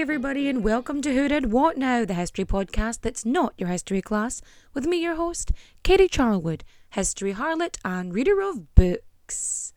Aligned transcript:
Everybody, 0.00 0.48
and 0.48 0.64
welcome 0.64 1.02
to 1.02 1.12
Who 1.12 1.28
Did 1.28 1.52
What 1.52 1.76
Now, 1.76 2.06
the 2.06 2.14
history 2.14 2.46
podcast 2.46 3.02
that's 3.02 3.26
not 3.26 3.52
your 3.58 3.68
history 3.68 4.00
class, 4.00 4.40
with 4.72 4.86
me, 4.86 4.96
your 4.96 5.16
host, 5.16 5.52
Katie 5.82 6.08
Charlwood, 6.08 6.62
history 6.88 7.34
harlot 7.34 7.76
and 7.84 8.14
reader 8.14 8.40
of 8.40 8.74
books. 8.74 9.74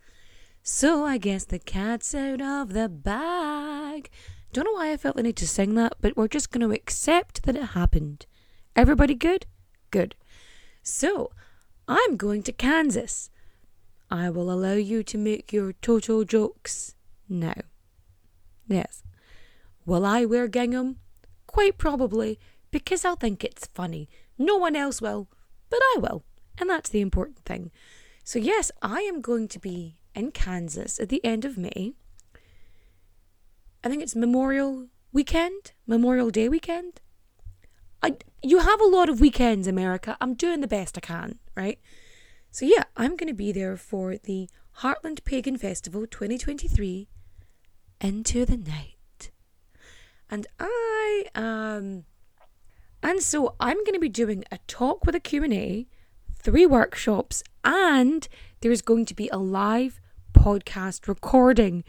So, 0.61 1.03
I 1.03 1.17
guess 1.17 1.43
the 1.43 1.59
cat's 1.59 2.15
out 2.15 2.41
of 2.41 2.71
the 2.71 2.87
bag. 2.87 4.09
Don't 4.53 4.63
know 4.63 4.71
why 4.71 4.93
I 4.93 4.97
felt 4.97 5.17
the 5.17 5.23
need 5.23 5.35
to 5.35 5.47
sing 5.47 5.75
that, 5.75 5.95
but 5.99 6.15
we're 6.15 6.29
just 6.29 6.51
going 6.51 6.65
to 6.65 6.73
accept 6.73 7.43
that 7.43 7.57
it 7.57 7.71
happened. 7.71 8.25
Everybody 8.77 9.15
good? 9.15 9.45
Good. 9.91 10.15
So, 10.81 11.31
I'm 11.85 12.15
going 12.15 12.43
to 12.43 12.53
Kansas. 12.53 13.29
I 14.09 14.29
will 14.29 14.49
allow 14.49 14.75
you 14.75 15.03
to 15.03 15.17
make 15.17 15.51
your 15.51 15.73
total 15.73 16.23
jokes 16.23 16.95
now. 17.27 17.55
Yes. 18.69 19.02
Will 19.85 20.05
I 20.05 20.25
wear 20.25 20.47
gingham? 20.47 20.97
Quite 21.45 21.77
probably, 21.77 22.39
because 22.71 23.03
I'll 23.03 23.17
think 23.17 23.43
it's 23.43 23.67
funny. 23.67 24.09
No 24.37 24.55
one 24.55 24.75
else 24.75 25.01
will, 25.01 25.27
but 25.69 25.79
I 25.95 25.99
will, 25.99 26.23
and 26.57 26.69
that's 26.69 26.89
the 26.89 27.01
important 27.01 27.39
thing. 27.39 27.71
So, 28.23 28.39
yes, 28.39 28.71
I 28.81 29.01
am 29.01 29.19
going 29.19 29.49
to 29.49 29.59
be 29.59 29.97
in 30.15 30.31
Kansas 30.31 30.99
at 30.99 31.09
the 31.09 31.23
end 31.25 31.43
of 31.43 31.57
May. 31.57 31.93
I 33.83 33.89
think 33.89 34.01
it's 34.01 34.15
Memorial 34.15 34.87
Weekend, 35.11 35.73
Memorial 35.85 36.29
Day 36.29 36.47
weekend. 36.47 37.01
I, 38.01 38.15
you 38.41 38.59
have 38.59 38.79
a 38.79 38.85
lot 38.87 39.09
of 39.09 39.19
weekends, 39.19 39.67
America. 39.67 40.17
I'm 40.21 40.33
doing 40.33 40.61
the 40.61 40.67
best 40.67 40.97
I 40.97 41.01
can, 41.01 41.39
right? 41.55 41.79
So, 42.51 42.65
yeah, 42.65 42.83
I'm 42.95 43.17
going 43.17 43.27
to 43.27 43.33
be 43.33 43.51
there 43.51 43.75
for 43.75 44.17
the 44.17 44.49
Heartland 44.79 45.25
Pagan 45.25 45.57
Festival 45.57 46.07
2023 46.07 47.09
into 47.99 48.45
the 48.45 48.57
night 48.57 48.92
and 50.33 50.47
I 50.59 51.25
um 51.35 52.05
and 53.03 53.21
so 53.21 53.53
I'm 53.59 53.77
going 53.77 53.93
to 53.93 53.99
be 53.99 54.09
doing 54.09 54.43
a 54.51 54.57
talk 54.65 55.05
with 55.05 55.13
a 55.13 55.19
Q&A, 55.19 55.85
three 56.35 56.65
workshops 56.65 57.43
and 57.63 58.27
there's 58.61 58.81
going 58.81 59.05
to 59.05 59.13
be 59.13 59.29
a 59.31 59.37
live 59.37 60.01
podcast 60.33 61.07
recording. 61.07 61.83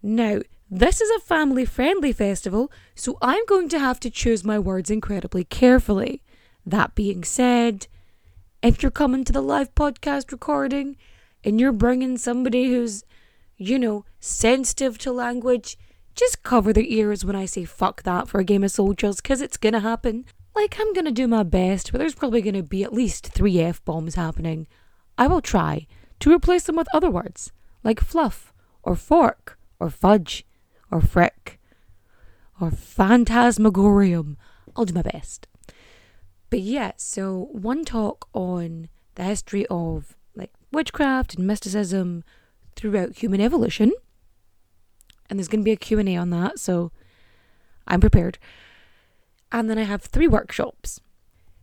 Now, 0.00 0.42
this 0.70 1.00
is 1.00 1.10
a 1.10 1.26
family 1.26 1.64
friendly 1.64 2.12
festival, 2.12 2.70
so 2.94 3.18
I'm 3.20 3.44
going 3.46 3.68
to 3.70 3.80
have 3.80 3.98
to 4.00 4.10
choose 4.10 4.44
my 4.44 4.58
words 4.58 4.88
incredibly 4.88 5.42
carefully. 5.42 6.22
That 6.64 6.94
being 6.94 7.24
said, 7.24 7.88
if 8.62 8.80
you're 8.80 8.92
coming 8.92 9.24
to 9.24 9.32
the 9.32 9.42
live 9.42 9.74
podcast 9.74 10.30
recording 10.30 10.96
and 11.42 11.58
you're 11.58 11.72
bringing 11.72 12.16
somebody 12.16 12.68
who's, 12.68 13.02
you 13.56 13.78
know, 13.78 14.04
sensitive 14.20 14.98
to 14.98 15.10
language, 15.10 15.76
just 16.20 16.42
cover 16.42 16.72
their 16.72 16.84
ears 16.84 17.24
when 17.24 17.34
I 17.34 17.46
say 17.46 17.64
fuck 17.64 18.02
that 18.02 18.28
for 18.28 18.38
a 18.38 18.44
game 18.44 18.62
of 18.62 18.70
soldiers, 18.70 19.16
because 19.16 19.40
it's 19.40 19.56
gonna 19.56 19.80
happen. 19.80 20.26
Like, 20.54 20.76
I'm 20.78 20.92
gonna 20.92 21.10
do 21.10 21.26
my 21.26 21.42
best, 21.42 21.90
but 21.90 21.98
there's 21.98 22.14
probably 22.14 22.42
gonna 22.42 22.62
be 22.62 22.84
at 22.84 22.92
least 22.92 23.28
three 23.28 23.58
F 23.58 23.82
bombs 23.86 24.16
happening. 24.16 24.66
I 25.16 25.26
will 25.26 25.40
try 25.40 25.86
to 26.20 26.32
replace 26.32 26.64
them 26.64 26.76
with 26.76 26.94
other 26.94 27.10
words, 27.10 27.52
like 27.82 28.00
fluff, 28.00 28.52
or 28.82 28.96
fork, 28.96 29.58
or 29.78 29.88
fudge, 29.88 30.44
or 30.90 31.00
frick, 31.00 31.58
or 32.60 32.70
phantasmagorium. 32.70 34.36
I'll 34.76 34.84
do 34.84 34.92
my 34.92 35.02
best. 35.02 35.48
But 36.50 36.60
yeah, 36.60 36.92
so 36.98 37.48
one 37.52 37.84
talk 37.84 38.28
on 38.34 38.90
the 39.14 39.24
history 39.24 39.64
of 39.70 40.16
like 40.34 40.52
witchcraft 40.70 41.34
and 41.34 41.46
mysticism 41.46 42.24
throughout 42.76 43.16
human 43.16 43.40
evolution 43.40 43.92
and 45.30 45.38
there's 45.38 45.48
going 45.48 45.60
to 45.60 45.64
be 45.64 45.72
a 45.72 45.76
Q&A 45.76 46.16
on 46.16 46.30
that, 46.30 46.58
so 46.58 46.90
I'm 47.86 48.00
prepared. 48.00 48.38
And 49.52 49.70
then 49.70 49.78
I 49.78 49.84
have 49.84 50.02
three 50.02 50.28
workshops. 50.28 51.00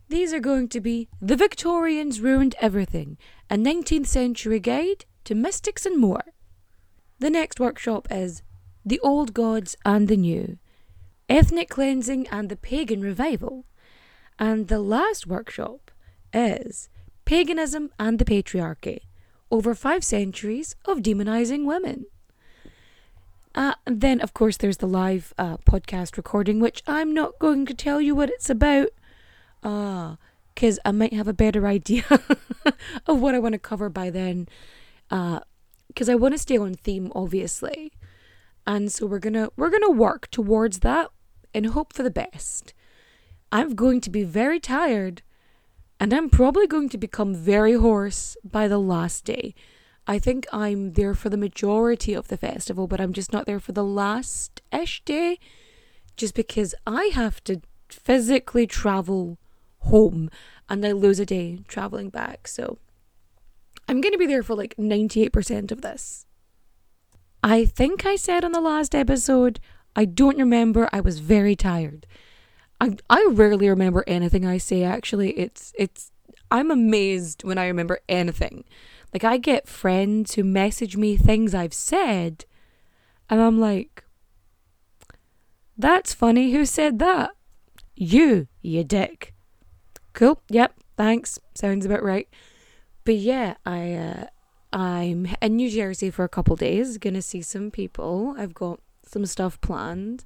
These 0.08 0.32
are 0.32 0.40
going 0.40 0.68
to 0.68 0.80
be 0.80 1.08
The 1.20 1.36
Victorians 1.36 2.20
Ruined 2.20 2.56
Everything, 2.60 3.18
a 3.50 3.56
19th 3.56 4.06
century 4.06 4.58
guide 4.58 5.04
to 5.24 5.34
mystics 5.34 5.84
and 5.84 5.98
more. 6.00 6.32
The 7.18 7.28
next 7.28 7.60
workshop 7.60 8.08
is 8.10 8.42
The 8.86 9.00
Old 9.00 9.34
Gods 9.34 9.76
and 9.84 10.08
the 10.08 10.16
New, 10.16 10.58
Ethnic 11.28 11.68
Cleansing 11.68 12.26
and 12.28 12.48
the 12.48 12.56
Pagan 12.56 13.02
Revival. 13.02 13.66
And 14.38 14.68
the 14.68 14.80
last 14.80 15.26
workshop 15.26 15.90
is 16.32 16.88
Paganism 17.26 17.90
and 17.98 18.18
the 18.18 18.24
Patriarchy, 18.24 19.00
over 19.50 19.74
five 19.74 20.04
centuries 20.04 20.74
of 20.86 20.98
demonizing 20.98 21.66
women. 21.66 22.06
Uh, 23.58 23.74
and 23.86 24.00
then, 24.00 24.20
of 24.20 24.34
course, 24.34 24.56
there's 24.56 24.76
the 24.76 24.86
live 24.86 25.34
uh, 25.36 25.56
podcast 25.56 26.16
recording, 26.16 26.60
which 26.60 26.80
I'm 26.86 27.12
not 27.12 27.40
going 27.40 27.66
to 27.66 27.74
tell 27.74 28.00
you 28.00 28.14
what 28.14 28.30
it's 28.30 28.48
about, 28.48 28.90
because 29.62 30.78
uh, 30.78 30.82
I 30.84 30.92
might 30.92 31.12
have 31.12 31.26
a 31.26 31.32
better 31.32 31.66
idea 31.66 32.04
of 33.08 33.20
what 33.20 33.34
I 33.34 33.40
want 33.40 33.54
to 33.54 33.58
cover 33.58 33.88
by 33.88 34.10
then. 34.10 34.46
Because 35.08 36.08
uh, 36.08 36.12
I 36.12 36.14
want 36.14 36.34
to 36.34 36.38
stay 36.38 36.56
on 36.56 36.74
theme, 36.74 37.10
obviously, 37.16 37.90
and 38.64 38.92
so 38.92 39.06
we're 39.06 39.18
gonna 39.18 39.48
we're 39.56 39.70
gonna 39.70 39.90
work 39.90 40.30
towards 40.30 40.78
that 40.80 41.10
and 41.52 41.66
hope 41.66 41.92
for 41.92 42.04
the 42.04 42.12
best. 42.12 42.74
I'm 43.50 43.74
going 43.74 44.00
to 44.02 44.10
be 44.10 44.22
very 44.22 44.60
tired, 44.60 45.22
and 45.98 46.12
I'm 46.12 46.30
probably 46.30 46.68
going 46.68 46.90
to 46.90 46.98
become 46.98 47.34
very 47.34 47.72
hoarse 47.72 48.36
by 48.44 48.68
the 48.68 48.78
last 48.78 49.24
day. 49.24 49.56
I 50.08 50.18
think 50.18 50.46
I'm 50.50 50.94
there 50.94 51.12
for 51.12 51.28
the 51.28 51.36
majority 51.36 52.14
of 52.14 52.28
the 52.28 52.38
festival, 52.38 52.86
but 52.86 52.98
I'm 53.00 53.12
just 53.12 53.30
not 53.30 53.44
there 53.44 53.60
for 53.60 53.72
the 53.72 53.84
last 53.84 54.62
ish 54.72 55.04
day, 55.04 55.38
just 56.16 56.34
because 56.34 56.74
I 56.86 57.10
have 57.12 57.44
to 57.44 57.60
physically 57.90 58.66
travel 58.66 59.38
home 59.80 60.30
and 60.68 60.84
I 60.84 60.92
lose 60.92 61.20
a 61.20 61.26
day 61.26 61.60
traveling 61.68 62.08
back. 62.08 62.48
So 62.48 62.78
I'm 63.86 64.00
going 64.00 64.12
to 64.12 64.18
be 64.18 64.26
there 64.26 64.42
for 64.42 64.54
like 64.54 64.74
98% 64.78 65.70
of 65.70 65.82
this. 65.82 66.24
I 67.44 67.66
think 67.66 68.06
I 68.06 68.16
said 68.16 68.44
on 68.44 68.52
the 68.52 68.62
last 68.62 68.94
episode, 68.94 69.60
I 69.94 70.06
don't 70.06 70.38
remember, 70.38 70.88
I 70.90 71.00
was 71.00 71.20
very 71.20 71.54
tired. 71.54 72.06
I 72.80 72.96
I 73.10 73.26
rarely 73.30 73.68
remember 73.68 74.04
anything 74.06 74.46
I 74.46 74.58
say 74.58 74.84
actually. 74.84 75.30
It's 75.30 75.72
it's 75.76 76.12
I'm 76.50 76.70
amazed 76.70 77.44
when 77.44 77.58
I 77.58 77.66
remember 77.66 78.00
anything. 78.08 78.64
Like, 79.12 79.24
I 79.24 79.38
get 79.38 79.68
friends 79.68 80.34
who 80.34 80.44
message 80.44 80.96
me 80.96 81.16
things 81.16 81.54
I've 81.54 81.74
said, 81.74 82.44
and 83.30 83.40
I'm 83.40 83.58
like, 83.58 84.04
that's 85.76 86.12
funny. 86.12 86.52
Who 86.52 86.64
said 86.64 86.98
that? 86.98 87.30
You, 87.94 88.48
you 88.62 88.84
dick. 88.84 89.34
Cool. 90.12 90.40
Yep. 90.50 90.74
Thanks. 90.96 91.38
Sounds 91.54 91.86
about 91.86 92.02
right. 92.02 92.28
But 93.04 93.16
yeah, 93.16 93.54
I 93.64 93.94
uh, 93.94 94.26
I'm 94.72 95.28
in 95.40 95.56
New 95.56 95.70
Jersey 95.70 96.10
for 96.10 96.24
a 96.24 96.28
couple 96.28 96.56
days, 96.56 96.98
gonna 96.98 97.22
see 97.22 97.40
some 97.40 97.70
people. 97.70 98.34
I've 98.36 98.54
got 98.54 98.80
some 99.06 99.24
stuff 99.26 99.60
planned. 99.60 100.24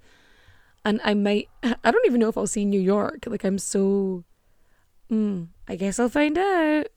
And 0.84 1.00
I 1.05 1.14
might, 1.14 1.49
I 1.62 1.90
don't 1.90 2.06
even 2.06 2.20
know 2.20 2.29
if 2.29 2.37
I'll 2.37 2.46
see 2.46 2.64
New 2.64 2.81
York. 2.81 3.25
Like, 3.26 3.44
I'm 3.44 3.58
so, 3.58 4.25
mm, 5.11 5.49
I 5.69 5.76
guess 5.76 6.00
I'll 6.00 6.08
find 6.08 6.37
out. 6.37 6.88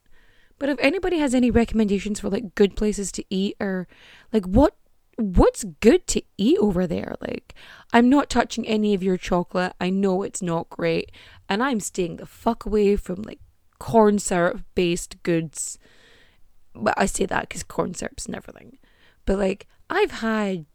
But 0.57 0.69
if 0.69 0.77
anybody 0.79 1.17
has 1.19 1.35
any 1.35 1.51
recommendations 1.51 2.19
for 2.19 2.29
like 2.29 2.55
good 2.55 2.75
places 2.75 3.11
to 3.13 3.25
eat 3.29 3.55
or 3.59 3.87
like 4.31 4.45
what 4.45 4.75
what's 5.17 5.63
good 5.79 6.07
to 6.07 6.21
eat 6.37 6.57
over 6.59 6.87
there? 6.87 7.15
Like 7.21 7.53
I'm 7.93 8.09
not 8.09 8.29
touching 8.29 8.67
any 8.67 8.93
of 8.93 9.03
your 9.03 9.17
chocolate. 9.17 9.73
I 9.79 9.89
know 9.89 10.23
it's 10.23 10.41
not 10.41 10.69
great 10.69 11.11
and 11.49 11.61
I'm 11.61 11.79
staying 11.79 12.17
the 12.17 12.25
fuck 12.25 12.65
away 12.65 12.95
from 12.95 13.21
like 13.21 13.39
corn 13.79 14.19
syrup 14.19 14.61
based 14.75 15.21
goods. 15.23 15.77
But 16.73 16.93
I 16.97 17.05
say 17.05 17.25
that 17.25 17.49
cuz 17.49 17.63
corn 17.63 17.93
syrup's 17.93 18.25
and 18.25 18.35
everything. 18.35 18.77
But 19.25 19.37
like 19.37 19.67
I've 19.89 20.11
had 20.11 20.65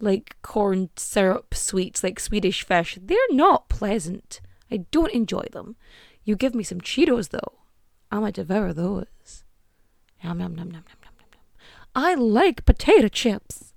like 0.00 0.36
corn 0.42 0.90
syrup 0.96 1.54
sweets 1.54 2.02
like 2.04 2.20
Swedish 2.20 2.64
fish. 2.64 2.98
They're 3.00 3.18
not 3.30 3.68
pleasant. 3.68 4.40
I 4.70 4.78
don't 4.90 5.12
enjoy 5.12 5.46
them. 5.52 5.76
You 6.24 6.36
give 6.36 6.54
me 6.54 6.62
some 6.62 6.80
Cheetos 6.80 7.30
though. 7.30 7.58
I'm 8.10 8.30
devour 8.30 8.72
those. 8.72 9.44
Yum, 10.22 10.40
yum, 10.40 10.56
yum, 10.56 10.58
yum, 10.58 10.72
yum, 10.72 10.82
yum, 11.02 11.12
yum. 11.32 11.40
I 11.94 12.14
like 12.14 12.64
potato 12.64 13.08
chips. 13.08 13.72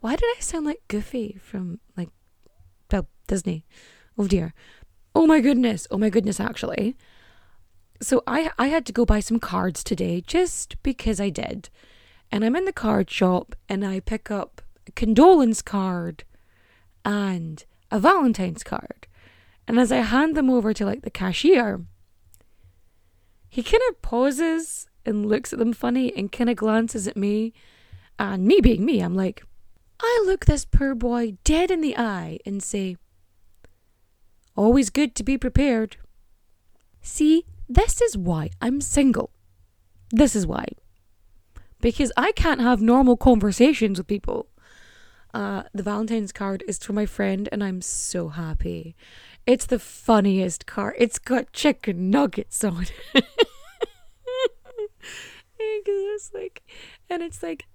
Why 0.00 0.16
did 0.16 0.26
I 0.36 0.40
sound 0.40 0.66
like 0.66 0.82
Goofy 0.88 1.38
from 1.42 1.80
like 1.96 2.08
well, 2.90 3.08
Disney? 3.26 3.64
Oh 4.18 4.26
dear. 4.26 4.54
Oh 5.14 5.26
my 5.26 5.40
goodness. 5.40 5.86
Oh 5.90 5.98
my 5.98 6.10
goodness, 6.10 6.40
actually. 6.40 6.96
So 8.00 8.22
I 8.26 8.50
I 8.58 8.68
had 8.68 8.86
to 8.86 8.92
go 8.92 9.04
buy 9.04 9.20
some 9.20 9.38
cards 9.38 9.84
today 9.84 10.22
just 10.26 10.82
because 10.82 11.20
I 11.20 11.30
did. 11.30 11.68
And 12.32 12.44
I'm 12.44 12.56
in 12.56 12.64
the 12.64 12.72
card 12.72 13.10
shop 13.10 13.56
and 13.68 13.84
I 13.84 14.00
pick 14.00 14.30
up 14.30 14.62
a 14.86 14.92
condolence 14.92 15.62
card 15.62 16.24
and 17.04 17.64
a 17.90 17.98
Valentine's 17.98 18.62
card. 18.62 19.06
And 19.66 19.78
as 19.78 19.92
I 19.92 19.98
hand 19.98 20.36
them 20.36 20.48
over 20.48 20.72
to 20.72 20.86
like 20.86 21.02
the 21.02 21.10
cashier, 21.10 21.84
he 23.50 23.64
kind 23.64 23.82
of 23.90 24.00
pauses 24.00 24.86
and 25.04 25.26
looks 25.26 25.52
at 25.52 25.58
them 25.58 25.72
funny 25.72 26.12
and 26.16 26.30
kind 26.30 26.48
of 26.48 26.56
glances 26.56 27.08
at 27.08 27.16
me. 27.16 27.52
And 28.18 28.44
me 28.44 28.60
being 28.60 28.84
me, 28.84 29.00
I'm 29.00 29.14
like, 29.14 29.42
I 30.00 30.22
look 30.24 30.44
this 30.44 30.64
poor 30.64 30.94
boy 30.94 31.36
dead 31.42 31.70
in 31.70 31.80
the 31.80 31.96
eye 31.96 32.38
and 32.46 32.62
say, 32.62 32.96
Always 34.56 34.90
good 34.90 35.14
to 35.16 35.24
be 35.24 35.36
prepared. 35.36 35.96
See, 37.02 37.44
this 37.68 38.00
is 38.00 38.16
why 38.16 38.50
I'm 38.60 38.80
single. 38.80 39.30
This 40.10 40.36
is 40.36 40.46
why. 40.46 40.66
Because 41.80 42.12
I 42.16 42.32
can't 42.32 42.60
have 42.60 42.80
normal 42.80 43.16
conversations 43.16 43.98
with 43.98 44.06
people. 44.06 44.48
Uh, 45.32 45.62
the 45.72 45.82
Valentine's 45.82 46.32
card 46.32 46.62
is 46.68 46.78
for 46.78 46.92
my 46.92 47.06
friend, 47.06 47.48
and 47.52 47.62
I'm 47.62 47.80
so 47.80 48.28
happy. 48.28 48.96
It's 49.50 49.66
the 49.66 49.80
funniest 49.80 50.64
car. 50.66 50.94
It's 50.96 51.18
got 51.18 51.52
chicken 51.52 52.08
nuggets 52.08 52.62
on 52.62 52.86
it. 53.14 53.24
Because 55.84 56.04
it's 56.14 56.30
like, 56.32 56.62
and 57.10 57.22
it's 57.22 57.42
like, 57.42 57.66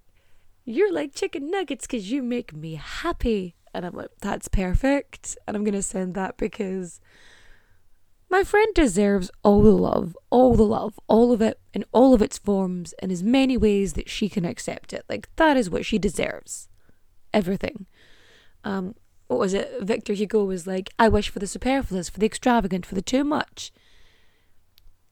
you're 0.63 0.92
like 0.92 1.13
chicken 1.13 1.51
nuggets 1.51 1.86
because 1.86 2.10
you 2.10 2.24
make 2.24 2.56
me 2.56 2.75
happy. 2.75 3.56
And 3.74 3.86
I'm 3.86 3.94
like, 3.94 4.10
that's 4.22 4.48
perfect. 4.48 5.38
And 5.45 5.57
I'm 5.57 5.66
going 5.66 5.74
to 5.74 5.81
send 5.81 6.16
that 6.16 6.38
because 6.38 7.01
my 8.30 8.44
friend 8.44 8.74
deserves 8.74 9.30
all 9.44 9.62
the 9.62 9.71
love, 9.71 10.18
all 10.30 10.56
the 10.56 10.63
love, 10.63 10.98
all 11.07 11.33
of 11.33 11.42
it 11.42 11.60
in 11.74 11.83
all 11.92 12.13
of 12.13 12.21
its 12.21 12.38
forms 12.38 12.94
in 13.04 13.12
as 13.12 13.21
many 13.21 13.57
ways 13.57 13.94
that 13.94 14.10
she 14.10 14.30
can 14.30 14.45
accept 14.45 14.94
it. 14.94 15.04
Like, 15.10 15.28
that 15.36 15.57
is 15.57 15.69
what 15.69 15.86
she 15.86 16.00
deserves. 16.00 16.69
Everything. 17.33 17.86
Um, 18.63 18.95
what 19.27 19.39
was 19.39 19.54
it? 19.54 19.72
Victor 19.81 20.13
Hugo 20.13 20.44
was 20.44 20.68
like, 20.68 20.89
I 21.00 21.10
wish 21.10 21.30
for 21.30 21.39
the 21.39 21.48
superfluous, 21.48 22.10
for 22.10 22.19
the 22.19 22.25
extravagant, 22.25 22.86
for 22.86 22.95
the 22.95 23.01
too 23.01 23.24
much. 23.24 23.72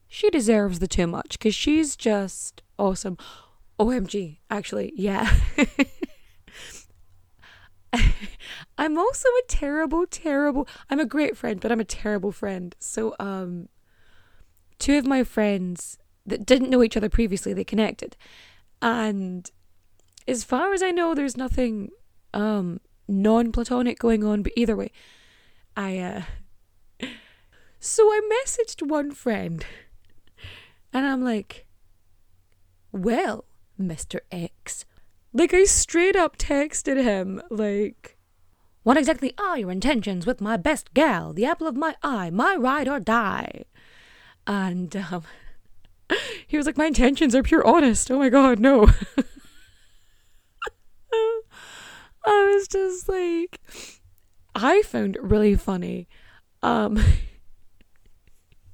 She 0.06 0.30
deserves 0.30 0.78
the 0.78 0.86
too 0.86 1.06
much 1.06 1.32
because 1.32 1.54
she's 1.54 1.96
just 1.96 2.62
awesome. 2.78 3.18
OMG, 3.80 4.38
actually, 4.50 4.92
yeah. 4.94 5.34
I'm 8.78 8.98
also 8.98 9.28
a 9.28 9.42
terrible, 9.48 10.06
terrible. 10.06 10.68
I'm 10.88 11.00
a 11.00 11.04
great 11.04 11.36
friend, 11.36 11.60
but 11.60 11.72
I'm 11.72 11.80
a 11.80 11.84
terrible 11.84 12.30
friend. 12.30 12.74
So, 12.78 13.16
um, 13.18 13.68
two 14.78 14.96
of 14.96 15.06
my 15.06 15.24
friends 15.24 15.98
that 16.26 16.46
didn't 16.46 16.70
know 16.70 16.82
each 16.82 16.96
other 16.96 17.08
previously, 17.08 17.52
they 17.52 17.64
connected, 17.64 18.16
and 18.80 19.50
as 20.26 20.44
far 20.44 20.72
as 20.72 20.82
I 20.82 20.90
know, 20.90 21.14
there's 21.14 21.36
nothing 21.36 21.90
um 22.32 22.80
non-platonic 23.08 23.98
going 23.98 24.24
on. 24.24 24.42
But 24.42 24.52
either 24.56 24.76
way, 24.76 24.90
I 25.76 25.98
uh, 25.98 26.22
so 27.80 28.04
I 28.04 28.20
messaged 28.46 28.86
one 28.86 29.12
friend, 29.12 29.64
and 30.92 31.06
I'm 31.06 31.22
like, 31.22 31.66
"Well, 32.92 33.44
Mister 33.78 34.22
X." 34.30 34.84
Like 35.32 35.52
I 35.52 35.64
straight 35.64 36.14
up 36.14 36.36
texted 36.38 37.02
him 37.02 37.42
like 37.50 38.14
what 38.84 38.98
exactly 38.98 39.32
are 39.38 39.58
your 39.58 39.70
intentions 39.70 40.26
with 40.26 40.42
my 40.42 40.58
best 40.58 40.92
gal, 40.92 41.32
the 41.32 41.46
apple 41.46 41.66
of 41.66 41.74
my 41.74 41.96
eye, 42.02 42.28
my 42.28 42.54
ride 42.54 42.86
or 42.86 43.00
die? 43.00 43.64
And 44.46 44.94
um, 44.94 45.22
he 46.46 46.58
was 46.58 46.66
like, 46.66 46.76
My 46.76 46.86
intentions 46.86 47.34
are 47.34 47.42
pure 47.42 47.66
honest. 47.66 48.10
Oh 48.10 48.18
my 48.18 48.28
god, 48.28 48.60
no. 48.60 48.88
I 52.24 52.54
was 52.54 52.68
just 52.68 53.08
like, 53.08 53.60
I 54.54 54.82
found 54.82 55.16
it 55.16 55.22
really 55.22 55.54
funny. 55.56 56.08
Um, 56.62 57.02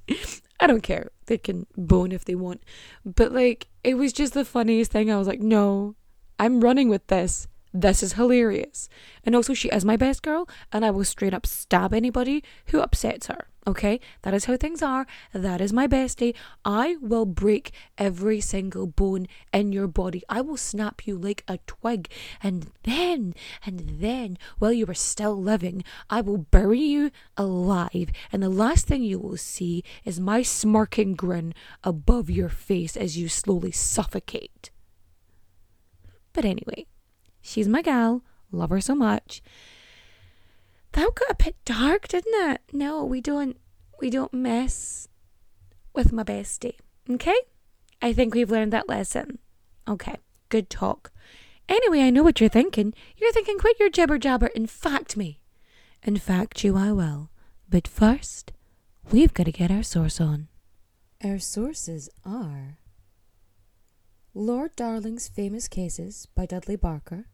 I 0.59 0.67
don't 0.67 0.83
care. 0.83 1.11
They 1.25 1.37
can 1.37 1.65
bone 1.75 2.11
if 2.11 2.25
they 2.25 2.35
want. 2.35 2.61
But 3.03 3.31
like, 3.31 3.67
it 3.83 3.95
was 3.95 4.13
just 4.13 4.33
the 4.33 4.45
funniest 4.45 4.91
thing. 4.91 5.11
I 5.11 5.17
was 5.17 5.27
like, 5.27 5.41
no, 5.41 5.95
I'm 6.39 6.61
running 6.61 6.89
with 6.89 7.07
this. 7.07 7.47
This 7.73 8.03
is 8.03 8.13
hilarious. 8.13 8.89
And 9.23 9.35
also, 9.35 9.53
she 9.53 9.69
is 9.69 9.85
my 9.85 9.95
best 9.95 10.23
girl, 10.23 10.47
and 10.73 10.83
I 10.83 10.91
will 10.91 11.05
straight 11.05 11.33
up 11.33 11.45
stab 11.45 11.93
anybody 11.93 12.43
who 12.67 12.81
upsets 12.81 13.27
her. 13.27 13.47
Okay? 13.67 13.99
That 14.23 14.33
is 14.33 14.45
how 14.45 14.57
things 14.57 14.81
are. 14.81 15.05
That 15.33 15.61
is 15.61 15.71
my 15.71 15.87
bestie. 15.87 16.35
I 16.65 16.97
will 16.99 17.25
break 17.25 17.71
every 17.97 18.41
single 18.41 18.87
bone 18.87 19.27
in 19.53 19.71
your 19.71 19.87
body. 19.87 20.23
I 20.27 20.41
will 20.41 20.57
snap 20.57 21.05
you 21.05 21.17
like 21.17 21.43
a 21.47 21.59
twig. 21.67 22.09
And 22.41 22.71
then, 22.83 23.35
and 23.65 23.99
then, 23.99 24.37
while 24.57 24.73
you 24.73 24.85
are 24.87 24.95
still 24.95 25.39
living, 25.39 25.83
I 26.09 26.21
will 26.21 26.39
bury 26.39 26.79
you 26.79 27.11
alive. 27.37 28.11
And 28.31 28.41
the 28.41 28.49
last 28.49 28.87
thing 28.87 29.03
you 29.03 29.19
will 29.19 29.37
see 29.37 29.83
is 30.05 30.19
my 30.19 30.41
smirking 30.41 31.13
grin 31.13 31.53
above 31.83 32.29
your 32.29 32.49
face 32.49 32.97
as 32.97 33.17
you 33.17 33.29
slowly 33.29 33.71
suffocate. 33.71 34.71
But 36.33 36.45
anyway, 36.45 36.87
she's 37.41 37.67
my 37.67 37.81
gal. 37.81 38.23
Love 38.51 38.69
her 38.71 38.81
so 38.81 38.95
much. 38.95 39.41
That 40.93 41.15
got 41.15 41.31
a 41.31 41.43
bit 41.43 41.55
dark, 41.65 42.07
didn't 42.07 42.51
it? 42.51 42.61
No, 42.73 43.03
we 43.03 43.21
don't 43.21 43.57
we 43.99 44.09
don't 44.09 44.33
mess 44.33 45.07
with 45.93 46.11
my 46.11 46.23
bestie. 46.23 46.77
Okay? 47.09 47.35
I 48.01 48.13
think 48.13 48.33
we've 48.33 48.51
learned 48.51 48.73
that 48.73 48.89
lesson. 48.89 49.37
Okay, 49.87 50.15
good 50.49 50.69
talk. 50.69 51.11
Anyway, 51.69 52.01
I 52.01 52.09
know 52.09 52.23
what 52.23 52.39
you're 52.39 52.49
thinking. 52.49 52.93
You're 53.17 53.31
thinking, 53.31 53.57
quit 53.57 53.79
your 53.79 53.89
jibber 53.89 54.17
jabber 54.17 54.49
and 54.55 54.69
fact 54.69 55.15
me. 55.15 55.39
In 56.03 56.17
fact, 56.17 56.63
you 56.63 56.75
I 56.75 56.91
will. 56.91 57.29
But 57.69 57.87
first, 57.87 58.51
we've 59.11 59.33
got 59.33 59.45
to 59.45 59.51
get 59.51 59.71
our 59.71 59.83
source 59.83 60.19
on. 60.19 60.47
Our 61.23 61.37
sources 61.39 62.09
are 62.25 62.79
Lord 64.33 64.75
Darling's 64.75 65.27
Famous 65.27 65.67
Cases 65.67 66.27
by 66.35 66.45
Dudley 66.45 66.75
Barker, 66.75 67.27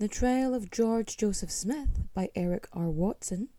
The 0.00 0.08
Trial 0.08 0.54
of 0.54 0.70
George 0.70 1.18
Joseph 1.18 1.50
Smith 1.50 2.00
by 2.14 2.30
Eric 2.34 2.66
R. 2.72 2.88
Watson, 2.88 3.50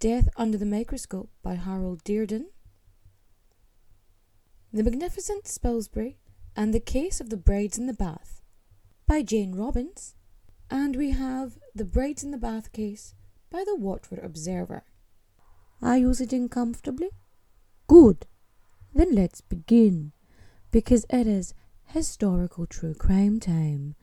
Death 0.00 0.28
Under 0.36 0.58
the 0.58 0.66
Microscope 0.66 1.30
by 1.40 1.54
Harold 1.54 2.02
Dearden, 2.02 2.46
The 4.72 4.82
Magnificent 4.82 5.44
Spilsbury 5.44 6.16
and 6.56 6.74
the 6.74 6.80
Case 6.80 7.20
of 7.20 7.30
the 7.30 7.36
Brides 7.36 7.78
in 7.78 7.86
the 7.86 7.94
Bath 7.94 8.42
by 9.06 9.22
Jane 9.22 9.54
Robins, 9.54 10.16
and 10.68 10.96
we 10.96 11.12
have 11.12 11.56
The 11.76 11.84
Brides 11.84 12.24
in 12.24 12.32
the 12.32 12.38
Bath 12.38 12.72
Case 12.72 13.14
by 13.50 13.62
the 13.64 13.76
Watford 13.76 14.18
Observer. 14.18 14.82
Are 15.80 15.96
you 15.96 16.12
sitting 16.12 16.48
comfortably? 16.48 17.10
Good. 17.86 18.26
Then 18.92 19.14
let's 19.14 19.42
begin, 19.42 20.10
because 20.72 21.06
it 21.08 21.28
is 21.28 21.54
historical 21.84 22.66
true 22.66 22.94
crime 22.94 23.38
time. 23.38 23.94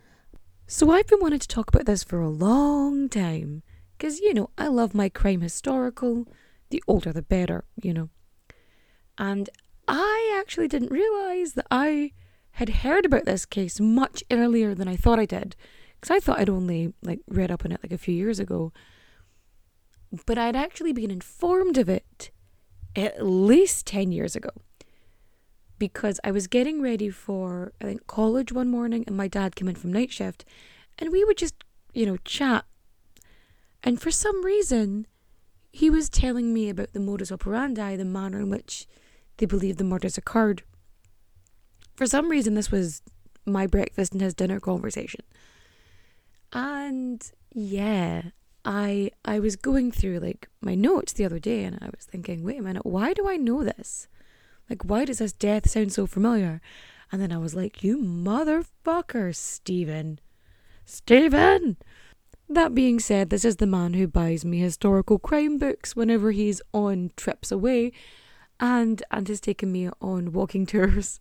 So 0.67 0.89
I've 0.89 1.05
been 1.05 1.19
wanting 1.21 1.39
to 1.39 1.47
talk 1.47 1.67
about 1.69 1.85
this 1.85 2.03
for 2.03 2.19
a 2.21 2.29
long 2.29 3.07
time, 3.07 3.61
because, 3.97 4.19
you 4.19 4.33
know, 4.33 4.49
I 4.57 4.67
love 4.67 4.95
my 4.95 5.09
crime 5.09 5.41
historical. 5.41 6.27
The 6.71 6.83
older 6.87 7.13
the 7.13 7.21
better, 7.21 7.65
you 7.81 7.93
know. 7.93 8.09
And 9.17 9.47
I 9.87 10.35
actually 10.41 10.67
didn't 10.67 10.91
realize 10.91 11.53
that 11.53 11.67
I 11.69 12.13
had 12.53 12.69
heard 12.69 13.05
about 13.05 13.25
this 13.25 13.45
case 13.45 13.79
much 13.79 14.23
earlier 14.31 14.73
than 14.73 14.87
I 14.87 14.95
thought 14.95 15.19
I 15.19 15.25
did. 15.25 15.55
Because 16.01 16.15
I 16.15 16.19
thought 16.19 16.39
I'd 16.39 16.49
only 16.49 16.93
like 17.03 17.19
read 17.27 17.51
up 17.51 17.63
on 17.63 17.71
it 17.71 17.81
like 17.83 17.91
a 17.91 17.99
few 17.99 18.15
years 18.15 18.39
ago. 18.39 18.73
But 20.25 20.39
I'd 20.39 20.55
actually 20.55 20.93
been 20.93 21.11
informed 21.11 21.77
of 21.77 21.87
it 21.87 22.31
at 22.95 23.23
least 23.23 23.85
10 23.85 24.11
years 24.11 24.35
ago. 24.35 24.49
Because 25.77 26.19
I 26.23 26.31
was 26.31 26.47
getting 26.47 26.81
ready 26.81 27.09
for, 27.09 27.73
I 27.81 27.85
think, 27.85 28.07
college 28.07 28.51
one 28.51 28.69
morning, 28.69 29.03
and 29.07 29.17
my 29.17 29.27
dad 29.27 29.55
came 29.55 29.67
in 29.67 29.75
from 29.75 29.91
night 29.91 30.11
shift, 30.11 30.45
and 30.97 31.11
we 31.11 31.23
would 31.23 31.37
just, 31.37 31.63
you 31.93 32.05
know, 32.05 32.17
chat. 32.23 32.65
And 33.83 34.01
for 34.01 34.11
some 34.11 34.43
reason, 34.43 35.05
he 35.71 35.89
was 35.89 36.09
telling 36.09 36.53
me 36.53 36.69
about 36.69 36.93
the 36.93 36.99
modus 36.99 37.31
operandi, 37.31 37.95
the 37.97 38.05
manner 38.05 38.39
in 38.39 38.49
which 38.49 38.87
they 39.37 39.45
believe 39.45 39.77
the 39.77 39.83
murders 39.83 40.17
occurred. 40.17 40.63
For 41.95 42.07
some 42.07 42.29
reason, 42.29 42.53
this 42.55 42.71
was 42.71 43.01
my 43.45 43.67
breakfast 43.67 44.13
and 44.13 44.21
his 44.21 44.33
dinner 44.33 44.59
conversation. 44.59 45.21
And 46.53 47.29
yeah, 47.53 48.23
I 48.63 49.11
I 49.23 49.39
was 49.39 49.55
going 49.55 49.91
through 49.91 50.19
like 50.19 50.47
my 50.61 50.75
notes 50.75 51.13
the 51.13 51.25
other 51.25 51.39
day 51.39 51.63
and 51.63 51.77
I 51.81 51.87
was 51.87 52.05
thinking, 52.05 52.43
wait 52.43 52.59
a 52.59 52.63
minute, 52.63 52.85
why 52.85 53.13
do 53.13 53.27
I 53.27 53.37
know 53.37 53.63
this? 53.63 54.07
Like 54.69 54.83
why 54.83 55.05
does 55.05 55.19
this 55.19 55.33
death 55.33 55.69
sound 55.69 55.93
so 55.93 56.05
familiar? 56.05 56.61
And 57.11 57.21
then 57.21 57.31
I 57.31 57.37
was 57.37 57.55
like, 57.55 57.83
you 57.83 57.97
motherfucker, 57.97 59.35
Stephen. 59.35 60.19
Stephen! 60.85 61.77
That 62.47 62.75
being 62.75 62.99
said, 62.99 63.29
this 63.29 63.45
is 63.45 63.55
the 63.55 63.65
man 63.65 63.93
who 63.93 64.07
buys 64.07 64.45
me 64.45 64.59
historical 64.59 65.17
crime 65.17 65.57
books 65.57 65.95
whenever 65.95 66.31
he's 66.31 66.61
on 66.73 67.11
trips 67.15 67.51
away 67.51 67.91
and 68.59 69.03
and 69.11 69.27
has 69.27 69.41
taken 69.41 69.71
me 69.71 69.89
on 70.01 70.31
walking 70.31 70.65
tours 70.67 71.19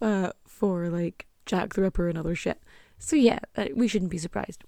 uh, 0.00 0.32
for 0.46 0.88
like 0.88 1.26
Jack 1.46 1.74
the 1.74 1.82
Ripper 1.82 2.08
and 2.08 2.18
other 2.18 2.34
shit. 2.34 2.62
So 2.98 3.16
yeah, 3.16 3.40
uh, 3.56 3.66
we 3.74 3.88
shouldn't 3.88 4.10
be 4.10 4.18
surprised. 4.18 4.64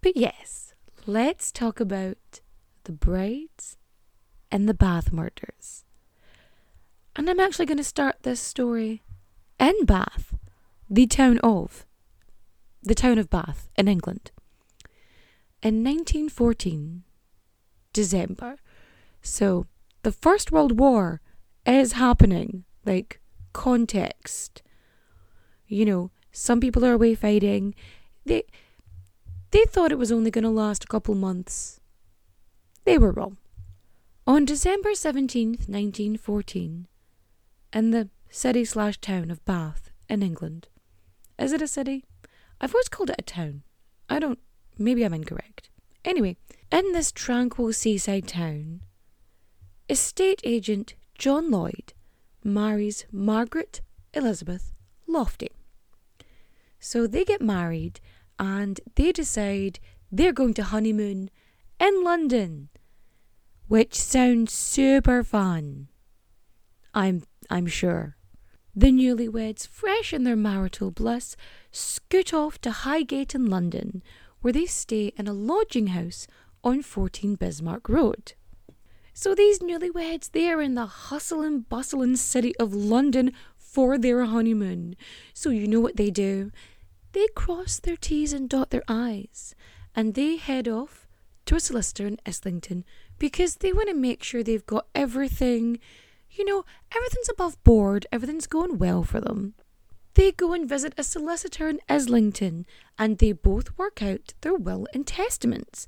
But 0.00 0.16
yes, 0.16 0.74
let's 1.06 1.50
talk 1.50 1.80
about 1.80 2.40
the 2.84 2.92
Brides 2.92 3.76
and 4.50 4.68
the 4.68 4.74
Bath 4.74 5.12
murders. 5.12 5.84
And 7.18 7.28
I'm 7.28 7.40
actually 7.40 7.66
going 7.66 7.78
to 7.78 7.84
start 7.84 8.22
this 8.22 8.38
story 8.40 9.02
in 9.58 9.84
Bath, 9.84 10.34
the 10.88 11.04
town 11.08 11.40
of 11.40 11.84
the 12.80 12.94
town 12.94 13.18
of 13.18 13.28
Bath 13.28 13.68
in 13.76 13.88
England. 13.88 14.30
In 15.60 15.82
1914, 15.82 17.02
December. 17.92 18.58
So 19.20 19.66
the 20.04 20.12
First 20.12 20.52
World 20.52 20.78
War 20.78 21.20
is 21.66 21.94
happening. 21.94 22.62
Like, 22.86 23.20
context. 23.52 24.62
You 25.66 25.86
know, 25.86 26.10
some 26.30 26.60
people 26.60 26.84
are 26.84 26.92
away 26.92 27.16
fighting. 27.16 27.74
They 28.26 28.44
they 29.50 29.64
thought 29.64 29.90
it 29.90 29.98
was 29.98 30.12
only 30.12 30.30
going 30.30 30.44
to 30.44 30.50
last 30.50 30.84
a 30.84 30.86
couple 30.86 31.16
months. 31.16 31.80
They 32.84 32.96
were 32.96 33.10
wrong. 33.10 33.38
On 34.24 34.44
December 34.44 34.90
17th, 34.90 35.66
1914, 35.68 36.86
in 37.72 37.90
the 37.90 38.08
city 38.30 38.64
slash 38.64 38.98
town 38.98 39.30
of 39.30 39.44
Bath 39.44 39.90
in 40.08 40.22
England. 40.22 40.68
Is 41.38 41.52
it 41.52 41.62
a 41.62 41.68
city? 41.68 42.04
I've 42.60 42.74
always 42.74 42.88
called 42.88 43.10
it 43.10 43.16
a 43.18 43.22
town. 43.22 43.62
I 44.08 44.18
don't, 44.18 44.38
maybe 44.76 45.04
I'm 45.04 45.14
incorrect. 45.14 45.70
Anyway, 46.04 46.36
in 46.72 46.92
this 46.92 47.12
tranquil 47.12 47.72
seaside 47.72 48.26
town, 48.26 48.80
estate 49.88 50.40
agent 50.44 50.94
John 51.16 51.50
Lloyd 51.50 51.92
marries 52.42 53.06
Margaret 53.12 53.80
Elizabeth 54.14 54.72
Lofty. 55.06 55.50
So 56.80 57.06
they 57.06 57.24
get 57.24 57.42
married 57.42 58.00
and 58.38 58.80
they 58.94 59.12
decide 59.12 59.80
they're 60.10 60.32
going 60.32 60.54
to 60.54 60.62
honeymoon 60.64 61.30
in 61.80 62.04
London, 62.04 62.68
which 63.66 63.94
sounds 63.94 64.52
super 64.52 65.22
fun. 65.22 65.88
I'm 66.94 67.24
I'm 67.50 67.66
sure. 67.66 68.16
The 68.74 68.92
newlyweds, 68.92 69.66
fresh 69.66 70.12
in 70.12 70.24
their 70.24 70.36
marital 70.36 70.90
bliss, 70.90 71.36
scoot 71.72 72.32
off 72.32 72.60
to 72.60 72.70
Highgate 72.70 73.34
in 73.34 73.46
London, 73.46 74.02
where 74.40 74.52
they 74.52 74.66
stay 74.66 75.12
in 75.16 75.26
a 75.26 75.32
lodging 75.32 75.88
house 75.88 76.26
on 76.62 76.82
14 76.82 77.34
Bismarck 77.34 77.88
Road. 77.88 78.34
So 79.14 79.34
these 79.34 79.58
newlyweds, 79.58 80.30
they 80.30 80.48
are 80.48 80.62
in 80.62 80.74
the 80.74 80.86
hustle 80.86 81.42
and 81.42 81.68
bustle 81.68 82.02
and 82.02 82.16
city 82.16 82.54
of 82.56 82.72
London 82.72 83.32
for 83.56 83.98
their 83.98 84.24
honeymoon. 84.24 84.94
So 85.34 85.50
you 85.50 85.66
know 85.66 85.80
what 85.80 85.96
they 85.96 86.10
do? 86.10 86.52
They 87.12 87.26
cross 87.34 87.80
their 87.80 87.96
T's 87.96 88.32
and 88.32 88.48
dot 88.48 88.70
their 88.70 88.84
I's, 88.86 89.56
and 89.94 90.14
they 90.14 90.36
head 90.36 90.68
off 90.68 91.08
to 91.46 91.56
a 91.56 91.60
solicitor 91.60 92.06
in 92.06 92.20
Islington 92.24 92.84
because 93.18 93.56
they 93.56 93.72
want 93.72 93.88
to 93.88 93.94
make 93.94 94.22
sure 94.22 94.42
they've 94.42 94.64
got 94.66 94.86
everything, 94.94 95.80
you 96.38 96.44
know, 96.44 96.64
everything's 96.94 97.28
above 97.28 97.62
board, 97.64 98.06
everything's 98.12 98.46
going 98.46 98.78
well 98.78 99.02
for 99.02 99.20
them. 99.20 99.54
They 100.14 100.32
go 100.32 100.52
and 100.52 100.68
visit 100.68 100.94
a 100.96 101.02
solicitor 101.02 101.68
in 101.68 101.80
Islington 101.88 102.64
and 102.98 103.18
they 103.18 103.32
both 103.32 103.76
work 103.76 104.02
out 104.02 104.34
their 104.40 104.54
will 104.54 104.86
and 104.94 105.06
testaments. 105.06 105.86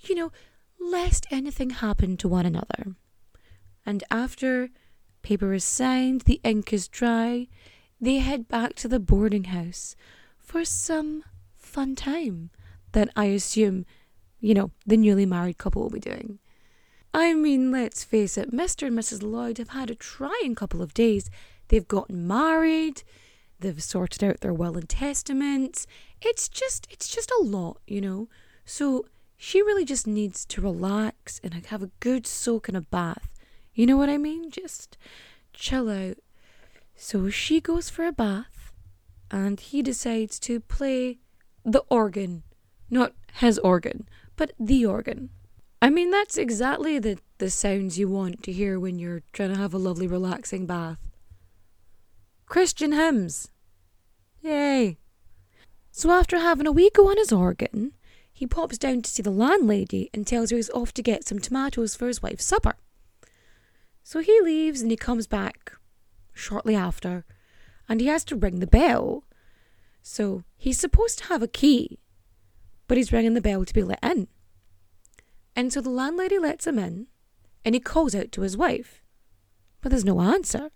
You 0.00 0.14
know, 0.14 0.32
lest 0.78 1.26
anything 1.30 1.70
happen 1.70 2.16
to 2.18 2.28
one 2.28 2.46
another. 2.46 2.94
And 3.84 4.04
after 4.10 4.68
paper 5.22 5.52
is 5.54 5.64
signed, 5.64 6.22
the 6.22 6.40
ink 6.44 6.72
is 6.72 6.88
dry, 6.88 7.48
they 8.00 8.16
head 8.16 8.48
back 8.48 8.74
to 8.76 8.88
the 8.88 9.00
boarding 9.00 9.44
house 9.44 9.96
for 10.38 10.64
some 10.64 11.24
fun 11.56 11.96
time 11.96 12.50
that 12.92 13.08
I 13.16 13.26
assume, 13.26 13.86
you 14.40 14.54
know, 14.54 14.70
the 14.86 14.96
newly 14.96 15.26
married 15.26 15.58
couple 15.58 15.82
will 15.82 15.90
be 15.90 16.00
doing. 16.00 16.38
I 17.16 17.32
mean, 17.32 17.70
let's 17.70 18.04
face 18.04 18.36
it, 18.36 18.52
Mr. 18.52 18.88
and 18.88 18.98
Mrs. 18.98 19.22
Lloyd 19.22 19.56
have 19.56 19.70
had 19.70 19.90
a 19.90 19.94
trying 19.94 20.54
couple 20.54 20.82
of 20.82 20.92
days. 20.92 21.30
They've 21.68 21.88
gotten 21.88 22.28
married, 22.28 23.04
they've 23.58 23.82
sorted 23.82 24.22
out 24.22 24.40
their 24.40 24.52
will 24.52 24.76
and 24.76 24.86
testaments. 24.86 25.86
It's 26.20 26.46
just 26.46 26.86
it's 26.90 27.08
just 27.08 27.30
a 27.30 27.42
lot, 27.42 27.78
you 27.86 28.02
know. 28.02 28.28
So 28.66 29.06
she 29.38 29.62
really 29.62 29.86
just 29.86 30.06
needs 30.06 30.44
to 30.44 30.60
relax 30.60 31.40
and 31.42 31.54
have 31.54 31.82
a 31.82 31.90
good 32.00 32.26
soak 32.26 32.68
in 32.68 32.76
a 32.76 32.82
bath. 32.82 33.32
You 33.72 33.86
know 33.86 33.96
what 33.96 34.10
I 34.10 34.18
mean? 34.18 34.50
Just 34.50 34.98
chill 35.54 35.88
out. 35.88 36.18
So 36.96 37.30
she 37.30 37.62
goes 37.62 37.88
for 37.88 38.04
a 38.04 38.12
bath 38.12 38.74
and 39.30 39.58
he 39.58 39.80
decides 39.80 40.38
to 40.40 40.60
play 40.60 41.20
the 41.64 41.82
organ. 41.88 42.42
Not 42.90 43.14
his 43.36 43.58
organ, 43.60 44.06
but 44.36 44.52
the 44.60 44.84
organ. 44.84 45.30
I 45.80 45.90
mean, 45.90 46.10
that's 46.10 46.38
exactly 46.38 46.98
the, 46.98 47.18
the 47.38 47.50
sounds 47.50 47.98
you 47.98 48.08
want 48.08 48.42
to 48.44 48.52
hear 48.52 48.80
when 48.80 48.98
you're 48.98 49.22
trying 49.32 49.52
to 49.52 49.58
have 49.58 49.74
a 49.74 49.78
lovely, 49.78 50.06
relaxing 50.06 50.66
bath. 50.66 50.98
Christian 52.46 52.92
hymns. 52.92 53.50
Yay. 54.40 54.98
So 55.90 56.10
after 56.10 56.38
having 56.38 56.66
a 56.66 56.72
wee 56.72 56.90
go 56.94 57.10
on 57.10 57.16
his 57.16 57.32
organ, 57.32 57.92
he 58.32 58.46
pops 58.46 58.78
down 58.78 59.02
to 59.02 59.10
see 59.10 59.22
the 59.22 59.30
landlady 59.30 60.10
and 60.12 60.26
tells 60.26 60.50
her 60.50 60.56
he's 60.56 60.70
off 60.70 60.92
to 60.94 61.02
get 61.02 61.26
some 61.26 61.38
tomatoes 61.38 61.94
for 61.94 62.06
his 62.06 62.22
wife's 62.22 62.44
supper. 62.44 62.76
So 64.02 64.20
he 64.20 64.40
leaves 64.40 64.80
and 64.80 64.90
he 64.90 64.96
comes 64.96 65.26
back 65.26 65.72
shortly 66.32 66.76
after 66.76 67.24
and 67.88 68.00
he 68.00 68.06
has 68.06 68.24
to 68.26 68.36
ring 68.36 68.60
the 68.60 68.66
bell. 68.66 69.24
So 70.02 70.44
he's 70.56 70.78
supposed 70.78 71.18
to 71.18 71.24
have 71.24 71.42
a 71.42 71.48
key, 71.48 71.98
but 72.86 72.96
he's 72.96 73.12
ringing 73.12 73.34
the 73.34 73.40
bell 73.40 73.64
to 73.64 73.74
be 73.74 73.82
let 73.82 73.98
in. 74.02 74.28
And 75.56 75.72
so 75.72 75.80
the 75.80 75.90
landlady 75.90 76.38
lets 76.38 76.66
him 76.66 76.78
in 76.78 77.06
and 77.64 77.74
he 77.74 77.80
calls 77.80 78.14
out 78.14 78.30
to 78.32 78.42
his 78.42 78.56
wife, 78.56 79.02
but 79.80 79.88
there's 79.88 80.04
no 80.04 80.20
answer. 80.20 80.70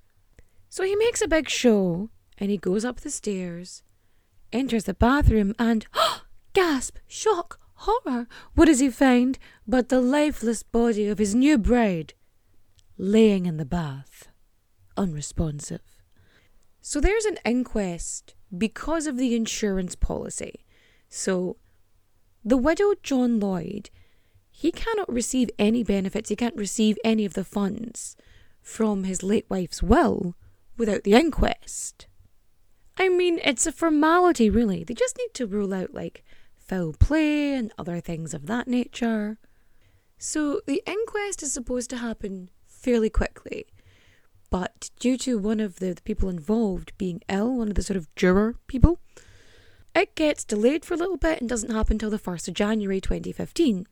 So 0.70 0.82
he 0.82 0.96
makes 0.96 1.20
a 1.20 1.28
big 1.28 1.48
show 1.48 2.08
and 2.38 2.50
he 2.50 2.56
goes 2.56 2.84
up 2.84 3.00
the 3.00 3.10
stairs, 3.10 3.82
enters 4.52 4.84
the 4.84 4.94
bathroom, 4.94 5.54
and 5.58 5.86
Gasp! 6.54 6.96
Shock! 7.06 7.60
Horror! 7.74 8.26
What 8.54 8.66
does 8.66 8.80
he 8.80 8.90
find 8.90 9.38
but 9.66 9.88
the 9.88 10.00
lifeless 10.00 10.62
body 10.62 11.06
of 11.08 11.18
his 11.18 11.34
new 11.34 11.58
bride 11.58 12.14
laying 12.96 13.46
in 13.46 13.56
the 13.56 13.64
bath, 13.64 14.28
unresponsive? 14.96 15.82
So 16.80 17.00
there's 17.00 17.24
an 17.26 17.38
inquest 17.44 18.34
because 18.56 19.06
of 19.06 19.16
the 19.16 19.36
insurance 19.36 19.94
policy. 19.94 20.64
So 21.08 21.56
the 22.44 22.56
widow 22.56 22.94
John 23.02 23.38
Lloyd, 23.38 23.90
he 24.60 24.70
cannot 24.70 25.10
receive 25.10 25.48
any 25.58 25.82
benefits, 25.82 26.28
he 26.28 26.36
can't 26.36 26.54
receive 26.54 26.98
any 27.02 27.24
of 27.24 27.32
the 27.32 27.44
funds 27.44 28.14
from 28.60 29.04
his 29.04 29.22
late 29.22 29.46
wife's 29.48 29.82
will 29.82 30.34
without 30.76 31.02
the 31.02 31.14
inquest. 31.14 32.06
I 32.98 33.08
mean, 33.08 33.40
it's 33.42 33.66
a 33.66 33.72
formality, 33.72 34.50
really. 34.50 34.84
They 34.84 34.92
just 34.92 35.16
need 35.16 35.32
to 35.32 35.46
rule 35.46 35.72
out, 35.72 35.94
like, 35.94 36.22
foul 36.58 36.92
play 36.92 37.54
and 37.54 37.72
other 37.78 38.00
things 38.00 38.34
of 38.34 38.44
that 38.48 38.68
nature. 38.68 39.38
So 40.18 40.60
the 40.66 40.82
inquest 40.86 41.42
is 41.42 41.54
supposed 41.54 41.88
to 41.88 41.96
happen 41.96 42.50
fairly 42.66 43.08
quickly, 43.08 43.64
but 44.50 44.90
due 45.00 45.16
to 45.16 45.38
one 45.38 45.60
of 45.60 45.78
the, 45.78 45.94
the 45.94 46.02
people 46.02 46.28
involved 46.28 46.92
being 46.98 47.22
ill, 47.30 47.56
one 47.56 47.68
of 47.68 47.76
the 47.76 47.82
sort 47.82 47.96
of 47.96 48.14
juror 48.14 48.56
people, 48.66 49.00
it 49.94 50.14
gets 50.14 50.44
delayed 50.44 50.84
for 50.84 50.92
a 50.92 50.98
little 50.98 51.16
bit 51.16 51.40
and 51.40 51.48
doesn't 51.48 51.72
happen 51.72 51.94
until 51.94 52.10
the 52.10 52.18
1st 52.18 52.48
of 52.48 52.52
January 52.52 53.00
2015. 53.00 53.86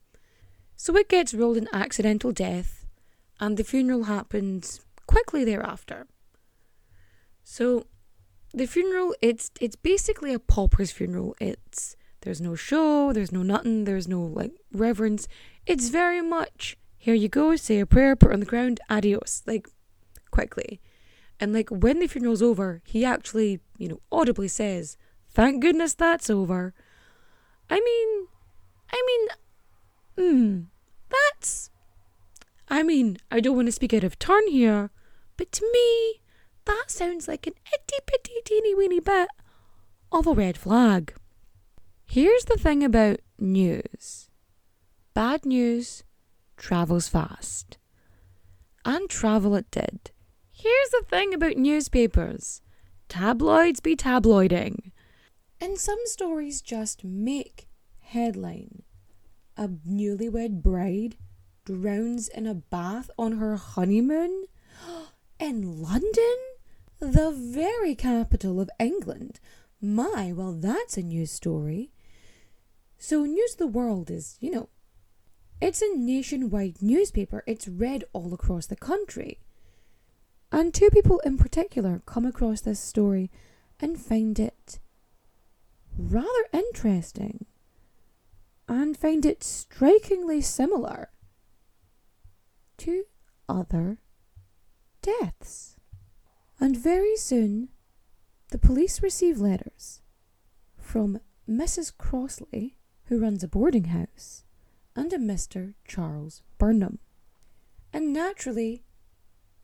So 0.80 0.96
it 0.96 1.08
gets 1.08 1.34
ruled 1.34 1.56
an 1.56 1.66
accidental 1.72 2.30
death, 2.30 2.86
and 3.40 3.56
the 3.56 3.64
funeral 3.64 4.04
happens 4.04 4.80
quickly 5.08 5.44
thereafter. 5.44 6.06
So 7.42 7.86
the 8.54 8.66
funeral 8.66 9.12
it's 9.20 9.50
it's 9.60 9.74
basically 9.74 10.32
a 10.32 10.38
pauper's 10.38 10.92
funeral. 10.92 11.34
It's 11.40 11.96
there's 12.20 12.40
no 12.40 12.54
show, 12.54 13.12
there's 13.12 13.32
no 13.32 13.42
nothing, 13.42 13.84
there's 13.84 14.06
no 14.06 14.22
like 14.22 14.52
reverence. 14.72 15.26
It's 15.66 15.88
very 15.88 16.22
much 16.22 16.76
here 16.96 17.14
you 17.14 17.28
go, 17.28 17.56
say 17.56 17.80
a 17.80 17.86
prayer, 17.86 18.14
put 18.14 18.32
on 18.32 18.38
the 18.38 18.46
ground, 18.46 18.78
adios, 18.88 19.42
like 19.46 19.66
quickly. 20.30 20.80
And 21.40 21.52
like 21.52 21.70
when 21.70 21.98
the 21.98 22.06
funeral's 22.06 22.42
over, 22.42 22.82
he 22.86 23.04
actually, 23.04 23.58
you 23.78 23.88
know, 23.88 24.00
audibly 24.12 24.46
says, 24.46 24.96
Thank 25.28 25.60
goodness 25.60 25.94
that's 25.94 26.30
over. 26.30 26.72
I 27.68 27.80
mean 27.80 28.28
I 28.92 29.02
mean 29.04 29.28
hmm, 30.18 30.60
that's 31.08 31.70
I 32.70 32.82
mean, 32.82 33.16
I 33.30 33.40
don't 33.40 33.56
want 33.56 33.66
to 33.66 33.72
speak 33.72 33.94
out 33.94 34.04
of 34.04 34.18
turn 34.18 34.46
here, 34.48 34.90
but 35.36 35.50
to 35.52 35.70
me, 35.72 36.20
that 36.66 36.84
sounds 36.88 37.26
like 37.26 37.46
an 37.46 37.54
itty 37.72 37.98
bitty 38.06 38.40
teeny 38.44 38.74
weeny 38.74 39.00
bit 39.00 39.28
of 40.12 40.26
a 40.26 40.34
red 40.34 40.58
flag. 40.58 41.14
Here's 42.04 42.44
the 42.44 42.56
thing 42.56 42.84
about 42.84 43.20
news 43.38 44.28
bad 45.14 45.46
news 45.46 46.04
travels 46.56 47.08
fast. 47.08 47.78
And 48.84 49.08
travel 49.08 49.54
it 49.54 49.70
did. 49.70 50.10
Here's 50.50 50.90
the 50.90 51.04
thing 51.08 51.34
about 51.34 51.56
newspapers 51.56 52.62
tabloids 53.08 53.80
be 53.80 53.96
tabloiding. 53.96 54.92
And 55.60 55.78
some 55.78 55.98
stories 56.04 56.60
just 56.60 57.04
make 57.04 57.68
headline. 58.00 58.82
A 59.58 59.66
newlywed 59.66 60.62
bride 60.62 61.16
drowns 61.64 62.28
in 62.28 62.46
a 62.46 62.54
bath 62.54 63.10
on 63.18 63.38
her 63.38 63.56
honeymoon? 63.56 64.44
In 65.40 65.82
London? 65.82 66.36
The 67.00 67.32
very 67.32 67.96
capital 67.96 68.60
of 68.60 68.70
England. 68.78 69.40
My, 69.80 70.32
well, 70.32 70.52
that's 70.52 70.96
a 70.96 71.02
news 71.02 71.32
story. 71.32 71.90
So, 72.98 73.24
News 73.24 73.54
of 73.54 73.58
the 73.58 73.66
World 73.66 74.12
is, 74.12 74.36
you 74.40 74.52
know, 74.52 74.68
it's 75.60 75.82
a 75.82 75.96
nationwide 75.96 76.80
newspaper. 76.80 77.42
It's 77.44 77.66
read 77.66 78.04
all 78.12 78.32
across 78.32 78.66
the 78.66 78.76
country. 78.76 79.40
And 80.52 80.72
two 80.72 80.88
people 80.90 81.18
in 81.24 81.36
particular 81.36 82.00
come 82.06 82.24
across 82.24 82.60
this 82.60 82.78
story 82.78 83.28
and 83.80 84.00
find 84.00 84.38
it 84.38 84.78
rather 85.96 86.44
interesting 86.52 87.46
and 88.68 88.96
find 88.96 89.24
it 89.24 89.42
strikingly 89.42 90.40
similar 90.40 91.10
to 92.76 93.04
other 93.48 93.98
deaths. 95.00 95.76
And 96.60 96.76
very 96.76 97.16
soon, 97.16 97.70
the 98.50 98.58
police 98.58 99.02
receive 99.02 99.38
letters 99.38 100.02
from 100.76 101.20
Mrs. 101.48 101.96
Crossley, 101.96 102.76
who 103.04 103.20
runs 103.20 103.42
a 103.42 103.48
boarding 103.48 103.84
house, 103.84 104.44
and 104.94 105.12
a 105.12 105.18
Mr. 105.18 105.74
Charles 105.86 106.42
Burnham. 106.58 106.98
And 107.92 108.12
naturally, 108.12 108.82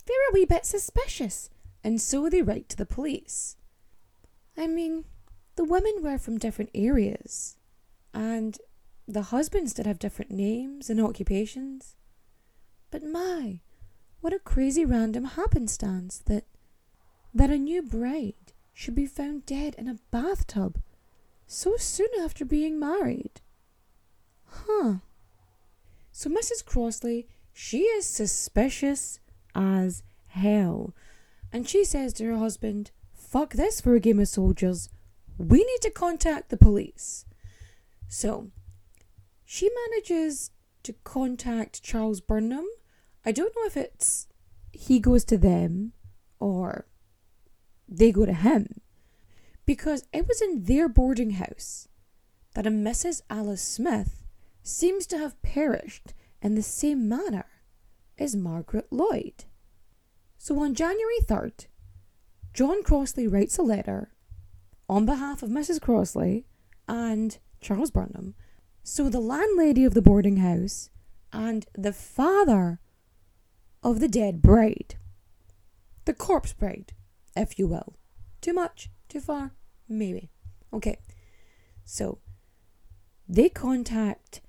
they're 0.06 0.30
a 0.30 0.32
wee 0.32 0.44
bit 0.44 0.64
suspicious, 0.64 1.50
and 1.82 2.00
so 2.00 2.30
they 2.30 2.42
write 2.42 2.68
to 2.70 2.76
the 2.76 2.86
police. 2.86 3.56
I 4.56 4.66
mean, 4.66 5.04
the 5.56 5.64
women 5.64 5.96
were 6.00 6.18
from 6.18 6.38
different 6.38 6.70
areas, 6.74 7.56
and 8.12 8.58
the 9.06 9.22
husbands 9.22 9.74
did 9.74 9.86
have 9.86 9.98
different 9.98 10.30
names 10.30 10.88
and 10.88 11.00
occupations. 11.00 11.96
But 12.90 13.02
my, 13.04 13.60
what 14.20 14.32
a 14.32 14.38
crazy 14.38 14.84
random 14.84 15.24
happenstance 15.24 16.22
that 16.26 16.44
that 17.34 17.50
a 17.50 17.58
new 17.58 17.82
bride 17.82 18.52
should 18.72 18.94
be 18.94 19.06
found 19.06 19.44
dead 19.44 19.74
in 19.76 19.88
a 19.88 19.98
bathtub 20.10 20.80
so 21.46 21.76
soon 21.76 22.08
after 22.20 22.44
being 22.44 22.78
married. 22.78 23.40
Huh. 24.46 24.94
So 26.12 26.30
Mrs. 26.30 26.64
Crossley, 26.64 27.26
she 27.52 27.80
is 27.82 28.06
suspicious 28.06 29.18
as 29.54 30.02
hell. 30.28 30.94
And 31.52 31.68
she 31.68 31.84
says 31.84 32.12
to 32.14 32.24
her 32.26 32.38
husband, 32.38 32.90
Fuck 33.12 33.54
this 33.54 33.80
for 33.80 33.94
a 33.94 34.00
game 34.00 34.20
of 34.20 34.28
soldiers. 34.28 34.88
We 35.36 35.58
need 35.58 35.80
to 35.82 35.90
contact 35.90 36.50
the 36.50 36.56
police. 36.56 37.26
So 38.08 38.50
she 39.44 39.70
manages 39.90 40.50
to 40.82 40.92
contact 41.04 41.82
Charles 41.82 42.20
Burnham. 42.20 42.66
I 43.24 43.32
don't 43.32 43.54
know 43.56 43.66
if 43.66 43.76
it's 43.76 44.28
he 44.72 44.98
goes 44.98 45.24
to 45.24 45.38
them 45.38 45.92
or 46.38 46.86
they 47.88 48.12
go 48.12 48.26
to 48.26 48.32
him. 48.32 48.80
Because 49.66 50.04
it 50.12 50.26
was 50.28 50.42
in 50.42 50.64
their 50.64 50.88
boarding 50.88 51.30
house 51.30 51.88
that 52.54 52.66
a 52.66 52.70
Mrs. 52.70 53.22
Alice 53.30 53.62
Smith 53.62 54.24
seems 54.62 55.06
to 55.06 55.18
have 55.18 55.40
perished 55.42 56.12
in 56.42 56.54
the 56.54 56.62
same 56.62 57.08
manner 57.08 57.46
as 58.18 58.36
Margaret 58.36 58.86
Lloyd. 58.90 59.44
So 60.38 60.58
on 60.60 60.74
January 60.74 61.18
3rd, 61.22 61.66
John 62.52 62.82
Crossley 62.82 63.26
writes 63.26 63.58
a 63.58 63.62
letter 63.62 64.12
on 64.88 65.06
behalf 65.06 65.42
of 65.42 65.48
Mrs. 65.48 65.80
Crossley 65.80 66.44
and 66.86 67.38
Charles 67.60 67.90
Burnham. 67.90 68.34
So 68.86 69.08
the 69.08 69.18
landlady 69.18 69.86
of 69.86 69.94
the 69.94 70.02
boarding 70.02 70.36
house 70.36 70.90
and 71.32 71.64
the 71.72 71.92
father 71.92 72.80
of 73.82 73.98
the 73.98 74.08
dead 74.08 74.42
bride, 74.42 74.96
the 76.04 76.12
corpse 76.12 76.52
bride, 76.52 76.92
if 77.34 77.58
you 77.58 77.66
will. 77.66 77.94
Too 78.42 78.52
much? 78.52 78.90
Too 79.08 79.20
far? 79.20 79.52
Maybe. 79.88 80.28
Okay. 80.70 80.98
So 81.86 82.18
they 83.26 83.48
contact 83.48 84.42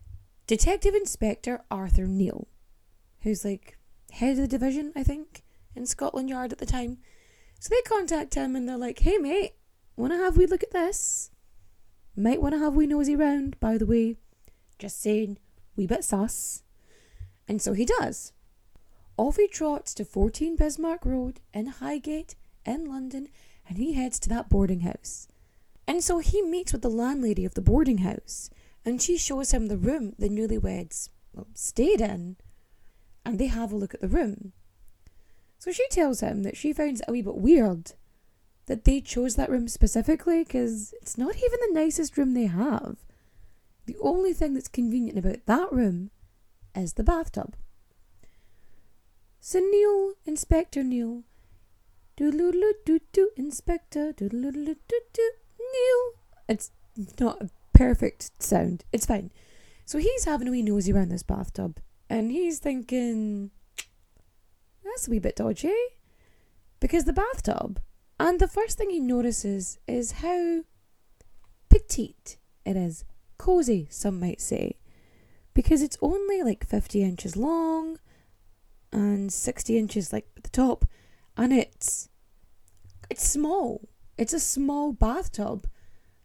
Detective 0.47 0.93
Inspector 0.93 1.63
Arthur 1.71 2.05
Neil, 2.05 2.49
who's 3.21 3.45
like 3.45 3.77
head 4.11 4.31
of 4.33 4.37
the 4.37 4.47
division, 4.49 4.91
I 4.97 5.03
think, 5.03 5.43
in 5.75 5.85
Scotland 5.85 6.29
Yard 6.29 6.51
at 6.51 6.57
the 6.57 6.65
time. 6.65 6.97
So 7.61 7.69
they 7.69 7.81
contact 7.89 8.35
him 8.35 8.53
and 8.57 8.67
they're 8.67 8.77
like, 8.77 8.99
hey 8.99 9.17
mate, 9.17 9.53
wanna 9.95 10.17
have 10.17 10.35
we 10.35 10.45
look 10.45 10.61
at 10.61 10.71
this? 10.71 11.31
Might 12.17 12.41
wanna 12.41 12.59
have 12.59 12.75
we 12.75 12.85
nosy 12.85 13.15
round, 13.15 13.57
by 13.61 13.77
the 13.77 13.85
way. 13.85 14.17
Just 14.79 15.01
saying, 15.01 15.37
we 15.75 15.87
bit 15.87 16.03
sus. 16.03 16.63
And 17.47 17.61
so 17.61 17.73
he 17.73 17.85
does. 17.85 18.33
Off 19.17 19.37
he 19.37 19.47
trots 19.47 19.93
to 19.93 20.05
14 20.05 20.55
Bismarck 20.55 21.05
Road 21.05 21.39
in 21.53 21.67
Highgate 21.67 22.35
in 22.65 22.85
London 22.85 23.29
and 23.67 23.77
he 23.77 23.93
heads 23.93 24.19
to 24.19 24.29
that 24.29 24.49
boarding 24.49 24.81
house. 24.81 25.27
And 25.87 26.03
so 26.03 26.19
he 26.19 26.41
meets 26.41 26.73
with 26.73 26.81
the 26.81 26.89
landlady 26.89 27.45
of 27.45 27.53
the 27.53 27.61
boarding 27.61 27.99
house 27.99 28.49
and 28.83 29.01
she 29.01 29.17
shows 29.17 29.51
him 29.51 29.67
the 29.67 29.77
room 29.77 30.13
the 30.19 30.29
newlyweds 30.29 31.09
well, 31.35 31.47
stayed 31.53 32.01
in, 32.01 32.37
and 33.25 33.37
they 33.37 33.47
have 33.47 33.71
a 33.71 33.75
look 33.75 33.93
at 33.93 34.01
the 34.01 34.07
room. 34.07 34.53
So 35.59 35.71
she 35.71 35.87
tells 35.89 36.21
him 36.21 36.43
that 36.43 36.57
she 36.57 36.73
finds 36.73 37.01
it 37.01 37.05
a 37.07 37.11
wee 37.11 37.21
bit 37.21 37.35
weird 37.35 37.93
that 38.67 38.85
they 38.85 39.01
chose 39.01 39.35
that 39.35 39.49
room 39.49 39.67
specifically 39.67 40.43
because 40.43 40.93
it's 41.01 41.17
not 41.17 41.35
even 41.35 41.59
the 41.61 41.79
nicest 41.79 42.17
room 42.17 42.33
they 42.33 42.45
have. 42.45 42.97
The 43.85 43.97
only 44.01 44.33
thing 44.33 44.53
that's 44.53 44.67
convenient 44.67 45.17
about 45.17 45.45
that 45.45 45.71
room 45.71 46.11
is 46.75 46.93
the 46.93 47.03
bathtub. 47.03 47.55
So 49.39 49.59
Neil, 49.59 50.13
Inspector 50.25 50.83
Neil, 50.83 51.23
doodle 52.17 52.51
doo 52.85 52.99
doo, 53.11 53.29
Inspector, 53.37 54.13
doodle 54.13 54.51
doo 54.51 54.75
doo, 55.13 55.31
Neil. 55.59 56.21
It's 56.47 56.71
not 57.19 57.41
a 57.41 57.49
perfect 57.73 58.31
sound. 58.41 58.83
It's 58.91 59.05
fine. 59.05 59.31
So 59.85 59.99
he's 59.99 60.25
having 60.25 60.47
a 60.47 60.51
wee 60.51 60.63
nosy 60.63 60.91
around 60.91 61.09
this 61.09 61.23
bathtub 61.23 61.79
and 62.09 62.31
he's 62.31 62.59
thinking, 62.59 63.51
that's 64.83 65.07
a 65.07 65.11
wee 65.11 65.19
bit 65.19 65.35
dodgy. 65.35 65.73
Because 66.79 67.05
the 67.05 67.13
bathtub, 67.13 67.79
and 68.19 68.39
the 68.39 68.47
first 68.47 68.77
thing 68.77 68.89
he 68.89 68.99
notices 68.99 69.79
is 69.87 70.13
how 70.13 70.63
petite 71.69 72.37
it 72.65 72.75
is. 72.75 73.05
Cozy, 73.37 73.87
some 73.89 74.19
might 74.19 74.41
say. 74.41 74.77
Because 75.53 75.81
it's 75.81 75.97
only 76.01 76.43
like 76.43 76.65
50 76.65 77.01
inches 77.01 77.37
long 77.37 77.99
and 78.91 79.31
60 79.31 79.77
inches 79.77 80.11
like 80.11 80.27
at 80.37 80.43
the 80.43 80.49
top 80.49 80.85
and 81.37 81.53
it's 81.53 82.09
it's 83.09 83.27
small. 83.27 83.87
It's 84.17 84.33
a 84.33 84.39
small 84.39 84.91
bathtub 84.93 85.67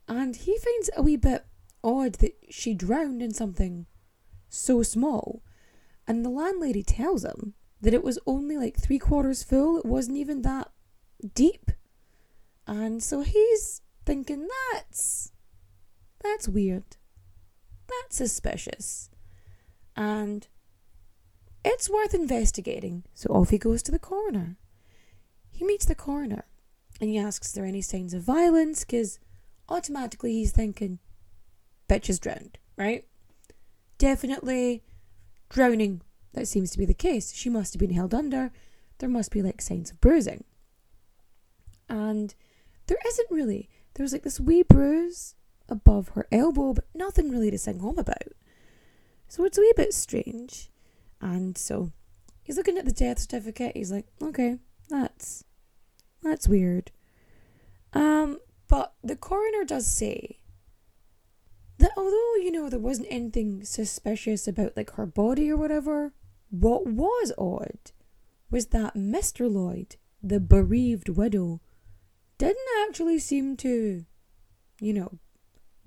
and 0.09 0.35
he 0.35 0.57
finds 0.59 0.89
it 0.89 0.95
a 0.97 1.03
wee 1.03 1.17
bit 1.17 1.45
odd 1.83 2.15
that 2.15 2.37
she 2.49 2.75
drowned 2.75 3.23
in 3.23 3.33
something 3.33 3.87
so 4.49 4.83
small. 4.83 5.43
And 6.07 6.25
the 6.25 6.31
landlady 6.31 6.83
tells 6.83 7.25
him 7.25 7.55
that 7.81 7.95
it 7.95 8.03
was 8.03 8.19
only 8.27 8.57
like 8.57 8.77
three 8.77 8.99
quarters 8.99 9.43
full. 9.43 9.79
It 9.79 9.87
wasn't 9.87 10.19
even 10.19 10.43
that 10.43 10.71
deep. 11.35 11.71
And 12.67 13.03
so 13.03 13.21
he's 13.23 13.83
thinking 14.05 14.49
that's 14.73 15.33
that's 16.23 16.49
weird. 16.49 16.97
That's 17.91 18.17
suspicious. 18.17 19.11
And 19.97 20.47
it's 21.65 21.91
worth 21.91 22.15
investigating. 22.15 23.05
So 23.15 23.31
off 23.31 23.51
he 23.51 23.59
goes 23.59 23.83
to 23.83 23.93
the 23.93 23.99
coroner. 23.99 24.57
He 25.51 25.65
meets 25.65 25.85
the 25.85 25.95
coroner 25.95 26.45
and 27.01 27.11
he 27.11 27.19
asks, 27.19 27.49
Is 27.49 27.53
there 27.53 27.65
any 27.65 27.83
signs 27.83 28.15
of 28.15 28.23
violence? 28.23 28.85
Because 28.85 29.19
automatically 29.69 30.33
he's 30.33 30.53
thinking, 30.53 30.99
Bitch 31.89 32.09
is 32.09 32.19
drowned, 32.19 32.59
right? 32.77 33.05
Definitely 33.99 34.83
drowning. 35.49 36.03
That 36.33 36.47
seems 36.47 36.71
to 36.71 36.79
be 36.79 36.85
the 36.85 36.95
case. 36.95 37.35
She 37.35 37.51
must 37.51 37.75
have 37.75 37.81
been 37.81 37.91
held 37.91 38.15
under. 38.15 38.53
There 38.99 39.09
must 39.09 39.33
be 39.33 39.43
like 39.43 39.61
signs 39.61 39.91
of 39.91 40.01
bruising. 40.01 40.45
And 41.89 42.35
there 42.87 42.99
isn't 43.05 43.31
really. 43.31 43.69
There's 43.95 44.13
like 44.13 44.23
this 44.23 44.39
wee 44.39 44.63
bruise 44.63 45.35
above 45.71 46.11
her 46.11 46.27
elbow, 46.33 46.73
but 46.73 46.87
nothing 46.95 47.31
really 47.31 47.51
to 47.51 47.59
sing 47.59 47.79
home 47.79 47.99
about. 47.99 48.33
So 49.29 49.45
it's 49.45 49.59
a 49.59 49.61
wee 49.61 49.73
bit 49.77 49.95
strange. 49.95 50.71
And 51.21 51.57
so 51.57 51.93
he's 52.43 52.57
looking 52.57 52.79
at 52.79 52.85
the 52.85 52.93
death 52.93 53.21
certificate. 53.21 53.77
He's 53.77 53.93
like, 53.93 54.07
okay, 54.21 54.59
that's 54.89 55.45
that's 56.23 56.49
weird. 56.49 56.91
Um, 57.93 58.39
but 58.69 58.95
the 59.03 59.17
coroner 59.17 59.65
does 59.65 59.87
say 59.87 60.39
that 61.79 61.93
although 61.97 62.35
you 62.37 62.53
know 62.53 62.69
there 62.69 62.79
wasn't 62.79 63.09
anything 63.11 63.65
suspicious 63.65 64.47
about 64.47 64.77
like 64.77 64.93
her 64.93 65.07
body 65.07 65.51
or 65.51 65.57
whatever, 65.57 66.13
what 66.51 66.87
was 66.87 67.33
odd 67.39 67.93
was 68.51 68.67
that 68.67 68.95
Mr. 68.95 69.53
Lloyd, 69.53 69.97
the 70.23 70.41
bereaved 70.41 71.09
widow, 71.09 71.61
didn't 72.39 72.57
actually 72.87 73.19
seem 73.19 73.57
to, 73.59 74.05
you 74.81 74.93
know, 74.93 75.19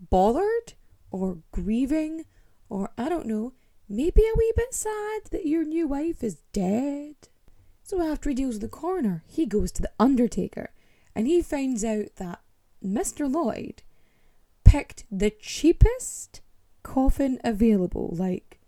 bothered 0.09 0.73
or 1.11 1.37
grieving 1.51 2.25
or 2.69 2.91
I 2.97 3.09
don't 3.09 3.27
know, 3.27 3.53
maybe 3.87 4.21
a 4.23 4.37
wee 4.37 4.53
bit 4.55 4.73
sad 4.73 5.25
that 5.31 5.45
your 5.45 5.63
new 5.63 5.87
wife 5.87 6.23
is 6.23 6.37
dead. 6.53 7.15
So 7.83 8.01
after 8.01 8.29
he 8.29 8.35
deals 8.35 8.55
with 8.55 8.61
the 8.61 8.67
coroner, 8.67 9.23
he 9.27 9.45
goes 9.45 9.71
to 9.73 9.81
the 9.81 9.91
undertaker 9.99 10.71
and 11.15 11.27
he 11.27 11.41
finds 11.41 11.83
out 11.83 12.15
that 12.15 12.41
Mr. 12.83 13.31
Lloyd 13.31 13.83
picked 14.63 15.05
the 15.11 15.29
cheapest 15.29 16.41
coffin 16.81 17.39
available. 17.43 18.13
Like, 18.17 18.59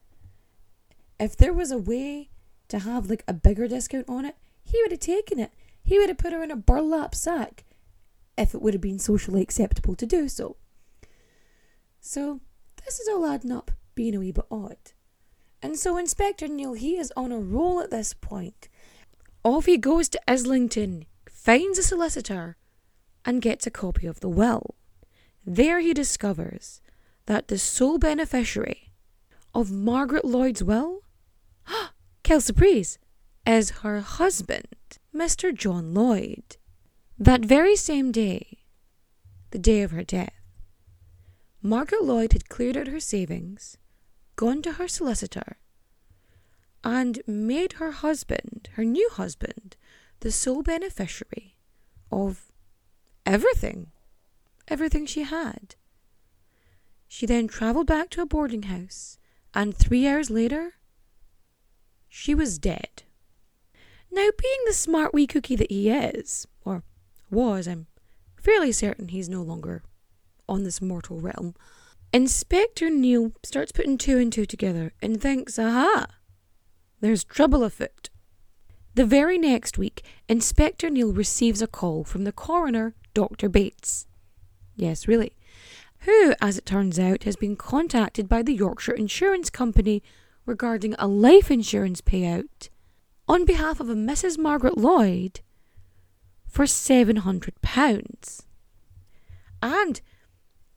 if 1.19 1.35
there 1.35 1.53
was 1.53 1.71
a 1.71 1.77
way 1.77 2.29
to 2.67 2.79
have 2.79 3.09
like 3.09 3.23
a 3.27 3.33
bigger 3.33 3.67
discount 3.67 4.07
on 4.07 4.25
it, 4.25 4.35
he 4.63 4.81
would 4.83 4.91
have 4.91 4.99
taken 4.99 5.39
it. 5.39 5.51
He 5.83 5.97
would 5.97 6.09
have 6.09 6.17
put 6.17 6.33
her 6.33 6.43
in 6.43 6.51
a 6.51 6.55
burlap 6.55 7.15
sack 7.15 7.63
if 8.37 8.53
it 8.53 8.61
would 8.61 8.73
have 8.73 8.81
been 8.81 8.99
socially 8.99 9.41
acceptable 9.41 9.95
to 9.95 10.05
do 10.05 10.27
so. 10.27 10.57
So, 12.07 12.39
this 12.85 12.99
is 12.99 13.07
all 13.07 13.25
adding 13.25 13.51
up 13.51 13.71
being 13.95 14.13
a 14.15 14.19
wee 14.19 14.31
bit 14.31 14.45
odd. 14.51 14.77
And 15.59 15.75
so 15.75 15.97
Inspector 15.97 16.47
Neil, 16.47 16.73
he 16.73 16.97
is 16.97 17.11
on 17.17 17.31
a 17.31 17.39
roll 17.39 17.79
at 17.79 17.89
this 17.89 18.13
point. 18.13 18.69
Off 19.43 19.65
he 19.65 19.77
goes 19.79 20.07
to 20.09 20.21
Islington, 20.27 21.05
finds 21.27 21.79
a 21.79 21.83
solicitor, 21.83 22.57
and 23.25 23.41
gets 23.41 23.65
a 23.65 23.71
copy 23.71 24.05
of 24.05 24.19
the 24.19 24.29
will. 24.29 24.75
There 25.47 25.79
he 25.79 25.95
discovers 25.95 26.79
that 27.25 27.47
the 27.47 27.57
sole 27.57 27.97
beneficiary 27.97 28.91
of 29.55 29.71
Margaret 29.71 30.25
Lloyd's 30.25 30.63
will, 30.63 31.01
quelle 32.23 32.39
surprise, 32.39 32.99
is 33.47 33.81
her 33.81 34.01
husband, 34.01 34.99
Mr. 35.13 35.51
John 35.51 35.95
Lloyd. 35.95 36.57
That 37.17 37.43
very 37.43 37.75
same 37.75 38.11
day, 38.11 38.59
the 39.49 39.57
day 39.57 39.81
of 39.81 39.89
her 39.89 40.03
death, 40.03 40.44
Margaret 41.65 42.03
Lloyd 42.03 42.33
had 42.33 42.47
cleared 42.47 42.77
out 42.77 42.89
her 42.89 42.99
savings 42.99 43.79
gone 44.35 44.61
to 44.61 44.73
her 44.73 44.87
solicitor 44.87 45.57
and 46.83 47.23
made 47.25 47.73
her 47.73 47.89
husband, 47.89 48.69
her 48.73 48.85
new 48.85 49.09
husband, 49.09 49.75
the 50.19 50.31
sole 50.31 50.61
beneficiary 50.61 51.57
of 52.11 52.51
everything, 53.25 53.87
everything 54.67 55.07
she 55.07 55.23
had. 55.23 55.73
She 57.07 57.25
then 57.25 57.47
travelled 57.47 57.87
back 57.87 58.11
to 58.11 58.21
a 58.21 58.27
boarding 58.27 58.63
house, 58.63 59.17
and 59.55 59.75
three 59.75 60.07
hours 60.07 60.29
later, 60.29 60.75
she 62.07 62.35
was 62.35 62.59
dead. 62.59 63.01
Now, 64.11 64.29
being 64.39 64.59
the 64.67 64.73
smart 64.73 65.15
wee 65.15 65.25
cookie 65.25 65.55
that 65.55 65.71
he 65.71 65.89
is, 65.89 66.45
or 66.63 66.83
was, 67.31 67.67
I'm 67.67 67.87
fairly 68.39 68.71
certain 68.71 69.07
he's 69.07 69.27
no 69.27 69.41
longer 69.41 69.81
on 70.47 70.63
this 70.63 70.81
mortal 70.81 71.19
realm, 71.19 71.55
Inspector 72.13 72.89
Neil 72.89 73.31
starts 73.43 73.71
putting 73.71 73.97
two 73.97 74.17
and 74.17 74.31
two 74.31 74.45
together 74.45 74.93
and 75.01 75.21
thinks, 75.21 75.59
aha, 75.59 76.07
there's 77.01 77.23
trouble 77.23 77.63
afoot. 77.63 78.09
The 78.93 79.05
very 79.05 79.37
next 79.37 79.77
week, 79.77 80.03
Inspector 80.29 80.89
Neil 80.89 81.11
receives 81.11 81.61
a 81.61 81.67
call 81.67 82.03
from 82.05 82.23
the 82.23 82.31
coroner, 82.31 82.95
Dr. 83.13 83.49
Bates. 83.49 84.07
Yes, 84.77 85.07
really. 85.07 85.35
Who, 85.99 86.33
as 86.39 86.57
it 86.57 86.65
turns 86.65 86.97
out, 86.97 87.23
has 87.23 87.35
been 87.35 87.55
contacted 87.55 88.29
by 88.29 88.41
the 88.41 88.53
Yorkshire 88.53 88.93
Insurance 88.93 89.49
Company 89.49 90.01
regarding 90.45 90.95
a 90.97 91.07
life 91.07 91.49
insurance 91.51 91.99
payout 92.01 92.69
on 93.27 93.43
behalf 93.43 93.79
of 93.79 93.89
a 93.89 93.95
Mrs. 93.95 94.37
Margaret 94.37 94.77
Lloyd 94.77 95.41
for 96.47 96.65
£700. 96.65 98.45
And 99.61 100.01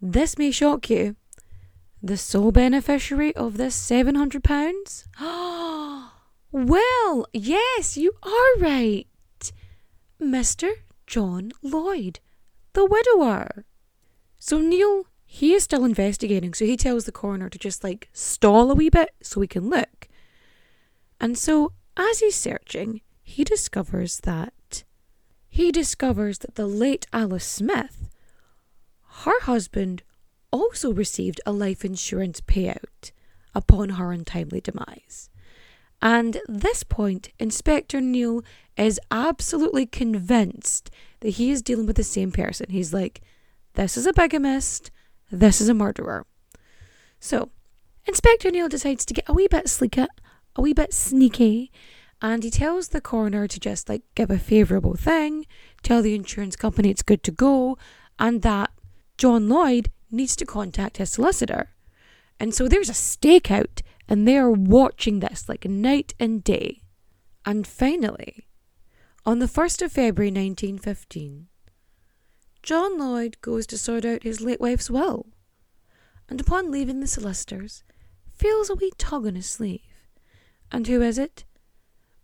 this 0.00 0.38
may 0.38 0.50
shock 0.50 0.90
you, 0.90 1.16
the 2.02 2.16
sole 2.16 2.52
beneficiary 2.52 3.34
of 3.34 3.56
this 3.56 3.76
£700? 3.76 5.04
well, 6.52 7.26
yes, 7.32 7.96
you 7.96 8.12
are 8.22 8.60
right. 8.60 9.06
Mr. 10.20 10.70
John 11.06 11.52
Lloyd, 11.62 12.20
the 12.72 12.84
widower. 12.84 13.64
So 14.38 14.58
Neil, 14.58 15.04
he 15.24 15.52
is 15.54 15.64
still 15.64 15.84
investigating, 15.84 16.54
so 16.54 16.64
he 16.64 16.76
tells 16.76 17.04
the 17.04 17.12
coroner 17.12 17.48
to 17.48 17.58
just 17.58 17.82
like 17.82 18.08
stall 18.12 18.70
a 18.70 18.74
wee 18.74 18.90
bit 18.90 19.10
so 19.22 19.40
we 19.40 19.46
can 19.46 19.68
look. 19.68 20.08
And 21.20 21.36
so 21.36 21.72
as 21.96 22.20
he's 22.20 22.36
searching, 22.36 23.00
he 23.22 23.44
discovers 23.44 24.20
that 24.20 24.84
he 25.48 25.72
discovers 25.72 26.38
that 26.38 26.54
the 26.54 26.66
late 26.66 27.06
Alice 27.12 27.44
Smith, 27.44 27.97
her 29.24 29.40
husband 29.42 30.02
also 30.50 30.92
received 30.92 31.40
a 31.44 31.52
life 31.52 31.84
insurance 31.84 32.40
payout 32.40 33.10
upon 33.54 33.90
her 33.90 34.12
untimely 34.12 34.60
demise. 34.60 35.30
And 36.00 36.40
this 36.46 36.84
point, 36.84 37.30
Inspector 37.38 38.00
Neil 38.00 38.42
is 38.76 39.00
absolutely 39.10 39.86
convinced 39.86 40.90
that 41.20 41.30
he 41.30 41.50
is 41.50 41.62
dealing 41.62 41.86
with 41.86 41.96
the 41.96 42.04
same 42.04 42.30
person. 42.30 42.66
He's 42.70 42.94
like, 42.94 43.20
this 43.74 43.96
is 43.96 44.06
a 44.06 44.12
bigamist, 44.12 44.90
this 45.30 45.60
is 45.60 45.68
a 45.68 45.74
murderer. 45.74 46.24
So, 47.18 47.50
Inspector 48.06 48.48
Neil 48.50 48.68
decides 48.68 49.04
to 49.04 49.14
get 49.14 49.28
a 49.28 49.32
wee 49.32 49.48
bit 49.48 49.66
sleeky, 49.66 50.06
a 50.54 50.62
wee 50.62 50.72
bit 50.72 50.94
sneaky, 50.94 51.72
and 52.22 52.42
he 52.42 52.50
tells 52.50 52.88
the 52.88 53.00
coroner 53.00 53.46
to 53.48 53.60
just 53.60 53.88
like 53.88 54.02
give 54.14 54.30
a 54.30 54.38
favourable 54.38 54.94
thing, 54.94 55.46
tell 55.82 56.02
the 56.02 56.14
insurance 56.14 56.56
company 56.56 56.90
it's 56.90 57.02
good 57.02 57.22
to 57.24 57.32
go, 57.32 57.76
and 58.18 58.42
that 58.42 58.70
John 59.18 59.48
Lloyd 59.48 59.90
needs 60.10 60.36
to 60.36 60.46
contact 60.46 60.96
his 60.96 61.10
solicitor. 61.10 61.70
And 62.40 62.54
so 62.54 62.68
there's 62.68 62.88
a 62.88 62.92
stakeout, 62.92 63.82
and 64.08 64.26
they 64.26 64.38
are 64.38 64.50
watching 64.50 65.18
this 65.18 65.48
like 65.48 65.64
night 65.64 66.14
and 66.18 66.42
day. 66.42 66.82
And 67.44 67.66
finally, 67.66 68.46
on 69.26 69.40
the 69.40 69.46
1st 69.46 69.82
of 69.82 69.92
February 69.92 70.30
1915, 70.30 71.48
John 72.62 72.98
Lloyd 72.98 73.36
goes 73.40 73.66
to 73.66 73.78
sort 73.78 74.04
out 74.04 74.22
his 74.22 74.40
late 74.40 74.60
wife's 74.60 74.90
will, 74.90 75.26
and 76.28 76.40
upon 76.40 76.70
leaving 76.70 77.00
the 77.00 77.06
solicitors, 77.06 77.82
feels 78.34 78.70
a 78.70 78.74
wee 78.74 78.92
tug 78.98 79.26
on 79.26 79.34
his 79.34 79.48
sleeve. 79.48 79.80
And 80.70 80.86
who 80.86 81.02
is 81.02 81.18
it? 81.18 81.44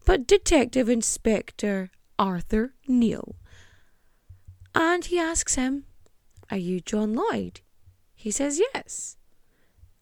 But 0.04 0.26
Detective 0.26 0.88
Inspector 0.88 1.90
Arthur 2.18 2.74
Neil. 2.87 3.37
And 4.74 5.04
he 5.07 5.18
asks 5.18 5.54
him, 5.54 5.85
Are 6.50 6.57
you 6.57 6.80
John 6.80 7.14
Lloyd? 7.14 7.61
He 8.14 8.30
says 8.30 8.59
yes. 8.59 9.16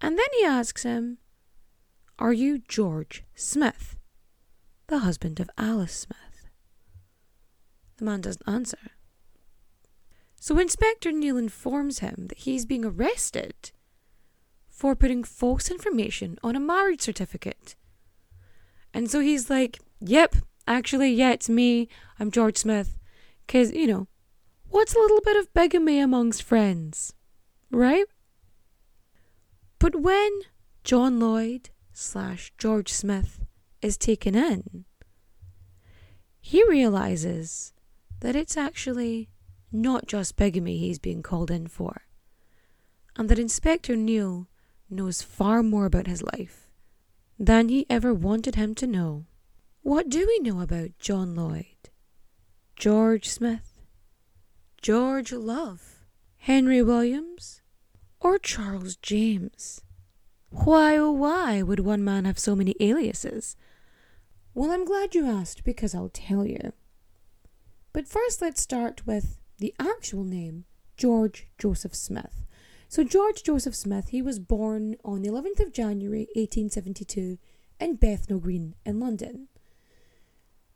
And 0.01 0.19
then 0.19 0.27
he 0.39 0.45
asks 0.45 0.83
him, 0.83 1.19
Are 2.19 2.33
you 2.33 2.59
George 2.59 3.25
Smith, 3.35 3.97
the 4.89 5.01
husband 5.01 5.41
of 5.41 5.51
Alice 5.57 5.95
Smith? 5.95 6.49
The 7.97 8.05
man 8.05 8.21
doesn't 8.21 8.49
answer. 8.49 8.79
So 10.41 10.59
Inspector 10.59 11.11
Neil 11.13 11.37
informs 11.37 12.01
him 12.01 12.27
that 12.29 12.39
he's 12.39 12.67
being 12.67 12.85
arrested 12.85 13.71
for 14.69 14.97
putting 14.97 15.23
false 15.23 15.71
information 15.71 16.37
on 16.43 16.57
a 16.57 16.61
marriage 16.61 17.03
certificate. 17.03 17.77
And 18.93 19.09
so 19.09 19.21
he's 19.21 19.49
like, 19.49 19.79
Yep, 20.01 20.37
actually, 20.67 21.13
yeah, 21.13 21.31
it's 21.31 21.49
me. 21.49 21.89
I'm 22.19 22.33
George 22.33 22.57
Smith. 22.59 22.99
Because, 23.47 23.73
you 23.73 23.87
know, 23.87 24.09
what's 24.73 24.95
a 24.95 24.99
little 24.99 25.21
bit 25.21 25.37
of 25.37 25.53
bigamy 25.53 26.01
amongst 26.01 26.43
friends? 26.43 27.15
Right? 27.71 28.07
But 29.79 29.97
when 29.97 30.31
John 30.83 31.21
Lloyd 31.21 31.71
slash 31.93 32.53
George 32.57 32.91
Smith 32.93 33.45
is 33.83 33.97
taken 33.99 34.35
in, 34.35 34.85
he 36.41 36.67
realizes 36.69 37.73
that 38.21 38.35
it's 38.35 38.57
actually 38.57 39.29
not 39.71 40.07
just 40.07 40.37
bigamy 40.37 40.79
he's 40.79 40.99
being 40.99 41.23
called 41.23 41.51
in 41.51 41.67
for, 41.67 42.03
and 43.17 43.29
that 43.29 43.39
Inspector 43.39 43.95
Neil 43.95 44.49
knows 44.89 45.23
far 45.23 45.63
more 45.63 45.87
about 45.87 46.07
his 46.07 46.23
life 46.23 46.69
than 47.39 47.69
he 47.69 47.87
ever 47.91 48.15
wanted 48.15 48.55
him 48.55 48.75
to 48.77 48.87
know. 48.87 49.27
What 49.83 50.09
do 50.09 50.27
we 50.27 50.39
know 50.39 50.61
about 50.61 50.99
John 50.99 51.35
Lloyd, 51.35 51.91
George 52.77 53.29
Smith, 53.29 53.72
George 54.83 55.31
Love, 55.31 56.01
Henry 56.39 56.83
Williams, 56.83 57.63
or 58.19 58.37
Charles 58.37 58.97
James? 58.97 59.81
Why, 60.51 60.97
oh, 60.97 61.13
why 61.13 61.63
would 61.63 61.79
one 61.79 62.03
man 62.03 62.25
have 62.25 62.37
so 62.37 62.57
many 62.57 62.75
aliases? 62.81 63.57
Well, 64.55 64.73
I'm 64.73 64.85
glad 64.85 65.15
you 65.15 65.25
asked 65.25 65.63
because 65.63 65.95
I'll 65.95 66.11
tell 66.13 66.45
you. 66.45 66.73
But 67.93 68.09
first, 68.09 68.43
let's 68.43 68.61
start 68.61 69.07
with 69.07 69.39
the 69.59 69.73
actual 69.79 70.25
name 70.25 70.65
George 70.97 71.47
Joseph 71.59 71.95
Smith. 71.95 72.43
So, 72.89 73.05
George 73.05 73.45
Joseph 73.45 73.77
Smith, 73.77 74.09
he 74.09 74.21
was 74.21 74.41
born 74.41 74.97
on 75.05 75.23
the 75.23 75.29
11th 75.29 75.61
of 75.61 75.73
January 75.73 76.27
1872 76.35 77.39
in 77.79 77.95
Bethnal 77.95 78.41
Green 78.41 78.75
in 78.85 78.99
London. 78.99 79.47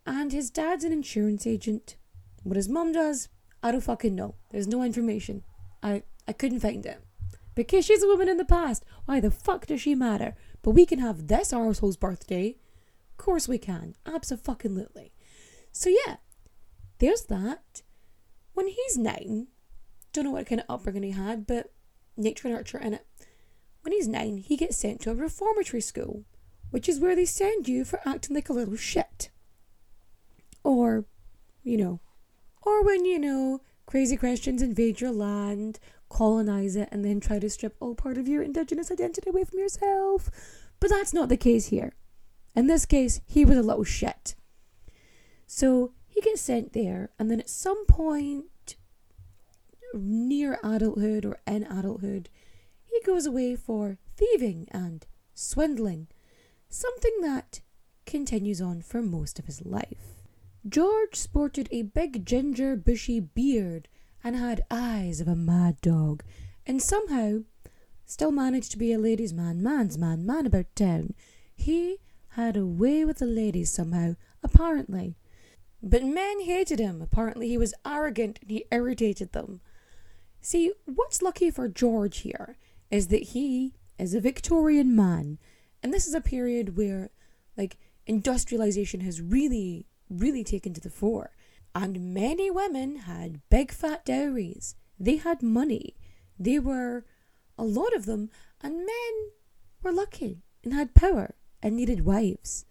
And 0.07 0.33
his 0.33 0.49
dad's 0.49 0.85
an 0.85 0.93
insurance 0.93 1.45
agent. 1.45 1.97
What 2.45 2.55
his 2.55 2.69
mum 2.69 2.93
does, 2.93 3.29
I 3.63 3.73
don't 3.73 3.81
fucking 3.81 4.15
know. 4.15 4.35
There's 4.51 4.69
no 4.69 4.83
information. 4.83 5.43
I, 5.83 6.03
I 6.29 6.33
couldn't 6.33 6.61
find 6.61 6.85
it. 6.85 7.03
Because 7.55 7.87
she's 7.87 8.03
a 8.03 8.07
woman 8.07 8.29
in 8.29 8.37
the 8.37 8.45
past, 8.45 8.85
why 9.07 9.19
the 9.19 9.31
fuck 9.31 9.67
does 9.67 9.81
she 9.81 9.95
matter? 9.95 10.35
But 10.63 10.73
we 10.73 10.85
can 10.85 10.99
have 10.99 11.27
this 11.27 11.53
arsehole's 11.53 11.97
birthday. 11.97 12.57
Of 13.13 13.25
course 13.25 13.49
we 13.49 13.59
can. 13.59 13.95
Absolutely. 14.05 15.13
So 15.73 15.91
yeah, 15.91 16.17
there's 16.99 17.23
that. 17.25 17.83
When 18.53 18.69
he's 18.69 18.99
nine, 18.99 19.49
don't 20.13 20.25
know 20.25 20.31
what 20.31 20.47
kind 20.47 20.61
of 20.61 20.67
upbringing 20.69 21.03
he 21.03 21.11
had, 21.11 21.47
but 21.47 21.73
nature 22.17 22.49
and 22.49 22.57
nurture 22.57 22.79
in 22.79 22.95
it. 22.95 23.07
When 23.83 23.93
he's 23.93 24.09
nine, 24.09 24.39
he 24.39 24.57
gets 24.57 24.77
sent 24.77 25.01
to 25.03 25.11
a 25.11 25.15
reformatory 25.15 25.81
school, 25.81 26.25
which 26.71 26.89
is 26.89 26.99
where 26.99 27.15
they 27.15 27.25
send 27.25 27.69
you 27.69 27.85
for 27.85 28.01
acting 28.05 28.35
like 28.35 28.49
a 28.49 28.55
little 28.55 28.77
shit. 28.77 29.31
Or, 30.65 31.05
you 31.63 31.77
know, 31.77 32.01
or 32.67 32.83
when, 32.83 33.05
you 33.05 33.19
know, 33.19 33.61
crazy 33.87 34.17
Christians 34.17 34.61
invade 34.61 35.01
your 35.01 35.13
land, 35.13 35.79
colonize 36.09 36.75
it, 36.75 36.89
and 36.91 37.05
then 37.05 37.21
try 37.21 37.39
to 37.39 37.49
strip 37.49 37.77
all 37.81 37.95
part 37.95 38.19
of 38.19 38.27
your 38.27 38.43
indigenous 38.43 38.91
identity 38.91 39.31
away 39.31 39.45
from 39.45 39.61
yourself. 39.61 40.31
But 40.81 40.91
that's 40.91 41.15
not 41.15 41.29
the 41.29 41.37
case 41.37 41.69
here. 41.69 41.95
In 42.55 42.67
this 42.67 42.85
case, 42.85 43.21
he 43.25 43.45
was 43.45 43.57
a 43.57 43.63
little 43.63 43.85
shit. 43.85 44.35
So 45.47 45.93
he 46.09 46.21
gets 46.21 46.41
sent 46.41 46.73
there, 46.73 47.11
and 47.19 47.31
then 47.31 47.39
at 47.39 47.49
some 47.49 47.87
point 47.87 48.77
near 49.95 50.59
adulthood 50.65 51.25
or 51.25 51.39
in 51.47 51.63
adulthood, 51.65 52.29
he 52.85 53.01
goes 53.07 53.27
away 53.27 53.55
for 53.55 53.99
thieving 54.17 54.67
and 54.73 55.07
swindling, 55.35 56.09
something 56.69 57.21
that 57.21 57.61
continues 58.07 58.61
on 58.61 58.83
for 58.83 59.01
most 59.03 59.39
of 59.39 59.47
his 59.47 59.65
life. 59.65 60.16
George 60.69 61.15
sported 61.15 61.69
a 61.71 61.83
big 61.83 62.27
ginger 62.27 62.75
bushy 62.75 63.21
beard 63.21 63.89
and 64.25 64.35
had 64.35 64.65
eyes 64.71 65.21
of 65.21 65.29
a 65.29 65.37
mad 65.37 65.81
dog, 65.81 66.25
and 66.67 66.83
somehow 66.83 67.39
still 68.05 68.33
managed 68.33 68.73
to 68.73 68.79
be 68.79 68.93
a 68.93 68.99
ladies' 68.99 69.33
man, 69.33 69.63
man's 69.63 69.97
man, 69.97 70.27
man 70.27 70.47
about 70.47 70.75
town. 70.75 71.15
He 71.55 71.99
had 72.31 72.57
a 72.57 72.67
way 72.67 73.05
with 73.05 73.19
the 73.19 73.27
ladies 73.27 73.71
somehow, 73.71 74.17
apparently. 74.43 75.17
But 75.83 76.05
men 76.05 76.41
hated 76.41 76.81
him. 76.81 77.01
Apparently, 77.01 77.49
he 77.49 77.59
was 77.59 77.75
arrogant 77.85 78.39
and 78.41 78.51
he 78.51 78.65
irritated 78.73 79.33
them. 79.33 79.61
See, 80.41 80.73
what's 80.85 81.23
lucky 81.23 81.51
for 81.51 81.69
George 81.69 82.19
here 82.19 82.57
is 82.91 83.09
that 83.09 83.23
he 83.23 83.75
is 83.99 84.15
a 84.15 84.21
Victorian 84.21 84.97
man, 84.97 85.39
and 85.83 85.93
this 85.95 86.07
is 86.07 86.15
a 86.15 86.21
period 86.21 86.77
where, 86.77 87.11
like, 87.57 87.79
industrialization 88.07 89.01
has 89.01 89.21
really 89.21 89.87
really 90.09 90.45
taken 90.45 90.73
to 90.75 90.81
the 90.81 90.91
fore. 90.91 91.33
And 91.75 92.15
many 92.15 92.51
women 92.51 92.97
had 93.01 93.41
big 93.51 93.71
fat 93.73 94.05
dowries. 94.05 94.75
They 94.99 95.17
had 95.17 95.43
money. 95.43 95.97
They 96.39 96.59
were, 96.59 97.05
a 97.59 97.65
lot 97.65 97.95
of 97.95 98.07
them, 98.07 98.31
and 98.63 98.79
men 98.79 99.31
were 99.83 99.93
lucky 99.93 100.43
and 100.65 100.73
had 100.73 100.95
power 100.95 101.35
and 101.63 101.77
needed 101.77 102.05
wives. 102.05 102.65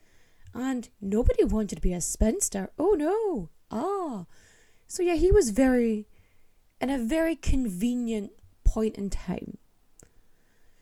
And 0.53 0.89
nobody 1.01 1.43
wanted 1.43 1.75
to 1.75 1.81
be 1.81 1.93
a 1.93 2.01
spinster. 2.01 2.71
Oh 2.79 2.95
no. 2.97 3.49
Ah. 3.69 4.25
So 4.87 5.03
yeah, 5.03 5.15
he 5.15 5.31
was 5.31 5.49
very, 5.49 6.07
in 6.79 6.89
a 6.89 6.97
very 6.97 7.35
convenient 7.35 8.31
point 8.63 8.95
in 8.97 9.09
time. 9.09 9.57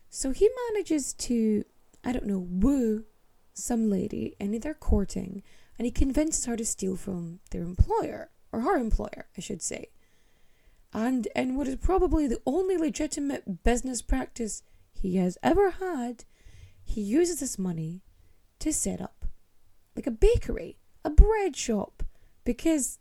So 0.10 0.32
he 0.32 0.50
manages 0.70 1.13
to, 1.13 1.66
I 2.04 2.12
don't 2.12 2.28
know, 2.28 2.46
woo 2.50 3.06
some 3.54 3.89
lady, 3.89 4.36
and 4.39 4.62
they're 4.62 4.74
courting, 4.74 5.44
and 5.78 5.86
he 5.86 5.92
convinces 5.92 6.46
her 6.46 6.56
to 6.56 6.66
steal 6.66 6.96
from 6.96 7.40
their 7.52 7.64
employer, 7.64 8.30
or 8.52 8.62
her 8.62 8.78
employer, 8.78 9.28
I 9.38 9.42
should 9.42 9.62
say. 9.62 9.90
And 10.94 11.28
in 11.36 11.56
what 11.56 11.68
is 11.68 11.78
probably 11.78 12.28
the 12.28 12.42
only 12.46 12.78
legitimate 12.78 13.64
business 13.64 14.02
practice 14.02 14.62
he 14.94 15.18
has 15.18 15.38
ever 15.42 15.72
had, 15.72 16.26
he 16.84 17.02
uses 17.02 17.40
this 17.40 17.58
money 17.58 18.02
to 18.60 18.72
set 18.72 19.02
up 19.02 19.26
like 19.96 20.08
a 20.08 20.12
bakery, 20.12 20.78
a 21.04 21.10
bread 21.10 21.56
shop, 21.56 22.04
because, 22.46 23.00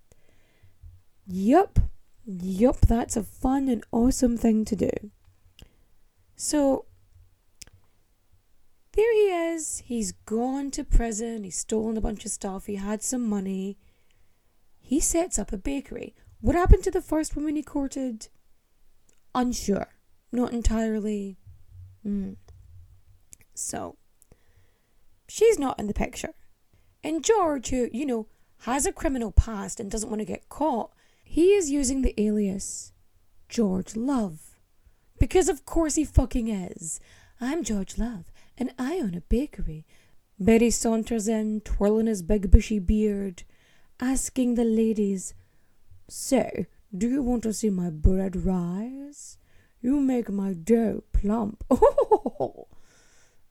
yup, 1.27 1.79
yup, 2.25 2.81
that's 2.81 3.17
a 3.17 3.23
fun 3.23 3.69
and 3.69 3.85
awesome 3.93 4.37
thing 4.37 4.65
to 4.65 4.77
do. 4.77 4.91
So 6.37 6.87
there 8.92 9.12
he 9.14 9.52
is. 9.55 9.83
He's 9.87 10.12
gone 10.12 10.70
to 10.72 10.85
prison. 10.85 11.44
He's 11.44 11.57
stolen 11.57 11.96
a 11.96 12.00
bunch 12.00 12.24
of 12.24 12.31
stuff. 12.31 12.66
He 12.66 12.76
had 12.76 13.02
some 13.02 13.28
money. 13.28 13.78
He 14.81 15.00
sets 15.00 15.38
up 15.38 15.52
a 15.52 15.57
bakery. 15.57 16.14
What 16.40 16.57
happened 16.57 16.85
to 16.85 16.90
the 16.90 17.00
first 17.00 17.35
woman 17.35 17.57
he 17.57 17.62
courted? 17.62 18.28
Unsure. 19.35 19.88
Not 20.31 20.52
entirely. 20.52 21.38
Mm. 22.07 22.37
So, 23.55 23.96
she's 25.28 25.59
not 25.59 25.78
in 25.78 25.87
the 25.87 25.94
picture. 25.94 26.35
And 27.02 27.24
George, 27.24 27.70
who, 27.70 27.88
you 27.92 28.05
know, 28.05 28.26
has 28.61 28.85
a 28.85 28.92
criminal 28.92 29.33
past 29.33 29.81
and 29.81 29.90
doesn't 29.90 30.11
want 30.11 30.20
to 30.20 30.26
get 30.26 30.48
caught, 30.48 30.92
he 31.24 31.52
is 31.52 31.70
using 31.70 32.02
the 32.02 32.20
alias 32.20 32.92
George 33.48 33.96
Love. 33.96 34.59
Because 35.18 35.48
of 35.48 35.64
course 35.64 35.94
he 35.94 36.05
fucking 36.05 36.48
is. 36.48 37.00
I'm 37.40 37.64
George 37.64 37.96
Love 37.96 38.32
and 38.57 38.73
I 38.79 38.97
own 38.97 39.15
a 39.15 39.21
bakery. 39.21 39.87
Betty 40.38 40.71
saunters 40.71 41.29
in, 41.29 41.61
twirling 41.61 42.07
his 42.07 42.23
big 42.23 42.51
bushy 42.51 42.79
beard, 42.79 43.45
asking 44.01 44.55
the 44.55 44.65
ladies, 44.65 45.35
So, 46.09 46.67
do 46.97 47.09
you 47.09 47.23
want 47.23 47.43
to 47.45 47.53
see 47.53 47.71
my 47.71 47.91
bread 47.91 48.45
rise? 48.45 49.38
You 49.81 50.01
make 50.01 50.31
my 50.31 50.53
dough 50.53 51.05
plump. 51.12 51.65
Oh! 51.71 52.67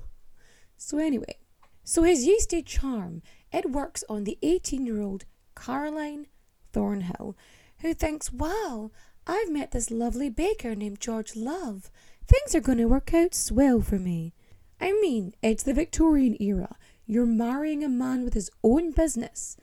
so, 0.76 0.98
anyway, 0.98 1.36
so 1.82 2.02
his 2.02 2.24
yeasty 2.24 2.62
charm, 2.62 3.22
it 3.52 3.70
works 3.70 4.04
on 4.08 4.24
the 4.24 4.38
18 4.42 4.86
year 4.86 5.00
old 5.00 5.24
Caroline 5.56 6.26
Thornhill, 6.72 7.36
who 7.80 7.94
thinks, 7.94 8.32
Wow, 8.32 8.90
I've 9.26 9.50
met 9.50 9.70
this 9.70 9.90
lovely 9.90 10.30
baker 10.30 10.74
named 10.74 11.00
George 11.00 11.36
Love. 11.36 11.90
Things 12.34 12.54
are 12.56 12.66
going 12.66 12.78
to 12.78 12.86
work 12.86 13.14
out 13.14 13.32
swell 13.32 13.80
for 13.80 13.96
me. 13.96 14.34
I 14.80 14.90
mean, 14.90 15.34
it's 15.40 15.62
the 15.62 15.72
Victorian 15.72 16.36
era. 16.42 16.74
You're 17.06 17.26
marrying 17.26 17.84
a 17.84 17.88
man 17.88 18.24
with 18.24 18.34
his 18.34 18.50
own 18.64 18.90
business. 18.90 19.56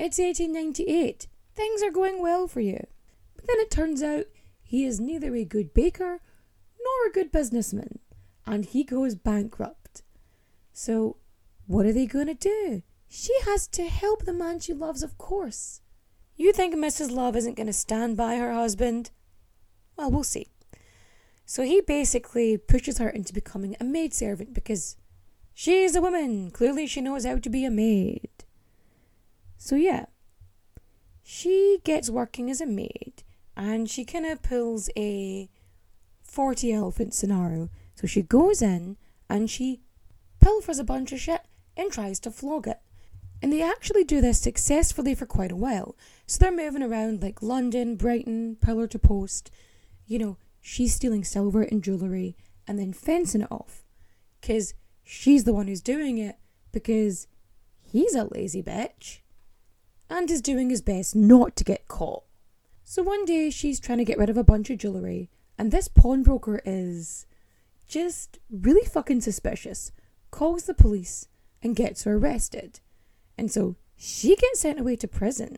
It's 0.00 0.18
1898. 0.18 1.28
Things 1.54 1.80
are 1.80 1.92
going 1.92 2.20
well 2.20 2.48
for 2.48 2.58
you. 2.58 2.84
But 3.36 3.46
then 3.46 3.60
it 3.60 3.70
turns 3.70 4.02
out 4.02 4.24
he 4.60 4.84
is 4.84 4.98
neither 4.98 5.36
a 5.36 5.44
good 5.44 5.72
baker 5.72 6.20
nor 6.82 7.06
a 7.06 7.12
good 7.12 7.30
businessman, 7.30 8.00
and 8.44 8.64
he 8.64 8.82
goes 8.82 9.14
bankrupt. 9.14 10.02
So, 10.72 11.18
what 11.68 11.86
are 11.86 11.92
they 11.92 12.06
going 12.06 12.26
to 12.26 12.34
do? 12.34 12.82
She 13.06 13.32
has 13.44 13.68
to 13.68 13.88
help 13.88 14.24
the 14.24 14.32
man 14.32 14.58
she 14.58 14.74
loves, 14.74 15.04
of 15.04 15.18
course. 15.18 15.82
You 16.34 16.52
think 16.52 16.74
Mrs. 16.74 17.12
Love 17.12 17.36
isn't 17.36 17.56
going 17.56 17.68
to 17.68 17.72
stand 17.72 18.16
by 18.16 18.34
her 18.36 18.52
husband? 18.52 19.12
Well, 19.96 20.10
we'll 20.10 20.24
see. 20.24 20.48
So 21.48 21.62
he 21.62 21.80
basically 21.80 22.58
pushes 22.58 22.98
her 22.98 23.08
into 23.08 23.32
becoming 23.32 23.74
a 23.80 23.84
maidservant 23.84 24.52
because 24.54 24.96
She's 25.60 25.96
a 25.96 26.00
woman. 26.00 26.52
Clearly, 26.52 26.86
she 26.86 27.00
knows 27.00 27.24
how 27.24 27.38
to 27.38 27.50
be 27.50 27.64
a 27.64 27.70
maid. 27.70 28.30
So, 29.56 29.74
yeah, 29.74 30.06
she 31.20 31.80
gets 31.82 32.08
working 32.08 32.48
as 32.48 32.60
a 32.60 32.66
maid 32.66 33.24
and 33.56 33.90
she 33.90 34.04
kind 34.04 34.24
of 34.24 34.40
pulls 34.40 34.88
a 34.96 35.50
40 36.22 36.72
elephant 36.72 37.12
scenario. 37.12 37.70
So, 37.96 38.06
she 38.06 38.22
goes 38.22 38.62
in 38.62 38.98
and 39.28 39.50
she 39.50 39.80
pilfers 40.40 40.78
a 40.78 40.84
bunch 40.84 41.10
of 41.10 41.18
shit 41.18 41.40
and 41.76 41.90
tries 41.90 42.20
to 42.20 42.30
flog 42.30 42.68
it. 42.68 42.78
And 43.42 43.52
they 43.52 43.60
actually 43.60 44.04
do 44.04 44.20
this 44.20 44.40
successfully 44.40 45.16
for 45.16 45.26
quite 45.26 45.50
a 45.50 45.56
while. 45.56 45.96
So 46.28 46.38
they're 46.38 46.52
moving 46.52 46.84
around 46.84 47.20
like 47.20 47.42
London, 47.42 47.96
Brighton, 47.96 48.58
pillar 48.60 48.86
to 48.86 48.98
post. 49.00 49.50
You 50.06 50.20
know, 50.20 50.36
she's 50.68 50.94
stealing 50.94 51.24
silver 51.24 51.62
and 51.62 51.82
jewellery 51.82 52.36
and 52.66 52.78
then 52.78 52.92
fencing 52.92 53.40
it 53.40 53.50
off. 53.50 53.84
Because 54.40 54.74
she's 55.02 55.44
the 55.44 55.54
one 55.54 55.66
who's 55.66 55.80
doing 55.80 56.18
it 56.18 56.36
because 56.72 57.26
he's 57.80 58.14
a 58.14 58.28
lazy 58.34 58.62
bitch 58.62 59.20
and 60.10 60.30
is 60.30 60.42
doing 60.42 60.68
his 60.68 60.82
best 60.82 61.16
not 61.16 61.56
to 61.56 61.64
get 61.64 61.88
caught. 61.88 62.24
So 62.84 63.02
one 63.02 63.24
day 63.24 63.48
she's 63.48 63.80
trying 63.80 63.98
to 63.98 64.04
get 64.04 64.18
rid 64.18 64.28
of 64.28 64.36
a 64.36 64.44
bunch 64.44 64.68
of 64.68 64.78
jewellery 64.78 65.30
and 65.56 65.72
this 65.72 65.88
pawnbroker 65.88 66.60
is 66.66 67.26
just 67.88 68.38
really 68.50 68.86
fucking 68.86 69.22
suspicious, 69.22 69.90
calls 70.30 70.64
the 70.64 70.74
police 70.74 71.28
and 71.62 71.74
gets 71.74 72.04
her 72.04 72.16
arrested. 72.16 72.80
And 73.38 73.50
so 73.50 73.76
she 73.96 74.36
gets 74.36 74.60
sent 74.60 74.78
away 74.78 74.96
to 74.96 75.08
prison. 75.08 75.56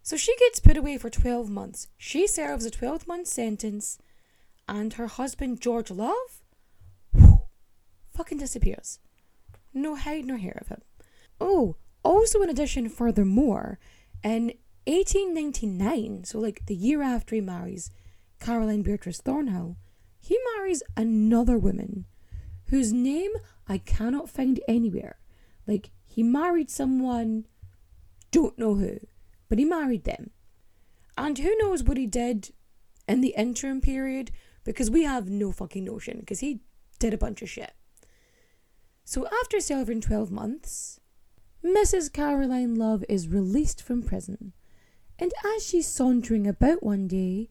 So 0.00 0.16
she 0.16 0.36
gets 0.36 0.60
put 0.60 0.76
away 0.76 0.96
for 0.96 1.10
12 1.10 1.50
months. 1.50 1.88
She 1.98 2.28
serves 2.28 2.64
a 2.64 2.70
12 2.70 3.08
month 3.08 3.26
sentence, 3.26 3.98
and 4.68 4.94
her 4.94 5.06
husband, 5.06 5.60
George 5.60 5.90
Love, 5.90 6.42
fucking 8.14 8.38
disappears. 8.38 8.98
No 9.72 9.94
hide 9.94 10.26
nor 10.26 10.36
hair 10.36 10.58
of 10.60 10.68
him. 10.68 10.82
Oh, 11.40 11.76
also, 12.02 12.42
in 12.42 12.50
addition, 12.50 12.88
furthermore, 12.88 13.78
in 14.22 14.52
1899, 14.86 16.24
so 16.24 16.38
like 16.38 16.66
the 16.66 16.74
year 16.74 17.02
after 17.02 17.34
he 17.34 17.40
marries 17.40 17.90
Caroline 18.40 18.82
Beatrice 18.82 19.20
Thornhill, 19.20 19.76
he 20.20 20.38
marries 20.56 20.82
another 20.96 21.58
woman 21.58 22.06
whose 22.66 22.92
name 22.92 23.30
I 23.68 23.78
cannot 23.78 24.30
find 24.30 24.60
anywhere. 24.68 25.18
Like, 25.66 25.90
he 26.04 26.22
married 26.22 26.70
someone, 26.70 27.46
don't 28.30 28.58
know 28.58 28.74
who, 28.74 28.98
but 29.48 29.58
he 29.58 29.64
married 29.64 30.04
them. 30.04 30.30
And 31.16 31.38
who 31.38 31.54
knows 31.58 31.82
what 31.82 31.96
he 31.96 32.06
did 32.06 32.50
in 33.06 33.20
the 33.20 33.34
interim 33.36 33.80
period 33.80 34.30
because 34.64 34.90
we 34.90 35.04
have 35.04 35.28
no 35.28 35.52
fucking 35.52 35.84
notion 35.84 36.18
because 36.20 36.40
he 36.40 36.60
did 36.98 37.14
a 37.14 37.18
bunch 37.18 37.42
of 37.42 37.48
shit. 37.48 37.72
So 39.04 39.26
after 39.42 39.60
serving 39.60 40.02
12 40.02 40.30
months, 40.30 41.00
Mrs. 41.64 42.12
Caroline 42.12 42.74
Love 42.74 43.04
is 43.08 43.28
released 43.28 43.82
from 43.82 44.02
prison. 44.02 44.52
And 45.18 45.32
as 45.56 45.66
she's 45.66 45.88
sauntering 45.88 46.46
about 46.46 46.82
one 46.82 47.08
day, 47.08 47.50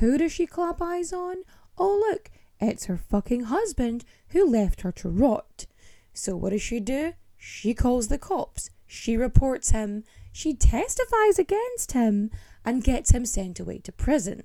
who 0.00 0.16
does 0.16 0.32
she 0.32 0.46
clap 0.46 0.80
eyes 0.80 1.12
on? 1.12 1.36
Oh, 1.76 2.04
look, 2.10 2.30
it's 2.60 2.86
her 2.86 2.96
fucking 2.96 3.44
husband 3.44 4.04
who 4.28 4.48
left 4.48 4.80
her 4.82 4.92
to 4.92 5.08
rot. 5.08 5.66
So 6.12 6.36
what 6.36 6.50
does 6.50 6.62
she 6.62 6.80
do? 6.80 7.14
She 7.36 7.74
calls 7.74 8.08
the 8.08 8.18
cops. 8.18 8.70
She 8.86 9.16
reports 9.16 9.70
him. 9.70 10.04
She 10.32 10.54
testifies 10.54 11.38
against 11.38 11.92
him 11.92 12.30
and 12.64 12.82
gets 12.82 13.10
him 13.10 13.26
sent 13.26 13.60
away 13.60 13.78
to 13.80 13.92
prison. 13.92 14.44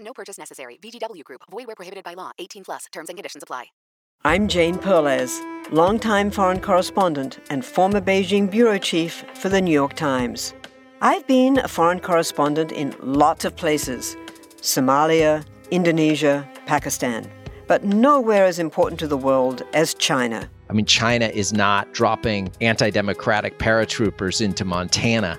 No 0.00 0.12
purchase 0.12 0.38
necessary. 0.38 0.76
VGW 0.82 1.24
Group. 1.24 1.42
Void 1.50 1.66
where 1.66 1.76
prohibited 1.76 2.04
by 2.04 2.14
law. 2.14 2.32
18 2.38 2.64
plus. 2.64 2.86
Terms 2.92 3.08
and 3.08 3.16
conditions 3.16 3.42
apply. 3.42 3.66
I'm 4.22 4.48
Jane 4.48 4.76
Perlez, 4.76 5.40
longtime 5.72 6.30
foreign 6.30 6.60
correspondent 6.60 7.38
and 7.48 7.64
former 7.64 8.02
Beijing 8.02 8.50
bureau 8.50 8.76
chief 8.76 9.24
for 9.34 9.48
the 9.48 9.62
New 9.62 9.72
York 9.72 9.94
Times. 9.94 10.52
I've 11.00 11.26
been 11.26 11.56
a 11.56 11.68
foreign 11.68 12.00
correspondent 12.00 12.70
in 12.70 12.94
lots 13.00 13.46
of 13.46 13.56
places 13.56 14.18
Somalia, 14.60 15.42
Indonesia, 15.70 16.46
Pakistan, 16.66 17.30
but 17.66 17.82
nowhere 17.82 18.44
as 18.44 18.58
important 18.58 19.00
to 19.00 19.06
the 19.06 19.16
world 19.16 19.62
as 19.72 19.94
China. 19.94 20.50
I 20.68 20.74
mean, 20.74 20.84
China 20.84 21.28
is 21.28 21.54
not 21.54 21.94
dropping 21.94 22.52
anti 22.60 22.90
democratic 22.90 23.58
paratroopers 23.58 24.42
into 24.42 24.66
Montana. 24.66 25.38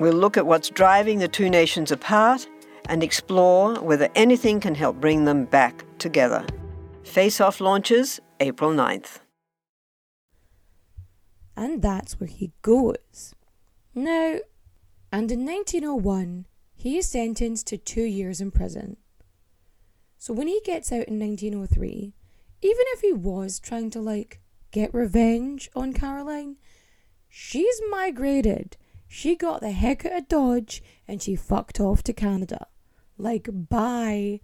We'll 0.00 0.14
look 0.14 0.38
at 0.38 0.46
what's 0.46 0.70
driving 0.70 1.18
the 1.18 1.28
two 1.28 1.50
nations 1.50 1.92
apart 1.92 2.48
and 2.88 3.02
explore 3.02 3.74
whether 3.80 4.08
anything 4.14 4.58
can 4.58 4.74
help 4.74 4.96
bring 4.96 5.26
them 5.26 5.44
back 5.44 5.84
together. 5.98 6.44
Face 7.04 7.38
Off 7.40 7.60
launches 7.60 8.18
April 8.40 8.70
9th. 8.70 9.20
And 11.54 11.82
that's 11.82 12.18
where 12.18 12.28
he 12.28 12.52
goes. 12.62 13.34
Now, 13.94 14.38
and 15.12 15.30
in 15.30 15.44
1901, 15.44 16.46
he 16.74 16.96
is 16.96 17.06
sentenced 17.06 17.66
to 17.66 17.76
two 17.76 18.04
years 18.04 18.40
in 18.40 18.50
prison. 18.50 18.96
So 20.16 20.32
when 20.32 20.48
he 20.48 20.62
gets 20.64 20.90
out 20.92 21.08
in 21.08 21.18
1903, 21.18 22.14
even 22.62 22.84
if 22.88 23.00
he 23.00 23.12
was 23.12 23.60
trying 23.60 23.90
to 23.90 24.00
like 24.00 24.40
get 24.70 24.94
revenge 24.94 25.68
on 25.74 25.92
Caroline, 25.92 26.56
she's 27.28 27.82
migrated. 27.90 28.78
She 29.12 29.34
got 29.34 29.60
the 29.60 29.72
heck 29.72 30.06
out 30.06 30.12
of 30.12 30.28
Dodge 30.28 30.84
and 31.08 31.20
she 31.20 31.34
fucked 31.34 31.80
off 31.80 32.04
to 32.04 32.12
Canada. 32.12 32.68
Like, 33.18 33.48
bye. 33.52 34.38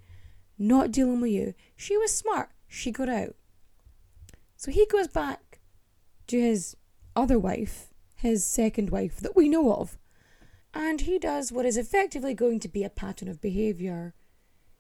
Not 0.59 0.91
dealing 0.91 1.21
with 1.21 1.31
you. 1.31 1.55
She 1.77 1.97
was 1.97 2.13
smart. 2.13 2.51
She 2.67 2.91
got 2.91 3.09
out. 3.09 3.37
So 4.57 4.73
he 4.73 4.85
goes 4.87 5.07
back 5.07 5.61
to 6.27 6.41
his 6.41 6.77
other 7.15 7.39
wife, 7.39 7.95
his 8.17 8.45
second 8.45 8.91
wife 8.91 9.19
that 9.19 9.37
we 9.37 9.49
know 9.49 9.73
of, 9.73 9.99
and 10.75 11.03
he 11.03 11.21
does 11.21 11.53
what 11.53 11.65
is 11.65 11.77
effectively 11.77 12.35
going 12.35 12.59
to 12.59 12.69
be 12.69 12.83
a 12.83 12.91
pattern 12.91 13.29
of 13.29 13.41
behaviour. 13.41 14.15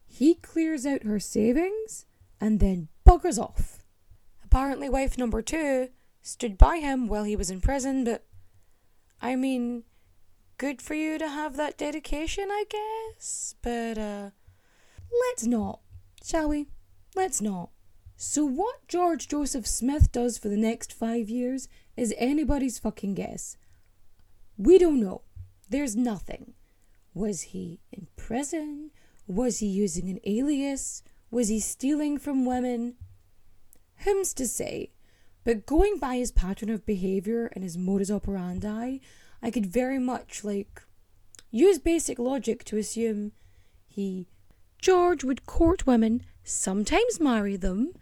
He 0.04 0.34
clears 0.34 0.84
out 0.84 1.04
her 1.04 1.20
savings 1.20 2.06
and 2.40 2.58
then 2.58 2.88
buggers 3.06 3.38
off. 3.38 3.84
Apparently, 4.44 4.88
wife 4.88 5.16
number 5.16 5.42
two 5.42 5.90
stood 6.22 6.58
by 6.58 6.78
him 6.78 7.06
while 7.06 7.22
he 7.22 7.36
was 7.36 7.50
in 7.50 7.60
prison, 7.60 8.02
but 8.02 8.24
I 9.20 9.36
mean, 9.36 9.84
good 10.58 10.80
for 10.82 10.94
you 10.94 11.18
to 11.18 11.28
have 11.28 11.56
that 11.56 11.78
dedication, 11.78 12.48
I 12.50 12.64
guess. 12.68 13.54
But, 13.62 13.98
uh, 13.98 14.30
let's 15.28 15.46
not, 15.46 15.80
shall 16.24 16.48
we? 16.48 16.66
Let's 17.14 17.40
not. 17.40 17.70
So, 18.16 18.44
what 18.44 18.88
George 18.88 19.28
Joseph 19.28 19.66
Smith 19.66 20.10
does 20.10 20.38
for 20.38 20.48
the 20.48 20.56
next 20.56 20.92
five 20.92 21.28
years 21.28 21.68
is 21.96 22.14
anybody's 22.16 22.78
fucking 22.78 23.14
guess. 23.14 23.56
We 24.56 24.78
don't 24.78 25.00
know. 25.00 25.22
There's 25.68 25.96
nothing. 25.96 26.54
Was 27.12 27.42
he 27.42 27.80
in 27.92 28.06
prison? 28.16 28.90
Was 29.26 29.58
he 29.58 29.66
using 29.66 30.08
an 30.08 30.20
alias? 30.24 31.02
Was 31.30 31.48
he 31.48 31.60
stealing 31.60 32.18
from 32.18 32.46
women? 32.46 32.94
Whom's 34.04 34.32
to 34.34 34.46
say? 34.46 34.92
But 35.46 35.64
going 35.64 36.00
by 36.00 36.16
his 36.16 36.32
pattern 36.32 36.70
of 36.70 36.84
behaviour 36.84 37.46
and 37.52 37.62
his 37.62 37.78
modus 37.78 38.10
operandi, 38.10 38.98
I 39.40 39.50
could 39.52 39.64
very 39.66 40.00
much, 40.00 40.42
like, 40.42 40.82
use 41.52 41.78
basic 41.78 42.18
logic 42.18 42.64
to 42.64 42.78
assume 42.78 43.30
he. 43.86 44.26
George 44.80 45.22
would 45.22 45.46
court 45.46 45.86
women, 45.86 46.24
sometimes 46.42 47.20
marry 47.20 47.54
them, 47.54 47.92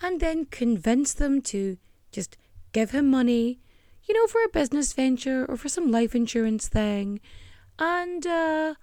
and 0.00 0.20
then 0.20 0.44
convince 0.44 1.12
them 1.12 1.42
to 1.42 1.76
just 2.12 2.36
give 2.70 2.92
him 2.92 3.10
money, 3.10 3.58
you 4.04 4.14
know, 4.14 4.28
for 4.28 4.40
a 4.44 4.48
business 4.48 4.92
venture 4.92 5.44
or 5.46 5.56
for 5.56 5.68
some 5.68 5.90
life 5.90 6.14
insurance 6.14 6.68
thing. 6.68 7.18
And 7.80 8.24
uh, 8.24 8.74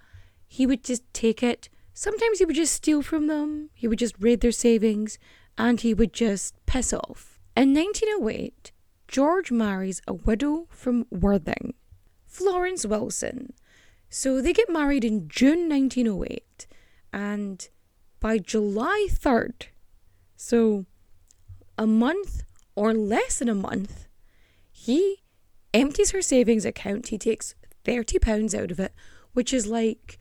he 0.45 0.65
would 0.65 0.83
just 0.83 1.03
take 1.13 1.41
it. 1.41 1.69
Sometimes 1.93 2.39
he 2.39 2.45
would 2.45 2.57
just 2.57 2.73
steal 2.73 3.01
from 3.01 3.27
them, 3.27 3.69
he 3.73 3.87
would 3.87 3.99
just 3.99 4.15
raid 4.19 4.41
their 4.41 4.51
savings, 4.51 5.17
and 5.57 5.79
he 5.79 5.93
would 5.93 6.11
just 6.11 6.53
piss 6.65 6.91
off. 6.91 7.28
In 7.59 7.73
1908, 7.73 8.71
George 9.09 9.51
marries 9.51 10.01
a 10.07 10.13
widow 10.13 10.67
from 10.69 11.05
Worthing, 11.11 11.73
Florence 12.25 12.85
Wilson. 12.85 13.51
So 14.09 14.41
they 14.41 14.53
get 14.53 14.69
married 14.69 15.03
in 15.03 15.27
June 15.27 15.67
1908, 15.67 16.67
and 17.11 17.67
by 18.21 18.37
July 18.37 19.07
3rd, 19.11 19.63
so 20.37 20.85
a 21.77 21.85
month 21.85 22.43
or 22.75 22.93
less 22.93 23.39
than 23.39 23.49
a 23.49 23.55
month, 23.55 24.07
he 24.71 25.17
empties 25.73 26.11
her 26.11 26.21
savings 26.21 26.63
account. 26.63 27.09
He 27.09 27.17
takes 27.17 27.55
£30 27.83 28.57
out 28.57 28.71
of 28.71 28.79
it, 28.79 28.93
which 29.33 29.51
is 29.51 29.67
like 29.67 30.17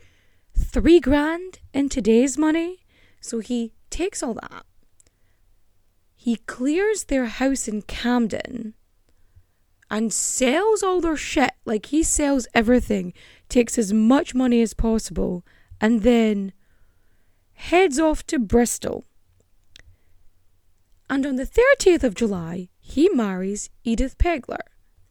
three 0.57 0.99
grand 0.99 1.61
in 1.73 1.89
today's 1.89 2.37
money. 2.37 2.85
So 3.21 3.39
he 3.39 3.75
takes 3.91 4.25
all 4.25 4.35
that. 4.35 4.67
He 6.21 6.35
clears 6.35 7.05
their 7.05 7.27
house 7.27 7.69
in 7.69 7.83
Camden 7.83 8.75
and 9.89 10.13
sells 10.13 10.83
all 10.83 11.01
their 11.01 11.17
shit. 11.17 11.53
Like 11.65 11.87
he 11.87 12.03
sells 12.03 12.49
everything, 12.53 13.13
takes 13.49 13.79
as 13.79 13.93
much 13.93 14.35
money 14.35 14.61
as 14.61 14.75
possible, 14.75 15.47
and 15.81 16.03
then 16.03 16.53
heads 17.53 18.01
off 18.01 18.27
to 18.27 18.41
Bristol. 18.41 19.05
And 21.09 21.25
on 21.25 21.37
the 21.37 21.47
30th 21.47 22.03
of 22.03 22.17
July, 22.17 22.69
he 22.81 23.09
marries 23.11 23.71
Edith 23.85 24.19
Pegler. 24.19 24.67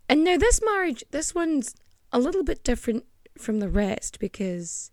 And 0.09 0.25
now, 0.25 0.37
this 0.37 0.59
marriage, 0.63 1.05
this 1.11 1.33
one's 1.33 1.73
a 2.11 2.19
little 2.19 2.43
bit 2.43 2.65
different 2.65 3.05
from 3.37 3.61
the 3.61 3.69
rest 3.69 4.19
because 4.19 4.91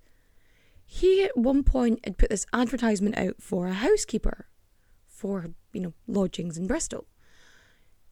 he 0.87 1.25
at 1.25 1.37
one 1.37 1.65
point 1.65 1.99
had 2.05 2.19
put 2.19 2.31
this 2.31 2.47
advertisement 2.53 3.19
out 3.19 3.43
for 3.43 3.67
a 3.67 3.73
housekeeper 3.73 4.47
for, 5.09 5.51
you 5.75 5.81
know, 5.81 5.93
lodgings 6.07 6.57
in 6.57 6.67
Bristol. 6.67 7.07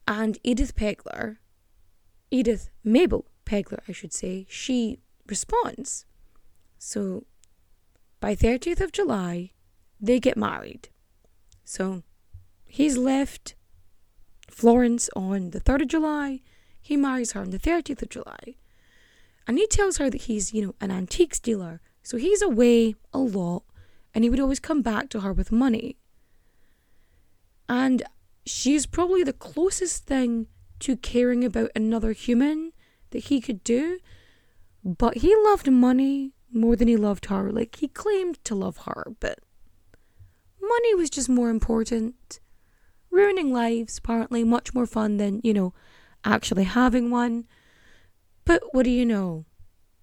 And 0.07 0.37
Edith 0.43 0.75
Pegler, 0.75 1.37
Edith 2.29 2.69
Mabel 2.83 3.25
Pegler, 3.45 3.79
I 3.87 3.91
should 3.91 4.13
say, 4.13 4.45
she 4.49 4.99
responds. 5.27 6.05
So 6.77 7.25
by 8.19 8.35
30th 8.35 8.81
of 8.81 8.91
July, 8.91 9.51
they 9.99 10.19
get 10.19 10.37
married. 10.37 10.89
So 11.63 12.03
he's 12.65 12.97
left 12.97 13.55
Florence 14.49 15.09
on 15.15 15.51
the 15.51 15.61
3rd 15.61 15.83
of 15.83 15.87
July. 15.87 16.41
He 16.81 16.97
marries 16.97 17.31
her 17.31 17.41
on 17.41 17.51
the 17.51 17.59
30th 17.59 18.01
of 18.01 18.09
July. 18.09 18.55
And 19.47 19.57
he 19.57 19.67
tells 19.67 19.97
her 19.97 20.09
that 20.09 20.23
he's, 20.23 20.53
you 20.53 20.65
know, 20.65 20.75
an 20.81 20.91
antiques 20.91 21.39
dealer. 21.39 21.81
So 22.01 22.17
he's 22.17 22.41
away 22.41 22.95
a 23.13 23.19
lot 23.19 23.63
and 24.13 24.23
he 24.23 24.29
would 24.29 24.39
always 24.39 24.59
come 24.59 24.81
back 24.81 25.09
to 25.09 25.21
her 25.21 25.33
with 25.33 25.51
money. 25.51 25.97
And 27.67 28.03
she's 28.45 28.85
probably 28.85 29.23
the 29.23 29.33
closest 29.33 30.05
thing 30.05 30.47
to 30.79 30.97
caring 30.97 31.43
about 31.45 31.71
another 31.75 32.11
human 32.11 32.73
that 33.11 33.25
he 33.25 33.39
could 33.39 33.63
do. 33.63 33.99
But 34.83 35.17
he 35.17 35.33
loved 35.45 35.71
money 35.71 36.33
more 36.51 36.75
than 36.75 36.87
he 36.87 36.97
loved 36.97 37.27
her. 37.27 37.51
Like, 37.51 37.77
he 37.77 37.87
claimed 37.87 38.43
to 38.43 38.55
love 38.55 38.79
her, 38.79 39.13
but 39.19 39.39
money 40.61 40.95
was 40.95 41.09
just 41.09 41.29
more 41.29 41.49
important. 41.49 42.39
Ruining 43.09 43.53
lives, 43.53 43.97
apparently, 43.97 44.43
much 44.43 44.73
more 44.73 44.85
fun 44.85 45.17
than, 45.17 45.39
you 45.43 45.53
know, 45.53 45.73
actually 46.25 46.65
having 46.65 47.11
one. 47.11 47.45
But 48.45 48.61
what 48.71 48.83
do 48.83 48.89
you 48.89 49.05
know? 49.05 49.45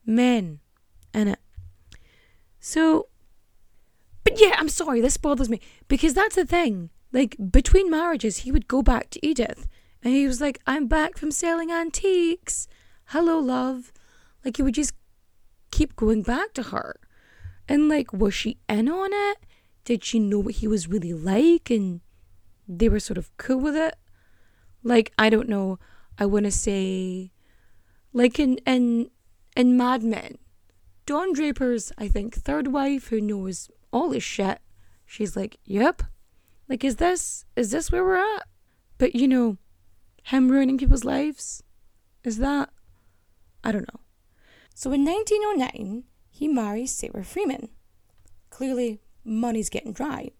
Men, 0.06 0.60
in 1.12 1.28
it. 1.28 1.40
So, 2.58 3.08
but 4.24 4.40
yeah, 4.40 4.54
I'm 4.56 4.68
sorry, 4.68 5.00
this 5.00 5.16
bothers 5.16 5.48
me 5.48 5.60
because 5.88 6.14
that's 6.14 6.36
the 6.36 6.46
thing. 6.46 6.90
Like, 7.12 7.36
between 7.50 7.90
marriages, 7.90 8.38
he 8.38 8.52
would 8.52 8.68
go 8.68 8.82
back 8.82 9.10
to 9.10 9.26
Edith 9.26 9.66
and 10.02 10.14
he 10.14 10.26
was 10.26 10.40
like, 10.40 10.60
I'm 10.66 10.86
back 10.86 11.18
from 11.18 11.30
selling 11.30 11.70
antiques. 11.70 12.68
Hello, 13.06 13.38
love. 13.38 13.92
Like, 14.44 14.56
he 14.56 14.62
would 14.62 14.74
just 14.74 14.94
keep 15.70 15.96
going 15.96 16.22
back 16.22 16.54
to 16.54 16.64
her. 16.64 17.00
And 17.68 17.88
like, 17.88 18.12
was 18.12 18.34
she 18.34 18.58
in 18.68 18.88
on 18.88 19.10
it? 19.12 19.38
Did 19.84 20.04
she 20.04 20.18
know 20.18 20.40
what 20.40 20.56
he 20.56 20.68
was 20.68 20.88
really 20.88 21.12
like? 21.12 21.70
And 21.70 22.00
they 22.66 22.88
were 22.88 23.00
sort 23.00 23.18
of 23.18 23.36
cool 23.36 23.60
with 23.60 23.76
it? 23.76 23.96
Like, 24.82 25.12
I 25.18 25.30
don't 25.30 25.48
know. 25.48 25.78
I 26.18 26.26
want 26.26 26.44
to 26.44 26.50
say, 26.50 27.32
like 28.12 28.38
in, 28.38 28.58
in, 28.66 29.10
in 29.56 29.76
Mad 29.76 30.02
Men, 30.02 30.38
Don 31.06 31.32
Draper's, 31.32 31.92
I 31.98 32.08
think, 32.08 32.34
third 32.34 32.68
wife 32.68 33.08
who 33.08 33.20
knows 33.20 33.70
all 33.92 34.10
this 34.10 34.22
shit. 34.22 34.60
She's 35.06 35.36
like, 35.36 35.58
yep. 35.64 36.02
Like, 36.70 36.84
is 36.84 36.96
this, 36.96 37.44
is 37.56 37.72
this 37.72 37.90
where 37.90 38.04
we're 38.04 38.36
at? 38.36 38.46
But 38.96 39.16
you 39.16 39.26
know, 39.26 39.58
him 40.22 40.52
ruining 40.52 40.78
people's 40.78 41.04
lives? 41.04 41.64
Is 42.22 42.38
that, 42.38 42.70
I 43.64 43.72
don't 43.72 43.92
know. 43.92 44.00
So 44.72 44.92
in 44.92 45.04
1909, 45.04 46.04
he 46.30 46.46
marries 46.46 46.92
Sarah 46.92 47.24
Freeman. 47.24 47.70
Clearly, 48.50 49.00
money's 49.24 49.68
getting 49.68 49.92
dry. 49.92 50.30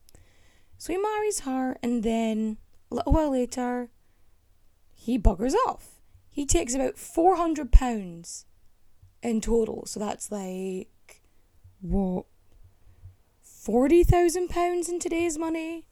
So 0.79 0.93
he 0.93 0.99
marries 0.99 1.41
her, 1.41 1.77
and 1.83 2.05
then 2.05 2.59
a 2.93 2.95
little 2.95 3.13
while 3.13 3.33
later, 3.33 3.91
he 4.95 5.19
buggers 5.19 5.55
off. 5.67 6.01
He 6.29 6.47
takes 6.47 6.77
about 6.77 6.95
£400 6.95 8.45
in 9.25 9.41
total. 9.41 9.85
So 9.87 9.99
that's 9.99 10.31
like, 10.31 11.23
what, 11.81 12.27
£40,000 13.45 14.89
in 14.89 15.01
today's 15.01 15.37
money? 15.37 15.87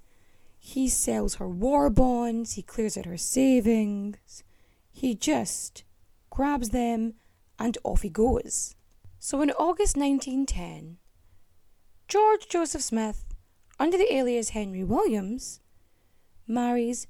He 0.58 0.88
sells 0.88 1.36
her 1.36 1.48
war 1.48 1.88
bonds, 1.88 2.54
he 2.54 2.62
clears 2.62 2.96
out 2.96 3.06
her 3.06 3.16
savings. 3.16 4.42
He 4.90 5.14
just 5.14 5.84
grabs 6.30 6.70
them 6.70 7.14
and 7.58 7.78
off 7.84 8.02
he 8.02 8.10
goes. 8.10 8.74
So 9.18 9.40
in 9.42 9.50
August 9.52 9.96
1910, 9.96 10.98
George 12.06 12.48
Joseph 12.48 12.82
Smith, 12.82 13.24
under 13.78 13.96
the 13.96 14.12
alias 14.12 14.50
Henry 14.50 14.84
Williams, 14.84 15.60
marries 16.46 17.06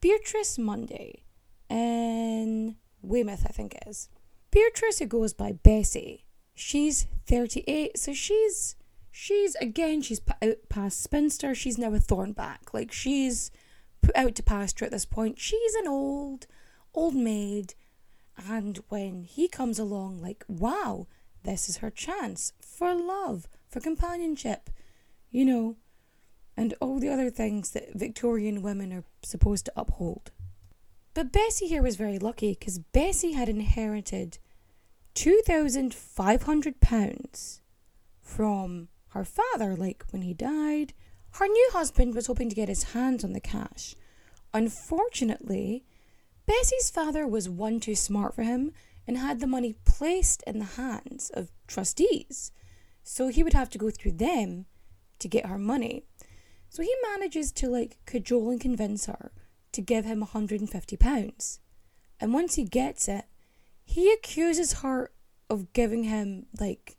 Beatrice 0.00 0.58
Munday 0.58 1.22
in 1.68 2.76
Weymouth, 3.00 3.44
I 3.46 3.52
think 3.52 3.74
it 3.74 3.84
is. 3.86 4.08
Beatrice, 4.50 4.98
who 4.98 5.06
goes 5.06 5.32
by 5.32 5.52
Bessie, 5.52 6.26
she's 6.54 7.06
38, 7.26 7.98
so 7.98 8.12
she's 8.12 8.76
she's 9.12 9.54
again 9.56 10.02
she's 10.02 10.20
out 10.42 10.48
uh, 10.48 10.54
past 10.68 11.02
spinster. 11.02 11.54
She's 11.54 11.78
now 11.78 11.94
a 11.94 11.98
Thornback, 11.98 12.72
like 12.72 12.90
she's 12.90 13.50
put 14.00 14.16
out 14.16 14.34
to 14.34 14.42
pasture 14.42 14.86
at 14.86 14.90
this 14.90 15.04
point. 15.04 15.38
She's 15.38 15.74
an 15.74 15.86
old 15.86 16.46
old 16.94 17.14
maid 17.14 17.74
and 18.36 18.80
when 18.88 19.22
he 19.24 19.48
comes 19.48 19.78
along, 19.78 20.20
like, 20.20 20.44
wow, 20.48 21.06
this 21.42 21.68
is 21.68 21.76
her 21.78 21.90
chance 21.90 22.52
for 22.60 22.94
love, 22.94 23.48
for 23.68 23.80
companionship, 23.80 24.70
you 25.30 25.44
know, 25.44 25.76
and 26.56 26.74
all 26.80 26.98
the 26.98 27.10
other 27.10 27.30
things 27.30 27.70
that 27.70 27.94
Victorian 27.94 28.62
women 28.62 28.92
are 28.92 29.04
supposed 29.22 29.64
to 29.66 29.72
uphold. 29.76 30.32
But 31.14 31.32
Bessie 31.32 31.68
here 31.68 31.82
was 31.82 31.96
very 31.96 32.18
lucky 32.18 32.56
because 32.58 32.78
Bessie 32.78 33.32
had 33.32 33.48
inherited 33.48 34.38
£2,500 35.14 37.60
from 38.22 38.88
her 39.12 39.24
father, 39.24 39.76
like 39.76 40.04
when 40.10 40.22
he 40.22 40.34
died. 40.34 40.94
Her 41.32 41.46
new 41.46 41.70
husband 41.72 42.14
was 42.14 42.26
hoping 42.26 42.48
to 42.48 42.54
get 42.54 42.68
his 42.68 42.92
hands 42.92 43.24
on 43.24 43.32
the 43.32 43.40
cash. 43.40 43.94
Unfortunately, 44.54 45.84
Bessie's 46.46 46.90
father 46.90 47.26
was 47.26 47.48
one 47.48 47.80
too 47.80 47.94
smart 47.94 48.34
for 48.34 48.42
him 48.42 48.72
and 49.06 49.18
had 49.18 49.40
the 49.40 49.46
money 49.46 49.74
placed 49.84 50.42
in 50.46 50.58
the 50.58 50.64
hands 50.64 51.30
of 51.34 51.50
trustees, 51.66 52.52
so 53.02 53.28
he 53.28 53.42
would 53.42 53.54
have 53.54 53.70
to 53.70 53.78
go 53.78 53.90
through 53.90 54.12
them 54.12 54.66
to 55.18 55.28
get 55.28 55.46
her 55.46 55.58
money. 55.58 56.04
So 56.68 56.82
he 56.82 56.94
manages 57.02 57.52
to 57.52 57.68
like 57.68 57.98
cajole 58.06 58.50
and 58.50 58.60
convince 58.60 59.06
her 59.06 59.32
to 59.72 59.80
give 59.80 60.04
him 60.04 60.24
£150. 60.24 61.58
And 62.20 62.34
once 62.34 62.54
he 62.54 62.64
gets 62.64 63.08
it, 63.08 63.24
he 63.84 64.12
accuses 64.12 64.80
her 64.80 65.10
of 65.50 65.72
giving 65.72 66.04
him 66.04 66.46
like 66.58 66.96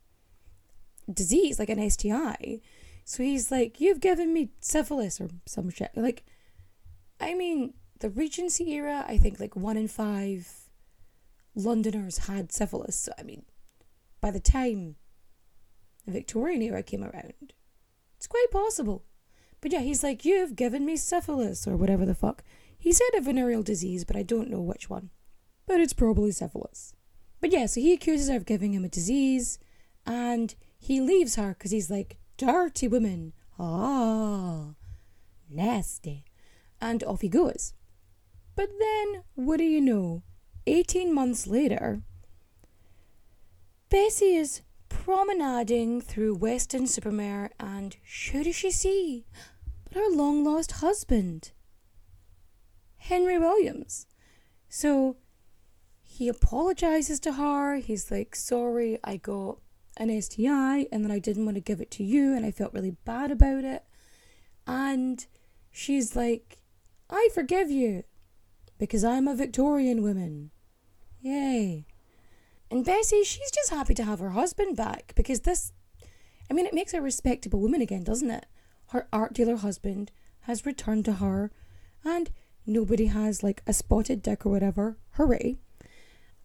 disease, 1.12 1.60
like 1.60 1.70
an 1.70 1.90
STI. 1.90 2.60
So 3.06 3.24
he's 3.24 3.52
like, 3.52 3.80
You've 3.82 4.00
given 4.00 4.34
me 4.34 4.50
syphilis 4.60 5.20
or 5.20 5.30
some 5.46 5.70
shit. 5.70 5.92
Like, 5.96 6.24
I 7.20 7.34
mean, 7.34 7.74
the 8.00 8.10
Regency 8.10 8.72
era, 8.74 9.06
I 9.08 9.18
think 9.18 9.40
like 9.40 9.56
one 9.56 9.78
in 9.78 9.88
five 9.88 10.48
Londoners 11.56 12.20
had 12.20 12.52
syphilis. 12.52 12.98
So, 12.98 13.12
I 13.18 13.24
mean, 13.24 13.44
by 14.22 14.32
the 14.32 14.40
time 14.40 14.96
the 16.06 16.12
Victorian 16.12 16.62
era 16.62 16.84
came 16.84 17.04
around, 17.04 17.54
it's 18.18 18.28
quite 18.28 18.48
possible. 18.52 19.04
But 19.62 19.72
yeah, 19.72 19.80
he's 19.80 20.04
like, 20.04 20.26
You've 20.26 20.56
given 20.56 20.86
me 20.86 20.98
syphilis, 20.98 21.68
or 21.68 21.78
whatever 21.78 22.06
the 22.06 22.16
fuck. 22.16 22.44
He 22.78 22.92
said 22.92 23.08
a 23.16 23.22
venereal 23.22 23.64
disease, 23.64 24.04
but 24.04 24.18
I 24.18 24.24
don't 24.24 24.50
know 24.50 24.60
which 24.62 24.90
one. 24.90 25.10
but 25.66 25.80
it's 25.80 25.94
probably 25.94 26.32
syphilis. 26.32 26.94
But 27.40 27.52
yeah, 27.54 27.66
so 27.68 27.80
he 27.80 27.94
accuses 27.94 28.28
her 28.30 28.36
of 28.36 28.46
giving 28.46 28.74
him 28.74 28.84
a 28.84 28.90
disease, 28.90 29.60
and 30.06 30.54
he 30.84 31.00
leaves 31.00 31.36
her 31.36 31.56
because 31.58 31.72
he's 31.72 31.90
like, 31.90 32.18
dirty 32.36 32.90
woman. 32.90 33.32
Ah, 33.58 34.74
nasty. 35.50 36.26
And 36.82 37.02
off 37.06 37.22
he 37.22 37.30
goes. 37.30 37.74
But 38.58 38.68
then, 38.78 39.24
what 39.36 39.60
do 39.60 39.64
you 39.64 39.80
know? 39.80 40.24
18 40.68 41.14
months 41.14 41.48
later, 41.48 42.02
Bessie 43.90 44.36
is 44.36 44.62
promenading 44.90 46.02
through 46.02 46.36
Weston-super-Mare, 46.36 47.52
and 47.62 47.96
who 48.32 48.44
does 48.44 48.56
she 48.56 48.70
see? 48.70 49.26
But 49.86 49.96
her 49.96 50.10
long 50.10 50.44
lost 50.44 50.74
husband, 50.74 51.52
Henry 52.98 53.40
Williams. 53.40 54.06
So 54.68 55.16
he 56.02 56.28
apologizes 56.28 57.22
to 57.22 57.34
her. 57.34 57.78
He's 57.78 58.12
like, 58.12 58.36
Sorry, 58.36 59.00
I 59.02 59.16
got 59.16 59.60
an 59.98 60.22
STI 60.22 60.88
and 60.92 61.04
then 61.04 61.12
I 61.12 61.20
didn't 61.20 61.46
want 61.46 61.56
to 61.56 61.62
give 61.62 61.82
it 61.82 61.92
to 61.92 62.04
you 62.04 62.34
and 62.36 62.46
I 62.46 62.52
felt 62.52 62.74
really 62.74 62.96
bad 63.06 63.32
about 63.32 63.64
it. 63.64 63.84
And 64.66 65.26
she's 65.72 66.16
like, 66.16 66.58
I 67.10 67.30
forgive 67.34 67.70
you 67.70 68.04
because 68.78 69.04
I'm 69.04 69.28
a 69.28 69.36
Victorian 69.36 70.02
woman. 70.02 70.52
Yay. 71.22 71.86
And 72.72 72.84
Bessie, 72.84 73.24
she's 73.24 73.52
just 73.52 73.70
happy 73.70 73.94
to 73.94 74.04
have 74.04 74.20
her 74.20 74.32
husband 74.32 74.76
back 74.76 75.14
because 75.16 75.42
this, 75.42 75.74
I 76.50 76.54
mean, 76.54 76.66
it 76.66 76.74
makes 76.74 76.92
her 76.92 77.00
a 77.00 77.04
respectable 77.04 77.60
woman 77.60 77.82
again, 77.82 78.04
doesn't 78.04 78.32
it? 78.32 78.46
Her 78.88 79.08
art 79.14 79.34
dealer 79.34 79.58
husband 79.58 80.12
has 80.42 80.66
returned 80.66 81.06
to 81.06 81.14
her 81.14 81.52
and 82.04 82.32
nobody 82.66 83.06
has 83.08 83.44
like 83.44 83.62
a 83.68 83.74
spotted 83.74 84.22
dick 84.22 84.46
or 84.46 84.50
whatever. 84.50 84.98
Hooray. 85.12 85.58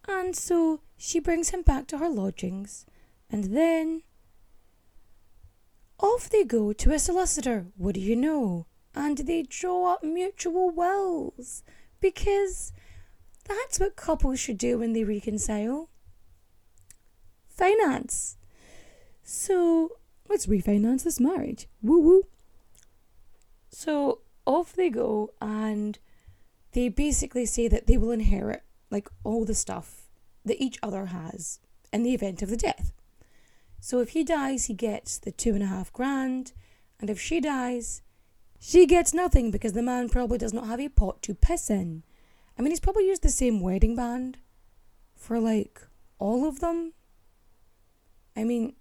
And 0.07 0.35
so 0.35 0.81
she 0.97 1.19
brings 1.19 1.49
him 1.49 1.61
back 1.61 1.87
to 1.87 1.97
her 1.97 2.09
lodgings 2.09 2.85
and 3.31 3.55
then 3.55 4.03
off 5.99 6.29
they 6.29 6.43
go 6.43 6.73
to 6.73 6.91
a 6.91 6.99
solicitor. 6.99 7.67
What 7.77 7.95
do 7.95 8.01
you 8.01 8.15
know? 8.15 8.65
And 8.95 9.17
they 9.19 9.43
draw 9.43 9.93
up 9.93 10.03
mutual 10.03 10.69
wills 10.69 11.63
because 11.99 12.71
that's 13.45 13.79
what 13.79 13.95
couples 13.95 14.39
should 14.39 14.57
do 14.57 14.79
when 14.79 14.93
they 14.93 15.03
reconcile. 15.03 15.89
Finance. 17.47 18.37
So 19.23 19.97
let's 20.27 20.47
refinance 20.47 21.03
this 21.03 21.19
marriage. 21.19 21.67
Woo 21.81 21.99
woo. 21.99 22.23
So 23.69 24.21
off 24.45 24.73
they 24.73 24.89
go 24.89 25.33
and 25.41 25.99
they 26.71 26.89
basically 26.89 27.45
say 27.45 27.67
that 27.67 27.87
they 27.87 27.97
will 27.97 28.11
inherit 28.11 28.63
like 28.89 29.09
all 29.23 29.45
the 29.45 29.53
stuff 29.53 30.07
that 30.45 30.61
each 30.61 30.79
other 30.81 31.07
has 31.07 31.59
in 31.91 32.03
the 32.03 32.13
event 32.13 32.41
of 32.41 32.49
the 32.49 32.57
death. 32.57 32.91
So 33.79 33.99
if 33.99 34.09
he 34.09 34.23
dies, 34.23 34.65
he 34.65 34.73
gets 34.73 35.17
the 35.17 35.31
two 35.31 35.53
and 35.53 35.63
a 35.63 35.67
half 35.67 35.91
grand, 35.93 36.53
and 36.99 37.09
if 37.09 37.19
she 37.19 37.39
dies, 37.39 38.01
she 38.59 38.85
gets 38.85 39.13
nothing 39.13 39.51
because 39.51 39.73
the 39.73 39.81
man 39.81 40.09
probably 40.09 40.37
does 40.37 40.53
not 40.53 40.67
have 40.67 40.79
a 40.79 40.89
pot 40.89 41.21
to 41.23 41.33
piss 41.33 41.69
in. 41.69 42.03
I 42.57 42.61
mean, 42.61 42.71
he's 42.71 42.81
probably 42.81 43.07
used 43.07 43.23
the 43.23 43.29
same 43.29 43.61
wedding 43.61 43.95
band 43.95 44.37
for 45.15 45.39
like 45.39 45.81
all 46.17 46.47
of 46.47 46.59
them. 46.59 46.93
I 48.35 48.43
mean, 48.43 48.75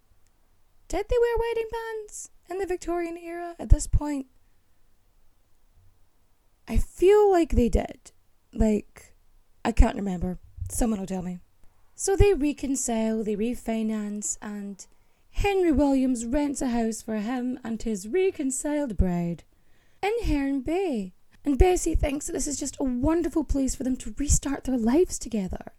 did 0.88 1.06
they 1.08 1.16
wear 1.20 1.36
wedding 1.38 1.68
bands 1.70 2.30
in 2.50 2.58
the 2.58 2.66
Victorian 2.66 3.16
era 3.16 3.54
at 3.58 3.68
this 3.68 3.86
point? 3.86 4.26
I 6.66 6.76
feel 6.76 7.30
like 7.30 7.50
they 7.50 7.68
did. 7.68 8.12
Like, 8.52 9.14
I 9.64 9.72
can't 9.72 9.96
remember. 9.96 10.38
Someone 10.70 11.00
will 11.00 11.06
tell 11.06 11.22
me. 11.22 11.38
So 12.00 12.14
they 12.14 12.32
reconcile, 12.32 13.24
they 13.24 13.34
refinance, 13.34 14.38
and 14.40 14.86
Henry 15.30 15.72
Williams 15.72 16.24
rents 16.24 16.62
a 16.62 16.68
house 16.68 17.02
for 17.02 17.16
him 17.16 17.58
and 17.64 17.82
his 17.82 18.06
reconciled 18.06 18.96
bride 18.96 19.42
in 20.00 20.12
Herne 20.22 20.60
Bay. 20.60 21.12
And 21.44 21.58
Bessie 21.58 21.96
thinks 21.96 22.26
that 22.26 22.34
this 22.34 22.46
is 22.46 22.56
just 22.56 22.76
a 22.78 22.84
wonderful 22.84 23.42
place 23.42 23.74
for 23.74 23.82
them 23.82 23.96
to 23.96 24.14
restart 24.16 24.62
their 24.62 24.78
lives 24.78 25.18
together. 25.18 25.72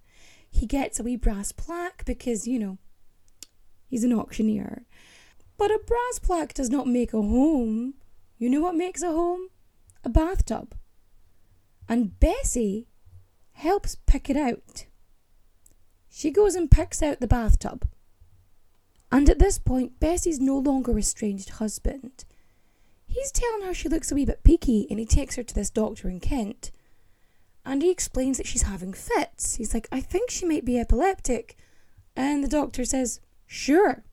He 0.51 0.65
gets 0.65 0.99
a 0.99 1.03
wee 1.03 1.15
brass 1.15 1.53
plaque 1.53 2.03
because, 2.03 2.45
you 2.45 2.59
know, 2.59 2.79
he's 3.87 4.03
an 4.03 4.11
auctioneer. 4.11 4.83
But 5.57 5.71
a 5.71 5.79
brass 5.87 6.19
plaque 6.19 6.53
does 6.53 6.69
not 6.69 6.85
make 6.85 7.13
a 7.13 7.21
home. 7.21 7.93
You 8.37 8.49
know 8.49 8.59
what 8.59 8.75
makes 8.75 9.01
a 9.01 9.11
home? 9.11 9.47
A 10.03 10.09
bathtub. 10.09 10.75
And 11.87 12.19
Bessie 12.19 12.89
helps 13.53 13.95
pick 14.05 14.29
it 14.29 14.35
out. 14.35 14.85
She 16.19 16.31
goes 16.31 16.53
and 16.53 16.69
picks 16.69 17.01
out 17.01 17.21
the 17.21 17.27
bathtub. 17.27 17.87
And 19.09 19.29
at 19.29 19.39
this 19.39 19.57
point, 19.57 20.01
Bessie's 20.01 20.37
no 20.37 20.57
longer 20.57 20.97
estranged 20.97 21.51
husband. 21.51 22.25
He's 23.07 23.31
telling 23.31 23.61
her 23.61 23.73
she 23.73 23.87
looks 23.87 24.11
a 24.11 24.15
wee 24.15 24.25
bit 24.25 24.43
peaky, 24.43 24.85
and 24.89 24.99
he 24.99 25.05
takes 25.05 25.37
her 25.37 25.43
to 25.43 25.55
this 25.55 25.69
doctor 25.69 26.09
in 26.09 26.19
Kent. 26.19 26.71
And 27.65 27.81
he 27.81 27.89
explains 27.89 28.35
that 28.35 28.47
she's 28.47 28.63
having 28.63 28.91
fits. 28.91 29.55
He's 29.55 29.73
like, 29.73 29.87
I 29.93 30.01
think 30.01 30.29
she 30.29 30.45
might 30.45 30.65
be 30.65 30.77
epileptic. 30.77 31.55
And 32.17 32.43
the 32.43 32.49
doctor 32.49 32.83
says, 32.83 33.21
Sure, 33.47 34.03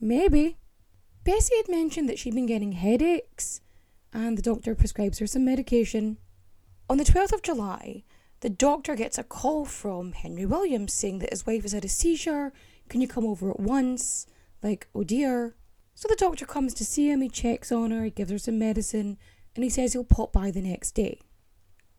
maybe. 0.00 0.58
Bessie 1.24 1.56
had 1.56 1.68
mentioned 1.68 2.08
that 2.08 2.20
she'd 2.20 2.36
been 2.36 2.46
getting 2.46 2.70
headaches, 2.70 3.62
and 4.12 4.38
the 4.38 4.42
doctor 4.42 4.76
prescribes 4.76 5.18
her 5.18 5.26
some 5.26 5.44
medication. 5.44 6.18
On 6.88 6.98
the 6.98 7.04
12th 7.04 7.32
of 7.32 7.42
July, 7.42 8.04
the 8.40 8.50
doctor 8.50 8.94
gets 8.94 9.18
a 9.18 9.24
call 9.24 9.64
from 9.64 10.12
Henry 10.12 10.46
Williams 10.46 10.92
saying 10.92 11.18
that 11.20 11.30
his 11.30 11.46
wife 11.46 11.62
has 11.62 11.72
had 11.72 11.84
a 11.84 11.88
seizure. 11.88 12.52
Can 12.88 13.00
you 13.00 13.08
come 13.08 13.26
over 13.26 13.50
at 13.50 13.60
once? 13.60 14.26
Like, 14.62 14.86
oh 14.94 15.04
dear. 15.04 15.56
So 15.94 16.06
the 16.08 16.16
doctor 16.16 16.46
comes 16.46 16.74
to 16.74 16.84
see 16.84 17.10
him, 17.10 17.20
he 17.20 17.28
checks 17.28 17.72
on 17.72 17.90
her, 17.90 18.04
he 18.04 18.10
gives 18.10 18.30
her 18.30 18.38
some 18.38 18.58
medicine, 18.58 19.18
and 19.56 19.64
he 19.64 19.70
says 19.70 19.92
he'll 19.92 20.04
pop 20.04 20.32
by 20.32 20.52
the 20.52 20.62
next 20.62 20.92
day. 20.92 21.20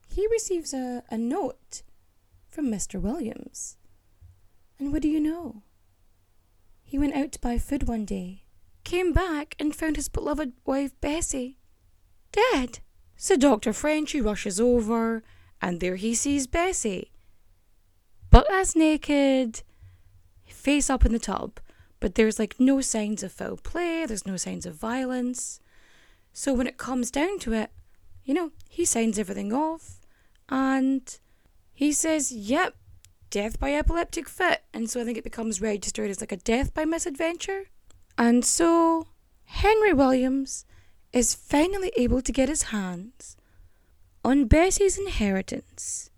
He 0.08 0.26
receives 0.28 0.74
a, 0.74 1.04
a 1.12 1.18
note 1.18 1.82
from 2.50 2.68
Mr. 2.68 3.02
Williams. 3.02 3.76
And 4.80 4.94
what 4.94 5.02
do 5.02 5.10
you 5.10 5.20
know? 5.20 5.64
He 6.84 6.98
went 6.98 7.16
out 7.16 7.34
to 7.34 7.40
buy 7.40 7.58
food 7.58 7.88
one 7.88 8.06
day, 8.06 8.44
came 8.86 9.12
back, 9.12 9.56
and 9.60 9.76
found 9.76 9.98
his 9.98 10.08
beloved 10.08 10.54
wife 10.66 10.94
Bessie 11.02 11.58
dead. 12.32 12.80
So 13.18 13.36
Dr. 13.36 13.74
Frenchy 13.74 14.22
rushes 14.22 14.60
over 14.60 15.24
and 15.62 15.80
there 15.80 15.96
he 15.96 16.14
sees 16.16 16.48
Bessie. 16.48 17.12
Butt 18.30 18.50
ass 18.52 18.76
naked, 18.76 19.64
face 20.46 20.90
up 20.90 21.06
in 21.06 21.14
the 21.14 21.20
tub, 21.20 21.60
but 22.00 22.16
there's 22.16 22.40
like 22.40 22.60
no 22.60 22.82
signs 22.82 23.24
of 23.24 23.32
foul 23.32 23.58
play, 23.58 24.06
there's 24.06 24.26
no 24.26 24.38
signs 24.38 24.66
of 24.66 24.76
violence. 24.76 25.60
So 26.34 26.54
when 26.54 26.68
it 26.68 26.78
comes 26.78 27.12
down 27.12 27.40
to 27.40 27.54
it, 27.54 27.72
you 28.24 28.34
know, 28.34 28.52
he 28.70 28.86
signs 28.86 29.18
everything 29.18 29.52
off 29.52 30.00
and 30.48 31.18
he 31.74 31.92
says, 31.92 32.32
yep, 32.32 32.76
death 33.30 33.60
by 33.60 33.74
epileptic 33.74 34.30
fit. 34.30 34.64
And 34.74 34.90
so 34.90 35.02
I 35.02 35.06
think 35.06 35.18
it 35.18 35.24
becomes 35.24 35.62
registered 35.62 36.10
as 36.10 36.22
like 36.22 36.32
a 36.32 36.38
death 36.38 36.74
by 36.74 36.86
misadventure. 36.86 37.70
And 38.18 38.46
so 38.46 39.08
Henry 39.46 39.94
Williams 39.94 40.66
is 41.12 41.34
finally 41.34 41.92
able 41.98 42.22
to 42.22 42.32
get 42.32 42.50
his 42.50 42.64
hands 42.64 43.36
on 44.24 44.46
Bessie's 44.46 44.98
inheritance 44.98 46.10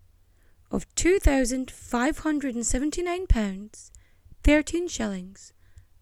of 0.71 0.87
£2,579, 0.95 3.91
13 4.43 4.87
shillings 4.87 5.53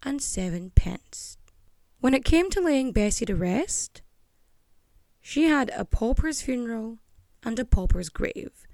and 0.04 0.22
7 0.22 0.72
pence. 0.76 1.38
When 2.00 2.14
it 2.14 2.24
came 2.24 2.50
to 2.52 2.62
laying 2.62 2.94
Bessie 2.94 3.26
to 3.26 3.36
rest, 3.36 4.02
she 5.22 5.44
had 5.44 5.70
a 5.76 5.84
pauper's 5.84 6.42
funeral 6.42 7.00
and 7.44 7.60
a 7.60 7.66
pauper's 7.66 8.08
grave. 8.10 8.66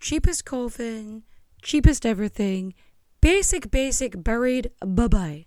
Cheapest 0.00 0.44
coffin, 0.44 1.22
cheapest 1.62 2.04
everything, 2.04 2.74
basic, 3.20 3.70
basic, 3.70 4.20
buried, 4.22 4.70
bye 4.84 5.08
bye. 5.08 5.46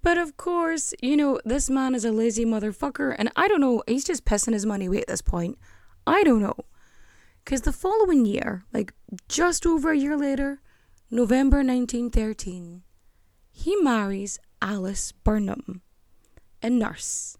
But 0.00 0.18
of 0.18 0.36
course, 0.36 0.94
you 1.00 1.16
know, 1.16 1.38
this 1.44 1.70
man 1.70 1.94
is 1.94 2.04
a 2.04 2.10
lazy 2.10 2.44
motherfucker, 2.44 3.14
and 3.16 3.30
I 3.36 3.46
don't 3.46 3.60
know, 3.60 3.84
he's 3.86 4.04
just 4.04 4.24
pissing 4.24 4.52
his 4.52 4.66
money 4.66 4.86
away 4.86 5.02
at 5.02 5.06
this 5.06 5.22
point. 5.22 5.58
I 6.06 6.22
don't 6.24 6.42
know. 6.42 6.64
Because 7.44 7.62
the 7.62 7.72
following 7.72 8.24
year, 8.24 8.64
like 8.72 8.94
just 9.28 9.66
over 9.66 9.90
a 9.90 9.96
year 9.96 10.16
later, 10.16 10.60
November 11.10 11.58
1913, 11.58 12.82
he 13.50 13.76
marries 13.76 14.38
Alice 14.60 15.12
Burnham, 15.12 15.82
a 16.62 16.70
nurse. 16.70 17.36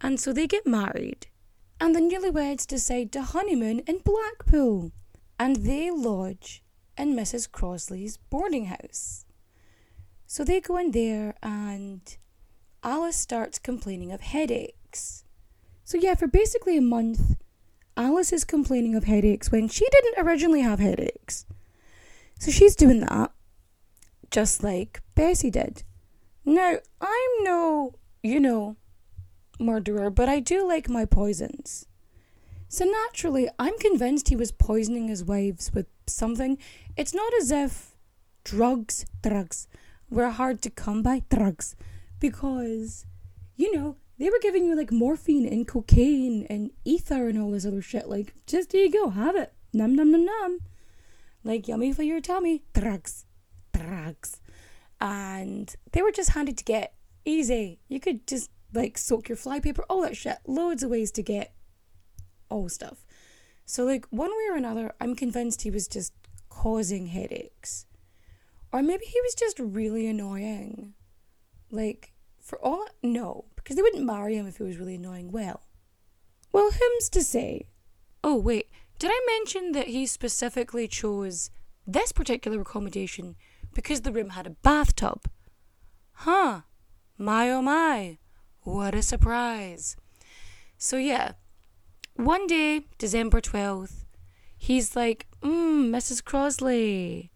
And 0.00 0.18
so 0.18 0.32
they 0.32 0.46
get 0.46 0.66
married, 0.66 1.26
and 1.80 1.94
the 1.94 2.00
newlyweds 2.00 2.66
decide 2.66 3.12
to 3.12 3.22
honeymoon 3.22 3.80
in 3.80 3.98
Blackpool, 3.98 4.92
and 5.38 5.56
they 5.56 5.90
lodge 5.90 6.62
in 6.96 7.14
Mrs. 7.14 7.50
Crossley's 7.50 8.16
boarding 8.16 8.66
house. 8.66 9.24
So 10.26 10.44
they 10.44 10.60
go 10.60 10.76
in 10.76 10.92
there, 10.92 11.34
and 11.42 12.00
Alice 12.82 13.16
starts 13.16 13.58
complaining 13.58 14.12
of 14.12 14.20
headaches. 14.20 15.24
So, 15.84 15.98
yeah, 15.98 16.14
for 16.14 16.26
basically 16.26 16.76
a 16.76 16.82
month, 16.82 17.36
Alice 17.96 18.32
is 18.32 18.44
complaining 18.44 18.94
of 18.94 19.04
headaches 19.04 19.52
when 19.52 19.68
she 19.68 19.86
didn't 19.90 20.24
originally 20.24 20.62
have 20.62 20.80
headaches. 20.80 21.46
So 22.38 22.50
she's 22.50 22.74
doing 22.74 23.00
that, 23.00 23.32
just 24.30 24.62
like 24.62 25.02
Bessie 25.14 25.50
did. 25.50 25.82
Now, 26.44 26.78
I'm 27.00 27.44
no, 27.44 27.94
you 28.22 28.40
know, 28.40 28.76
murderer, 29.60 30.10
but 30.10 30.28
I 30.28 30.40
do 30.40 30.66
like 30.66 30.88
my 30.88 31.04
poisons. 31.04 31.86
So 32.68 32.84
naturally, 32.84 33.48
I'm 33.58 33.78
convinced 33.78 34.28
he 34.28 34.36
was 34.36 34.50
poisoning 34.50 35.08
his 35.08 35.22
wives 35.22 35.72
with 35.74 35.86
something. 36.06 36.58
It's 36.96 37.14
not 37.14 37.32
as 37.34 37.50
if 37.50 37.94
drugs, 38.44 39.04
drugs, 39.22 39.68
were 40.10 40.30
hard 40.30 40.62
to 40.62 40.70
come 40.70 41.02
by, 41.02 41.22
drugs, 41.30 41.76
because, 42.18 43.06
you 43.56 43.76
know, 43.76 43.96
they 44.18 44.30
were 44.30 44.38
giving 44.40 44.64
you 44.64 44.76
like 44.76 44.92
morphine 44.92 45.46
and 45.46 45.66
cocaine 45.66 46.46
and 46.48 46.70
ether 46.84 47.28
and 47.28 47.40
all 47.40 47.50
this 47.50 47.66
other 47.66 47.82
shit. 47.82 48.08
Like, 48.08 48.34
just 48.46 48.72
here 48.72 48.84
you 48.84 48.92
go, 48.92 49.10
have 49.10 49.36
it. 49.36 49.52
Num 49.72 49.94
num 49.94 50.10
num 50.10 50.24
num. 50.24 50.58
Like, 51.44 51.66
yummy 51.66 51.92
for 51.92 52.02
your 52.02 52.20
tummy. 52.20 52.62
Drugs. 52.72 53.24
Drugs. 53.72 54.40
And 55.00 55.74
they 55.92 56.02
were 56.02 56.12
just 56.12 56.30
handy 56.30 56.52
to 56.52 56.64
get. 56.64 56.94
Easy. 57.24 57.78
You 57.88 58.00
could 58.00 58.26
just 58.26 58.50
like 58.74 58.98
soak 58.98 59.28
your 59.28 59.36
flypaper, 59.36 59.84
all 59.88 60.02
that 60.02 60.16
shit. 60.16 60.38
Loads 60.46 60.82
of 60.82 60.90
ways 60.90 61.10
to 61.12 61.22
get 61.22 61.54
all 62.48 62.68
stuff. 62.68 63.04
So, 63.64 63.84
like, 63.84 64.06
one 64.10 64.30
way 64.30 64.48
or 64.50 64.56
another, 64.56 64.92
I'm 65.00 65.14
convinced 65.14 65.62
he 65.62 65.70
was 65.70 65.86
just 65.88 66.12
causing 66.48 67.06
headaches. 67.06 67.86
Or 68.72 68.82
maybe 68.82 69.04
he 69.04 69.20
was 69.20 69.34
just 69.34 69.58
really 69.58 70.06
annoying. 70.06 70.94
Like, 71.70 72.12
for 72.40 72.58
all. 72.58 72.86
No, 73.02 73.46
because 73.62 73.76
they 73.76 73.82
wouldn't 73.82 74.04
marry 74.04 74.36
him 74.36 74.46
if 74.46 74.56
he 74.58 74.62
was 74.62 74.78
really 74.78 74.96
annoying. 74.96 75.30
Well, 75.30 75.62
well, 76.52 76.70
him's 76.70 77.08
to 77.10 77.22
say. 77.22 77.66
Oh, 78.22 78.36
wait, 78.36 78.68
did 78.98 79.10
I 79.12 79.20
mention 79.26 79.72
that 79.72 79.88
he 79.88 80.06
specifically 80.06 80.86
chose 80.86 81.50
this 81.86 82.12
particular 82.12 82.60
accommodation 82.60 83.36
because 83.74 84.02
the 84.02 84.12
room 84.12 84.30
had 84.30 84.46
a 84.46 84.50
bathtub? 84.50 85.28
Huh. 86.12 86.62
My 87.16 87.50
oh 87.50 87.62
my. 87.62 88.18
What 88.62 88.94
a 88.94 89.02
surprise. 89.02 89.96
So, 90.76 90.96
yeah, 90.96 91.32
one 92.14 92.46
day, 92.46 92.86
December 92.98 93.40
12th, 93.40 94.04
he's 94.56 94.94
like, 94.94 95.26
Mmm, 95.42 95.90
Mrs. 95.90 96.22
Crossley, 96.22 97.30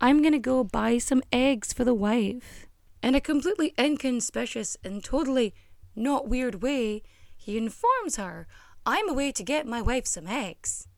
I'm 0.00 0.22
gonna 0.22 0.38
go 0.38 0.64
buy 0.64 0.98
some 0.98 1.22
eggs 1.32 1.72
for 1.72 1.84
the 1.84 1.94
wife. 1.94 2.66
In 3.02 3.14
a 3.14 3.20
completely 3.20 3.74
inconspicuous 3.78 4.76
and 4.84 5.02
totally 5.02 5.54
not 5.94 6.28
weird 6.28 6.62
way, 6.62 7.02
he 7.36 7.56
informs 7.56 8.16
her, 8.16 8.46
I'm 8.86 9.08
away 9.08 9.32
to 9.32 9.42
get 9.42 9.66
my 9.66 9.82
wife 9.82 10.06
some 10.06 10.26
eggs. 10.26 10.88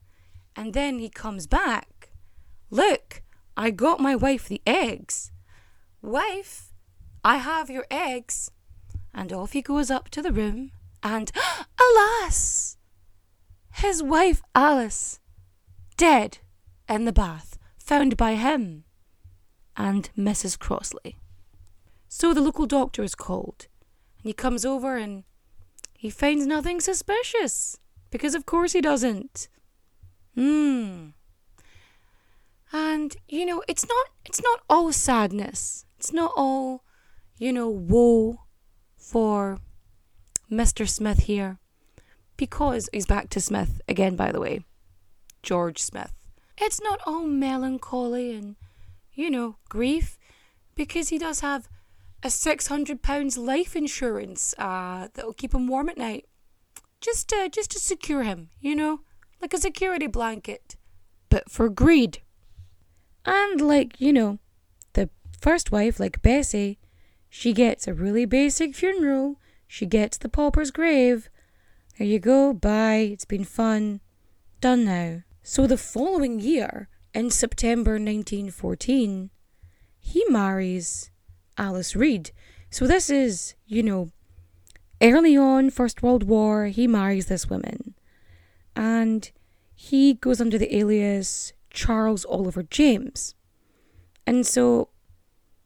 And 0.55 0.73
then 0.73 0.99
he 0.99 1.09
comes 1.09 1.47
back. 1.47 2.09
Look, 2.69 3.23
I 3.55 3.69
got 3.69 3.99
my 3.99 4.15
wife 4.15 4.47
the 4.47 4.61
eggs. 4.65 5.31
Wife, 6.01 6.73
I 7.23 7.37
have 7.37 7.69
your 7.69 7.85
eggs. 7.89 8.51
And 9.13 9.31
off 9.31 9.53
he 9.53 9.61
goes 9.61 9.91
up 9.91 10.09
to 10.09 10.21
the 10.21 10.31
room, 10.31 10.71
and 11.01 11.31
alas! 11.79 12.77
His 13.75 14.03
wife 14.03 14.41
Alice, 14.55 15.19
dead 15.97 16.39
in 16.87 17.05
the 17.05 17.13
bath, 17.13 17.57
found 17.77 18.17
by 18.17 18.35
him 18.35 18.83
and 19.75 20.09
Mrs. 20.17 20.57
Crossley. 20.57 21.17
So 22.07 22.33
the 22.33 22.41
local 22.41 22.65
doctor 22.65 23.03
is 23.03 23.15
called, 23.15 23.67
and 24.23 24.29
he 24.29 24.33
comes 24.33 24.65
over 24.65 24.95
and 24.95 25.23
he 25.93 26.09
finds 26.09 26.45
nothing 26.45 26.79
suspicious, 26.79 27.77
because 28.09 28.35
of 28.35 28.45
course 28.45 28.73
he 28.73 28.81
doesn't. 28.81 29.47
Hmm. 30.35 31.09
And 32.71 33.15
you 33.27 33.45
know, 33.45 33.61
it's 33.67 33.87
not 33.87 34.07
it's 34.25 34.41
not 34.41 34.61
all 34.69 34.91
sadness. 34.91 35.85
It's 35.99 36.13
not 36.13 36.31
all, 36.35 36.83
you 37.37 37.53
know, 37.53 37.69
woe 37.69 38.41
for 38.97 39.59
Mr. 40.51 40.87
Smith 40.87 41.19
here. 41.21 41.59
Because 42.35 42.89
he's 42.91 43.05
back 43.05 43.29
to 43.29 43.39
Smith 43.39 43.79
again, 43.87 44.15
by 44.15 44.31
the 44.31 44.39
way. 44.39 44.65
George 45.43 45.79
Smith. 45.79 46.13
It's 46.57 46.81
not 46.81 46.99
all 47.05 47.23
melancholy 47.23 48.33
and, 48.33 48.55
you 49.13 49.29
know, 49.29 49.57
grief, 49.69 50.17
because 50.75 51.09
he 51.09 51.17
does 51.17 51.41
have 51.41 51.67
a 52.23 52.27
£600 52.27 53.37
life 53.37 53.75
insurance 53.75 54.55
uh, 54.57 55.09
that'll 55.13 55.33
keep 55.33 55.53
him 55.53 55.67
warm 55.67 55.89
at 55.89 55.97
night. 55.97 56.25
Just 57.01 57.27
to, 57.29 57.49
just 57.49 57.71
to 57.71 57.79
secure 57.79 58.23
him, 58.23 58.49
you 58.61 58.75
know, 58.75 59.01
like 59.41 59.53
a 59.53 59.57
security 59.57 60.07
blanket. 60.07 60.77
But 61.29 61.51
for 61.51 61.67
greed. 61.67 62.19
And 63.25 63.59
like, 63.59 63.99
you 63.99 64.13
know, 64.13 64.39
the 64.93 65.09
first 65.41 65.71
wife, 65.71 65.99
like 65.99 66.21
Bessie, 66.21 66.79
she 67.29 67.51
gets 67.51 67.87
a 67.87 67.93
really 67.93 68.25
basic 68.25 68.73
funeral. 68.73 69.39
She 69.67 69.85
gets 69.85 70.17
the 70.17 70.29
pauper's 70.29 70.71
grave. 70.71 71.29
There 71.97 72.07
you 72.07 72.19
go, 72.19 72.53
bye, 72.53 73.09
it's 73.11 73.25
been 73.25 73.43
fun. 73.43 73.99
Done 74.61 74.85
now. 74.85 75.23
So 75.41 75.67
the 75.67 75.77
following 75.77 76.39
year, 76.39 76.87
in 77.13 77.29
September 77.29 77.93
1914, 77.93 79.29
he 79.99 80.25
marries 80.29 81.11
Alice 81.57 81.95
Reed. 81.95 82.31
So 82.69 82.87
this 82.87 83.09
is, 83.09 83.55
you 83.65 83.83
know, 83.83 84.09
early 85.01 85.37
on, 85.37 85.69
First 85.69 86.01
World 86.01 86.23
War, 86.23 86.67
he 86.67 86.87
marries 86.87 87.27
this 87.27 87.49
woman. 87.49 87.93
And 88.75 89.29
he 89.75 90.15
goes 90.15 90.41
under 90.41 90.57
the 90.57 90.75
alias 90.75 91.53
Charles 91.69 92.25
Oliver 92.25 92.63
James. 92.63 93.35
And 94.25 94.45
so 94.45 94.89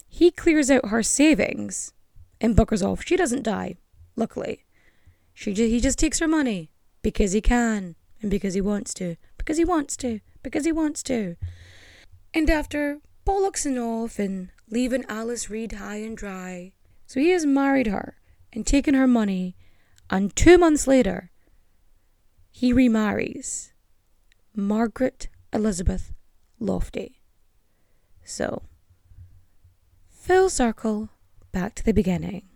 he 0.07 0.31
clears 0.31 0.71
out 0.71 0.89
her 0.89 1.03
savings 1.03 1.93
and 2.41 2.55
buckers 2.55 2.81
off. 2.81 3.05
She 3.05 3.15
doesn't 3.15 3.43
die, 3.43 3.75
luckily. 4.15 4.65
She 5.33 5.53
he 5.53 5.79
just 5.79 5.99
takes 5.99 6.19
her 6.19 6.27
money 6.27 6.71
because 7.03 7.31
he 7.31 7.41
can 7.41 7.95
and 8.21 8.31
because 8.31 8.55
he 8.55 8.61
wants 8.61 8.93
to, 8.95 9.15
because 9.37 9.57
he 9.57 9.65
wants 9.65 9.95
to, 9.97 10.19
because 10.41 10.65
he 10.65 10.71
wants 10.71 11.03
to. 11.03 11.35
And 12.33 12.49
after 12.49 12.99
bollocksing 13.27 13.77
off 13.77 14.19
and 14.19 14.49
leaving 14.69 15.03
Alice 15.09 15.49
Reed 15.49 15.73
high 15.73 15.97
and 15.97 16.15
dry, 16.15 16.71
so 17.05 17.19
he 17.19 17.31
has 17.31 17.45
married 17.45 17.87
her 17.87 18.15
and 18.53 18.65
taken 18.65 18.93
her 18.93 19.07
money, 19.07 19.57
and 20.09 20.33
two 20.33 20.57
months 20.57 20.87
later, 20.87 21.29
he 22.51 22.71
remarries 22.71 23.73
Margaret 24.55 25.27
Elizabeth 25.51 26.13
Lofty. 26.57 27.19
So, 28.23 28.63
full 30.09 30.49
circle, 30.49 31.09
back 31.51 31.75
to 31.75 31.83
the 31.83 31.93
beginning. 31.93 32.47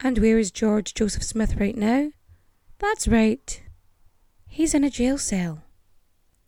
And 0.00 0.18
where 0.18 0.38
is 0.38 0.50
George 0.50 0.94
Joseph 0.94 1.22
Smith 1.22 1.56
right 1.56 1.76
now? 1.76 2.12
That's 2.78 3.06
right. 3.06 3.62
He's 4.48 4.74
in 4.74 4.84
a 4.84 4.90
jail 4.90 5.18
cell, 5.18 5.64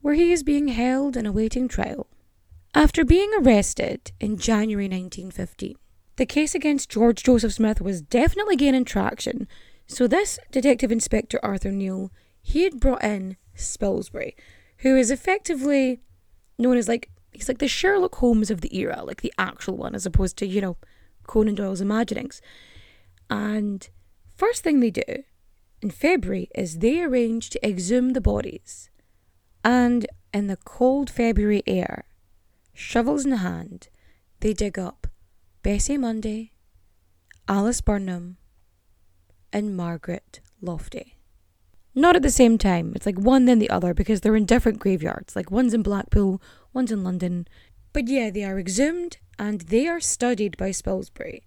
where 0.01 0.15
he 0.15 0.33
is 0.33 0.43
being 0.43 0.69
held 0.69 1.17
and 1.17 1.27
awaiting 1.27 1.69
trial. 1.69 2.07
After 2.77 3.05
being 3.05 3.31
arrested 3.39 4.11
in 4.19 4.37
January 4.37 4.87
1915, 4.87 5.77
the 6.17 6.27
case 6.27 6.57
against 6.57 6.91
George 6.91 7.23
Joseph 7.23 7.53
Smith 7.53 7.81
was 7.81 8.03
definitely 8.03 8.57
gaining 8.57 8.85
traction, 8.85 9.47
so 9.87 10.09
this 10.09 10.41
Detective 10.51 10.91
Inspector 10.91 11.39
Arthur 11.41 11.71
Neil, 11.71 12.11
he 12.43 12.65
had 12.65 12.81
brought 12.81 13.05
in 13.05 13.37
Spilsbury, 13.57 14.35
who 14.79 14.97
is 14.97 15.13
effectively 15.13 16.01
known 16.59 16.77
as 16.77 16.89
like 16.89 17.11
he's 17.31 17.47
like 17.47 17.59
the 17.59 17.69
Sherlock 17.69 18.17
Holmes 18.17 18.51
of 18.51 18.61
the 18.61 18.77
era, 18.77 19.05
like 19.05 19.23
the 19.23 19.33
actual 19.39 19.77
one, 19.77 19.95
as 19.95 20.05
opposed 20.05 20.37
to, 20.39 20.47
you 20.47 20.61
know, 20.61 20.77
Conan 21.29 21.55
Doyle's 21.55 21.81
imaginings. 21.81 22.43
And 23.31 23.89
first 24.35 24.65
thing 24.65 24.81
they 24.81 24.91
do 24.91 25.23
in 25.81 25.91
February 25.91 26.49
is 26.57 26.79
they 26.79 27.03
arrange 27.03 27.51
to 27.51 27.65
exhume 27.65 28.15
the 28.15 28.21
bodies. 28.21 28.91
And 29.63 30.07
in 30.33 30.49
the 30.49 30.59
cold 30.65 31.09
February 31.09 31.63
air, 31.69 32.05
shovels 32.75 33.25
in 33.25 33.33
hand, 33.33 33.89
they 34.41 34.53
dig 34.53 34.79
up 34.79 35.07
Bessie 35.63 35.97
Munday, 35.97 36.53
Alice 37.49 37.81
Burnham, 37.81 38.37
and 39.53 39.77
Margaret 39.77 40.41
Lofty. 40.61 41.17
Not 41.95 42.17
at 42.17 42.23
the 42.23 42.31
same 42.31 42.59
time. 42.59 42.93
It's 42.97 43.07
like 43.07 43.19
one 43.19 43.45
then 43.45 43.61
the 43.61 43.71
other 43.71 43.95
because 43.95 44.21
they're 44.21 44.37
in 44.37 44.47
different 44.47 44.81
graveyards. 44.81 45.37
Like 45.37 45.51
one's 45.51 45.75
in 45.75 45.83
Blackpool, 45.83 46.43
one's 46.73 46.91
in 46.91 47.05
London. 47.05 47.47
But 47.93 48.09
yeah, 48.09 48.31
they 48.31 48.45
are 48.45 48.59
exhumed 48.59 49.19
and 49.39 49.61
they 49.63 49.87
are 49.87 50.01
studied 50.01 50.57
by 50.57 50.71
Spilsbury. 50.71 51.43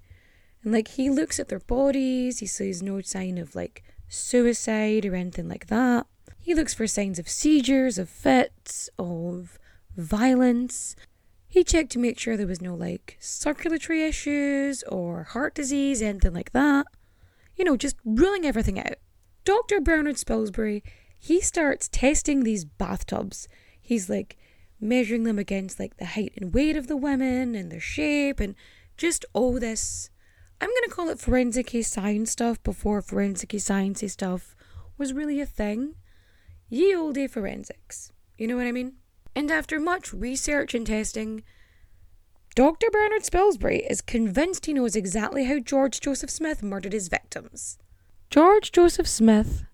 And 0.64 0.72
like 0.72 0.88
he 0.90 1.10
looks 1.10 1.40
at 1.40 1.50
their 1.50 1.60
bodies, 1.60 2.40
he 2.40 2.46
sees 2.46 2.82
no 2.82 3.02
sign 3.02 3.38
of 3.38 3.56
like 3.56 3.84
suicide 4.08 5.06
or 5.06 5.16
anything 5.16 5.50
like 5.50 5.68
that. 5.68 6.08
He 6.40 6.56
looks 6.56 6.74
for 6.74 6.88
signs 6.88 7.20
of 7.20 7.28
seizures, 7.28 7.98
of 7.98 8.08
fits, 8.08 8.90
of 8.98 9.60
violence. 9.98 10.96
He 11.58 11.64
checked 11.64 11.89
to 11.93 11.99
make 11.99 12.20
sure 12.20 12.38
there 12.38 12.45
was 12.45 12.62
no 12.62 12.76
like 12.76 13.18
circulatory 13.20 14.03
issues 14.03 14.84
or 14.84 15.24
heart 15.24 15.55
disease, 15.55 16.03
anything 16.03 16.36
like 16.36 16.51
that. 16.51 16.86
You 17.55 17.66
know, 17.66 17.76
just 17.76 17.95
ruling 18.05 18.45
everything 18.45 18.80
out. 18.80 18.97
Dr. 19.43 19.82
Bernard 19.82 20.18
Spilsbury, 20.18 20.84
he 21.18 21.41
starts 21.41 21.89
testing 21.91 22.43
these 22.43 22.64
bathtubs. 22.64 23.47
He's 23.82 24.08
like 24.08 24.38
measuring 24.80 25.24
them 25.24 25.39
against 25.39 25.80
like 25.80 25.97
the 25.97 26.05
height 26.05 26.34
and 26.38 26.53
weight 26.53 26.78
of 26.78 26.86
the 26.86 26.95
women 26.95 27.55
and 27.55 27.72
their 27.72 27.80
shape 27.80 28.39
and 28.39 28.53
just 28.95 29.26
all 29.34 29.60
this. 29.60 30.12
I'm 30.62 30.70
going 30.70 30.88
to 30.88 30.95
call 30.95 31.10
it 31.10 31.18
forensic 31.18 31.72
science 31.84 32.34
stuff 32.34 32.62
before 32.62 33.01
forensic 33.01 33.60
science 33.60 34.03
stuff 34.12 34.55
was 34.99 35.12
really 35.12 35.41
a 35.41 35.47
thing. 35.47 35.95
Ye 36.70 36.95
olde 36.95 37.32
forensics. 37.32 38.12
You 38.38 38.45
know 38.45 38.58
what 38.58 38.68
I 38.68 38.72
mean? 38.72 38.97
And 39.38 39.52
after 39.52 39.80
much 39.80 40.14
research 40.14 40.74
and 40.74 40.88
testing, 40.88 41.44
Dr. 42.56 42.90
Bernard 42.90 43.22
Spilsbury 43.22 43.86
is 43.88 44.02
convinced 44.02 44.66
he 44.66 44.74
knows 44.74 44.96
exactly 44.96 45.44
how 45.44 45.60
George 45.60 46.00
Joseph 46.00 46.32
Smith 46.32 46.64
murdered 46.64 46.92
his 46.92 47.08
victims. 47.08 47.78
George 48.32 48.72
Joseph 48.72 49.08
Smith 49.08 49.66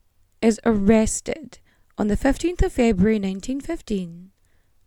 is 0.41 0.59
arrested 0.65 1.59
on 1.97 2.09
the 2.09 2.17
15th 2.17 2.61
of 2.61 2.73
February 2.73 3.15
1915 3.15 4.31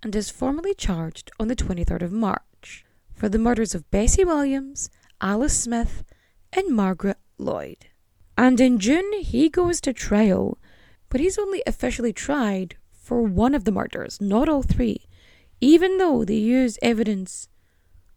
and 0.02 0.14
is 0.14 0.28
formally 0.28 0.74
charged 0.74 1.30
on 1.40 1.48
the 1.48 1.56
23rd 1.56 2.02
of 2.02 2.12
March 2.12 2.84
for 3.14 3.30
the 3.30 3.38
murders 3.38 3.74
of 3.74 3.90
Bessie 3.90 4.26
Williams, 4.26 4.90
Alice 5.22 5.58
Smith, 5.58 6.04
and 6.52 6.76
Margaret 6.76 7.16
Lloyd. 7.38 7.86
And 8.36 8.60
in 8.60 8.78
June, 8.78 9.22
he 9.22 9.48
goes 9.48 9.80
to 9.80 9.94
trial, 9.94 10.58
but 11.08 11.22
he's 11.22 11.38
only 11.38 11.62
officially 11.66 12.12
tried 12.12 12.76
for 13.06 13.22
one 13.22 13.54
of 13.54 13.62
the 13.62 13.70
murders, 13.70 14.20
not 14.20 14.48
all 14.48 14.64
three, 14.64 15.06
even 15.60 15.96
though 15.98 16.24
they 16.24 16.34
use 16.34 16.76
evidence 16.82 17.48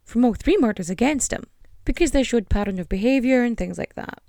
from 0.02 0.24
all 0.24 0.34
three 0.34 0.56
murders 0.58 0.90
against 0.90 1.32
him, 1.32 1.44
because 1.84 2.10
they 2.10 2.24
showed 2.24 2.48
pattern 2.48 2.80
of 2.80 2.88
behaviour 2.88 3.44
and 3.44 3.56
things 3.56 3.78
like 3.78 3.94
that. 3.94 4.20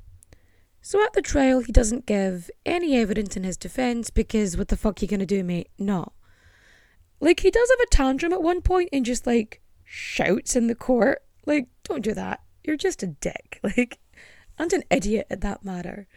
So 0.80 1.04
at 1.04 1.14
the 1.14 1.22
trial, 1.24 1.62
he 1.62 1.72
doesn't 1.72 2.06
give 2.06 2.52
any 2.64 2.96
evidence 2.96 3.36
in 3.36 3.44
his 3.44 3.58
defence 3.58 4.12
because 4.12 4.56
what 4.56 4.68
the 4.68 4.78
fuck 4.78 5.02
you 5.02 5.08
gonna 5.08 5.26
do, 5.26 5.44
mate? 5.44 5.70
No. 5.80 6.12
Like, 7.20 7.40
he 7.40 7.50
does 7.50 7.70
have 7.72 7.80
a 7.80 7.90
tantrum 7.90 8.32
at 8.32 8.44
one 8.44 8.62
point 8.62 8.90
and 8.94 9.04
just 9.04 9.26
like 9.26 9.62
shouts 9.84 10.56
in 10.56 10.68
the 10.68 10.76
court. 10.76 11.24
Like, 11.48 11.70
don't 11.84 12.04
do 12.04 12.14
that. 12.14 12.42
You're 12.64 12.78
just 12.78 13.02
a 13.02 13.08
dick. 13.08 13.60
Like, 13.78 13.98
and 14.60 14.74
an 14.74 14.84
idiot 14.92 15.26
at 15.32 15.42
that 15.42 15.66
matter. 15.66 16.08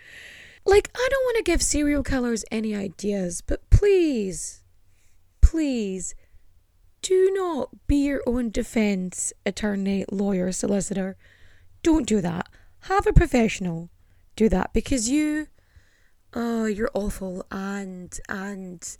Like, 0.66 0.90
I 0.95 1.09
don't 1.11 1.24
want 1.24 1.36
to 1.38 1.51
give 1.51 1.62
serial 1.62 2.03
killers 2.03 2.45
any 2.51 2.74
ideas, 2.74 3.42
but 3.42 3.68
please, 3.85 4.62
please, 5.43 6.14
do 7.03 7.30
not 7.35 7.68
be 7.87 7.97
your 7.97 8.22
own 8.26 8.49
defense 8.49 9.30
attorney, 9.45 10.07
lawyer, 10.11 10.51
solicitor. 10.53 11.18
Don't 11.82 12.07
do 12.07 12.22
that. 12.22 12.49
Have 12.85 13.07
a 13.07 13.12
professional 13.12 13.91
do 14.37 14.49
that 14.49 14.72
because 14.72 15.11
you, 15.11 15.49
oh, 16.32 16.64
you're 16.64 16.91
awful 16.95 17.45
and, 17.51 18.18
and, 18.26 18.97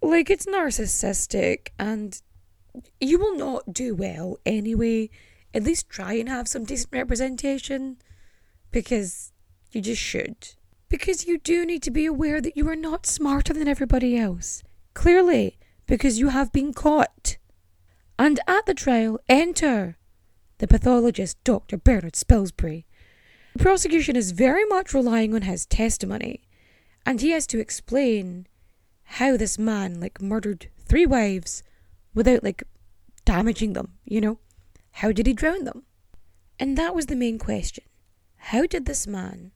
like, 0.00 0.30
it's 0.30 0.46
narcissistic 0.46 1.68
and 1.78 2.22
you 2.98 3.18
will 3.18 3.36
not 3.36 3.74
do 3.74 3.94
well 3.94 4.38
anyway. 4.46 5.10
At 5.52 5.64
least 5.64 5.90
try 5.90 6.14
and 6.14 6.30
have 6.30 6.48
some 6.48 6.64
decent 6.64 6.94
representation 6.94 7.98
because 8.70 9.32
you 9.70 9.82
just 9.82 10.00
should. 10.00 10.54
Because 10.88 11.26
you 11.26 11.38
do 11.38 11.64
need 11.64 11.82
to 11.82 11.90
be 11.90 12.06
aware 12.06 12.40
that 12.40 12.56
you 12.56 12.68
are 12.68 12.76
not 12.76 13.06
smarter 13.06 13.52
than 13.52 13.68
everybody 13.68 14.16
else. 14.16 14.62
Clearly, 14.94 15.58
because 15.86 16.18
you 16.18 16.28
have 16.28 16.52
been 16.52 16.72
caught. 16.72 17.36
And 18.18 18.38
at 18.46 18.66
the 18.66 18.74
trial, 18.74 19.18
enter 19.28 19.96
the 20.58 20.68
pathologist, 20.68 21.42
Dr. 21.42 21.76
Bernard 21.76 22.14
Spilsbury. 22.14 22.84
The 23.54 23.62
prosecution 23.62 24.16
is 24.16 24.30
very 24.30 24.64
much 24.64 24.94
relying 24.94 25.34
on 25.34 25.42
his 25.42 25.66
testimony, 25.66 26.42
and 27.04 27.20
he 27.20 27.30
has 27.30 27.46
to 27.48 27.60
explain 27.60 28.46
how 29.04 29.36
this 29.36 29.58
man, 29.58 30.00
like, 30.00 30.20
murdered 30.20 30.70
three 30.86 31.06
wives 31.06 31.62
without, 32.14 32.42
like, 32.42 32.62
damaging 33.24 33.72
them, 33.72 33.92
you 34.04 34.20
know? 34.20 34.38
How 34.92 35.12
did 35.12 35.26
he 35.26 35.32
drown 35.32 35.64
them? 35.64 35.84
And 36.58 36.78
that 36.78 36.94
was 36.94 37.06
the 37.06 37.16
main 37.16 37.38
question. 37.38 37.84
How 38.36 38.66
did 38.66 38.86
this 38.86 39.06
man 39.06 39.52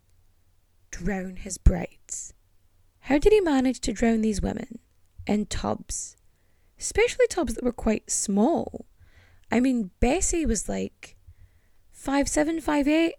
drown 0.90 1.36
his 1.36 1.58
brides? 1.58 2.34
How 3.00 3.18
did 3.18 3.32
he 3.32 3.40
manage 3.40 3.80
to 3.80 3.92
drown 3.92 4.20
these 4.20 4.42
women 4.42 4.78
in 5.26 5.46
tubs? 5.46 6.16
Especially 6.78 7.26
tubs 7.26 7.54
that 7.54 7.64
were 7.64 7.72
quite 7.72 8.10
small. 8.10 8.86
I 9.50 9.60
mean, 9.60 9.90
Bessie 10.00 10.46
was 10.46 10.68
like 10.68 11.16
five 11.90 12.28
seven, 12.28 12.60
five 12.60 12.86
eight, 12.86 13.14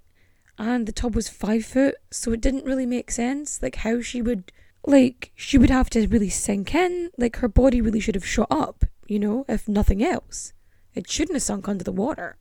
and 0.57 0.85
the 0.85 0.91
tub 0.91 1.15
was 1.15 1.29
five 1.29 1.65
foot, 1.65 1.95
so 2.11 2.31
it 2.31 2.41
didn't 2.41 2.65
really 2.65 2.85
make 2.85 3.11
sense. 3.11 3.61
Like 3.61 3.77
how 3.77 4.01
she 4.01 4.21
would 4.21 4.51
like 4.85 5.31
she 5.35 5.57
would 5.57 5.69
have 5.69 5.89
to 5.91 6.07
really 6.07 6.29
sink 6.29 6.73
in. 6.73 7.09
Like 7.17 7.37
her 7.37 7.47
body 7.47 7.81
really 7.81 7.99
should 7.99 8.15
have 8.15 8.25
shot 8.25 8.47
up, 8.49 8.85
you 9.07 9.19
know, 9.19 9.45
if 9.49 9.67
nothing 9.67 10.03
else. 10.03 10.53
It 10.95 11.09
shouldn't 11.09 11.35
have 11.35 11.43
sunk 11.43 11.67
under 11.67 11.83
the 11.83 11.91
water. 11.91 12.37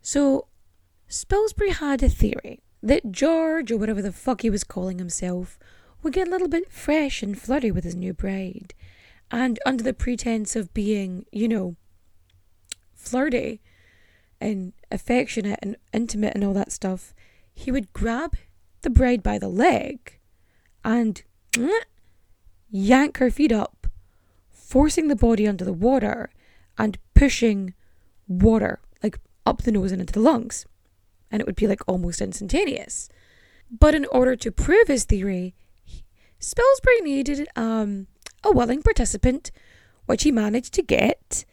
So 0.00 0.48
Spilsbury 1.08 1.72
had 1.72 2.02
a 2.02 2.08
theory 2.08 2.63
that 2.84 3.10
George, 3.10 3.72
or 3.72 3.78
whatever 3.78 4.02
the 4.02 4.12
fuck 4.12 4.42
he 4.42 4.50
was 4.50 4.62
calling 4.62 4.98
himself, 4.98 5.58
would 6.02 6.12
get 6.12 6.28
a 6.28 6.30
little 6.30 6.48
bit 6.48 6.70
fresh 6.70 7.22
and 7.22 7.40
flirty 7.40 7.70
with 7.70 7.82
his 7.82 7.94
new 7.94 8.12
bride. 8.12 8.74
And 9.30 9.58
under 9.64 9.82
the 9.82 9.94
pretense 9.94 10.54
of 10.54 10.74
being, 10.74 11.24
you 11.32 11.48
know, 11.48 11.76
flirty 12.94 13.62
and 14.38 14.74
affectionate 14.92 15.58
and 15.62 15.76
intimate 15.94 16.34
and 16.34 16.44
all 16.44 16.52
that 16.52 16.72
stuff, 16.72 17.14
he 17.54 17.72
would 17.72 17.90
grab 17.94 18.36
the 18.82 18.90
bride 18.90 19.22
by 19.22 19.38
the 19.38 19.48
leg 19.48 20.18
and 20.84 21.22
yank 22.70 23.16
her 23.16 23.30
feet 23.30 23.50
up, 23.50 23.86
forcing 24.50 25.08
the 25.08 25.16
body 25.16 25.48
under 25.48 25.64
the 25.64 25.72
water 25.72 26.28
and 26.76 26.98
pushing 27.14 27.72
water 28.28 28.80
like 29.02 29.18
up 29.46 29.62
the 29.62 29.72
nose 29.72 29.90
and 29.90 30.02
into 30.02 30.12
the 30.12 30.20
lungs 30.20 30.66
and 31.34 31.40
it 31.40 31.46
would 31.46 31.56
be 31.56 31.66
like 31.66 31.80
almost 31.88 32.20
instantaneous. 32.20 33.08
But 33.68 33.92
in 33.92 34.06
order 34.06 34.36
to 34.36 34.52
prove 34.52 34.86
his 34.86 35.02
theory, 35.02 35.56
Spilsbury 36.38 37.02
needed 37.02 37.48
um, 37.56 38.06
a 38.44 38.52
willing 38.52 38.82
participant, 38.82 39.50
which 40.06 40.22
he 40.22 40.30
managed 40.30 40.72
to 40.74 40.82
get. 40.82 41.44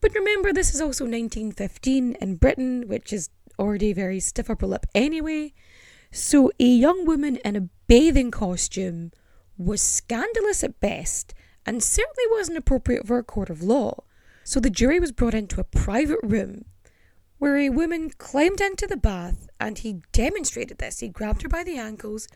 But 0.00 0.14
remember, 0.14 0.54
this 0.54 0.74
is 0.74 0.80
also 0.80 1.04
1915 1.04 2.16
in 2.18 2.36
Britain, 2.36 2.88
which 2.88 3.12
is 3.12 3.28
already 3.58 3.92
very 3.92 4.20
stiff 4.20 4.48
upper 4.48 4.66
lip 4.66 4.86
anyway. 4.94 5.52
So 6.10 6.50
a 6.58 6.64
young 6.64 7.04
woman 7.04 7.36
in 7.44 7.56
a 7.56 7.68
bathing 7.88 8.30
costume 8.30 9.12
was 9.58 9.82
scandalous 9.82 10.64
at 10.64 10.80
best 10.80 11.34
and 11.66 11.82
certainly 11.82 12.24
wasn't 12.30 12.56
appropriate 12.56 13.06
for 13.06 13.18
a 13.18 13.22
court 13.22 13.50
of 13.50 13.62
law. 13.62 14.04
So 14.44 14.60
the 14.60 14.70
jury 14.70 14.98
was 14.98 15.12
brought 15.12 15.34
into 15.34 15.60
a 15.60 15.64
private 15.64 16.20
room 16.22 16.64
where 17.38 17.56
a 17.56 17.68
woman 17.68 18.10
climbed 18.10 18.60
into 18.60 18.86
the 18.86 18.96
bath 18.96 19.48
and 19.60 19.78
he 19.78 20.00
demonstrated 20.12 20.78
this. 20.78 21.00
He 21.00 21.08
grabbed 21.08 21.42
her 21.42 21.48
by 21.48 21.64
the 21.64 21.76
ankles, 21.76 22.28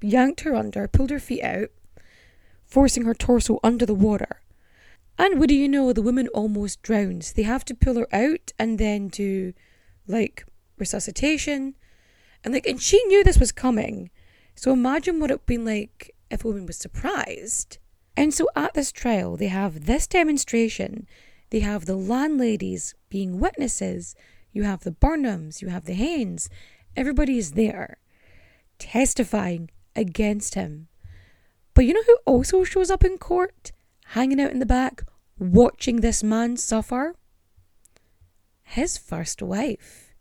yanked 0.00 0.42
her 0.42 0.54
under, 0.54 0.86
pulled 0.88 1.10
her 1.10 1.20
feet 1.20 1.42
out, 1.42 1.70
forcing 2.66 3.04
her 3.04 3.14
torso 3.14 3.58
under 3.62 3.86
the 3.86 3.94
water. 3.94 4.42
And 5.18 5.38
what 5.38 5.48
do 5.48 5.54
you 5.54 5.68
know? 5.68 5.92
The 5.92 6.02
woman 6.02 6.28
almost 6.28 6.82
drowns. 6.82 7.32
They 7.32 7.42
have 7.42 7.64
to 7.66 7.74
pull 7.74 7.96
her 7.96 8.08
out 8.14 8.52
and 8.58 8.78
then 8.78 9.08
do 9.08 9.52
like 10.06 10.44
resuscitation. 10.78 11.74
And 12.44 12.52
like 12.52 12.66
and 12.66 12.80
she 12.80 13.02
knew 13.04 13.22
this 13.22 13.38
was 13.38 13.52
coming. 13.52 14.10
So 14.54 14.72
imagine 14.72 15.20
what 15.20 15.30
it 15.30 15.34
would 15.34 15.46
been 15.46 15.64
like 15.64 16.14
if 16.30 16.44
a 16.44 16.48
woman 16.48 16.66
was 16.66 16.76
surprised. 16.76 17.78
And 18.16 18.34
so 18.34 18.48
at 18.56 18.74
this 18.74 18.92
trial 18.92 19.36
they 19.36 19.48
have 19.48 19.86
this 19.86 20.06
demonstration. 20.06 21.06
They 21.50 21.60
have 21.60 21.84
the 21.84 21.96
landladies 21.96 22.94
being 23.10 23.38
witnesses 23.38 24.14
you 24.52 24.64
have 24.64 24.84
the 24.84 24.92
Burnhams, 24.92 25.62
you 25.62 25.68
have 25.68 25.86
the 25.86 25.94
Haynes. 25.94 26.48
Everybody 26.96 27.38
is 27.38 27.52
there 27.52 27.98
testifying 28.78 29.70
against 29.94 30.54
him. 30.54 30.88
But 31.74 31.86
you 31.86 31.94
know 31.94 32.02
who 32.06 32.18
also 32.26 32.64
shows 32.64 32.90
up 32.90 33.04
in 33.04 33.16
court, 33.16 33.72
hanging 34.06 34.40
out 34.40 34.50
in 34.50 34.58
the 34.58 34.66
back, 34.66 35.04
watching 35.38 36.00
this 36.00 36.22
man 36.22 36.56
suffer? 36.56 37.14
His 38.62 38.98
first 38.98 39.42
wife, 39.42 40.12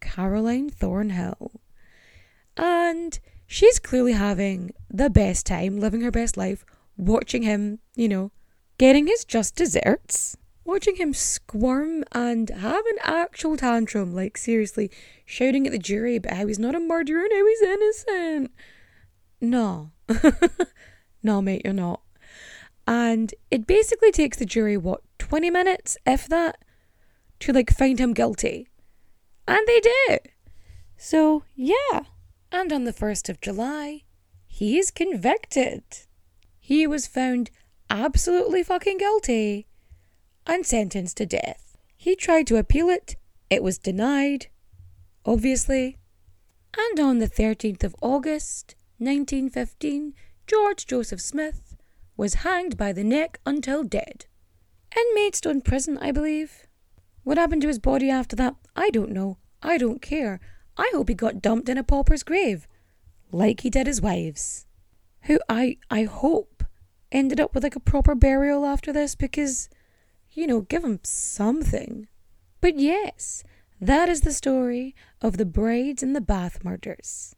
Caroline 0.00 0.70
Thornhill. 0.70 1.60
And 2.56 3.18
she's 3.46 3.78
clearly 3.78 4.12
having 4.12 4.72
the 4.90 5.10
best 5.10 5.46
time, 5.46 5.78
living 5.78 6.00
her 6.00 6.10
best 6.10 6.36
life, 6.36 6.64
watching 6.96 7.42
him, 7.42 7.78
you 7.94 8.08
know, 8.08 8.32
getting 8.78 9.06
his 9.06 9.24
just 9.24 9.54
desserts 9.54 10.36
watching 10.64 10.96
him 10.96 11.12
squirm 11.12 12.04
and 12.12 12.50
have 12.50 12.84
an 12.86 12.98
actual 13.02 13.56
tantrum, 13.56 14.14
like 14.14 14.36
seriously, 14.36 14.90
shouting 15.24 15.66
at 15.66 15.72
the 15.72 15.78
jury 15.78 16.16
about 16.16 16.36
how 16.36 16.46
he's 16.46 16.58
not 16.58 16.74
a 16.74 16.80
murderer 16.80 17.24
and 17.24 17.32
how 17.32 17.46
he's 17.46 17.62
innocent. 17.62 18.52
No. 19.40 19.90
no, 21.22 21.42
mate, 21.42 21.62
you're 21.64 21.74
not. 21.74 22.00
And 22.86 23.34
it 23.50 23.66
basically 23.66 24.12
takes 24.12 24.38
the 24.38 24.46
jury, 24.46 24.76
what, 24.76 25.02
20 25.18 25.50
minutes, 25.50 25.96
if 26.06 26.26
that, 26.28 26.58
to 27.40 27.52
like 27.52 27.72
find 27.72 27.98
him 27.98 28.12
guilty. 28.12 28.68
And 29.46 29.66
they 29.66 29.80
do. 29.80 30.18
So, 30.96 31.44
yeah. 31.54 32.04
And 32.50 32.72
on 32.72 32.84
the 32.84 32.92
1st 32.92 33.28
of 33.28 33.40
July, 33.40 34.02
he 34.46 34.78
is 34.78 34.90
convicted. 34.90 35.82
He 36.60 36.86
was 36.86 37.06
found 37.06 37.50
absolutely 37.90 38.62
fucking 38.62 38.98
guilty 38.98 39.66
and 40.46 40.66
sentenced 40.66 41.16
to 41.18 41.26
death. 41.26 41.76
He 41.96 42.16
tried 42.16 42.46
to 42.48 42.56
appeal 42.56 42.88
it, 42.88 43.16
it 43.50 43.62
was 43.62 43.78
denied, 43.78 44.46
obviously. 45.24 45.98
And 46.76 46.98
on 46.98 47.18
the 47.18 47.28
13th 47.28 47.84
of 47.84 47.94
August, 48.00 48.74
1915, 48.98 50.14
George 50.46 50.86
Joseph 50.86 51.20
Smith 51.20 51.76
was 52.16 52.34
hanged 52.34 52.76
by 52.76 52.92
the 52.92 53.04
neck 53.04 53.40
until 53.44 53.84
dead. 53.84 54.26
In 54.96 55.14
Maidstone 55.14 55.60
prison, 55.60 55.98
I 55.98 56.12
believe. 56.12 56.66
What 57.24 57.38
happened 57.38 57.62
to 57.62 57.68
his 57.68 57.78
body 57.78 58.10
after 58.10 58.36
that, 58.36 58.56
I 58.74 58.90
don't 58.90 59.12
know. 59.12 59.38
I 59.62 59.78
don't 59.78 60.02
care. 60.02 60.40
I 60.76 60.90
hope 60.92 61.08
he 61.08 61.14
got 61.14 61.42
dumped 61.42 61.68
in 61.68 61.78
a 61.78 61.84
pauper's 61.84 62.22
grave, 62.22 62.66
like 63.30 63.60
he 63.60 63.70
did 63.70 63.86
his 63.86 64.00
wives, 64.00 64.66
who 65.22 65.38
I 65.48 65.76
I 65.90 66.04
hope 66.04 66.64
ended 67.10 67.38
up 67.40 67.54
with 67.54 67.62
like 67.62 67.76
a 67.76 67.80
proper 67.80 68.14
burial 68.14 68.64
after 68.64 68.92
this 68.92 69.14
because, 69.14 69.68
you 70.32 70.46
know, 70.46 70.62
give 70.62 70.84
him 70.84 71.00
something. 71.02 72.08
But 72.60 72.78
yes, 72.78 73.44
that 73.80 74.08
is 74.08 74.22
the 74.22 74.32
story 74.32 74.94
of 75.20 75.36
the 75.36 75.44
Brides 75.44 76.02
and 76.02 76.14
the 76.14 76.20
Bath 76.20 76.64
murders. 76.64 77.34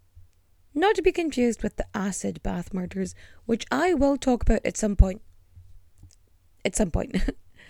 Not 0.75 0.97
to 0.97 1.03
be 1.03 1.13
confused 1.13 1.63
with 1.63 1.77
the 1.77 1.87
acid 1.95 2.43
bath 2.43 2.75
murders, 2.75 3.15
which 3.47 3.65
I 3.71 3.95
will 3.95 4.17
talk 4.17 4.43
about 4.43 4.61
at 4.65 4.77
some 4.77 4.97
point. 4.97 5.23
At 6.65 6.75
some 6.75 6.91
point. 6.91 7.17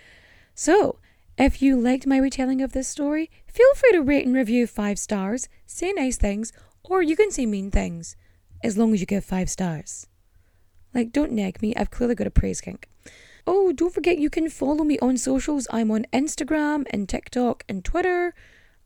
so, 0.55 0.97
if 1.37 1.61
you 1.61 1.79
liked 1.79 2.07
my 2.07 2.17
retelling 2.17 2.61
of 2.61 2.71
this 2.71 2.87
story, 2.87 3.29
feel 3.47 3.73
free 3.75 3.91
to 3.91 4.01
rate 4.01 4.25
and 4.25 4.35
review 4.35 4.65
five 4.65 4.97
stars, 4.97 5.47
say 5.67 5.91
nice 5.91 6.17
things, 6.17 6.51
or 6.83 7.03
you 7.03 7.15
can 7.15 7.29
say 7.29 7.45
mean 7.45 7.69
things, 7.69 8.15
as 8.63 8.77
long 8.77 8.93
as 8.93 9.01
you 9.01 9.05
give 9.05 9.23
five 9.23 9.49
stars. 9.49 10.07
Like, 10.93 11.11
don't 11.11 11.33
nag 11.33 11.61
me, 11.61 11.75
I've 11.75 11.91
clearly 11.91 12.15
got 12.15 12.27
a 12.27 12.31
praise 12.31 12.61
kink. 12.61 12.89
Oh, 13.47 13.71
don't 13.71 13.93
forget 13.93 14.17
you 14.17 14.29
can 14.29 14.49
follow 14.49 14.83
me 14.83 14.97
on 14.99 15.17
socials. 15.17 15.67
I'm 15.71 15.91
on 15.91 16.05
Instagram 16.11 16.85
and 16.89 17.07
TikTok 17.07 17.63
and 17.69 17.85
Twitter. 17.85 18.33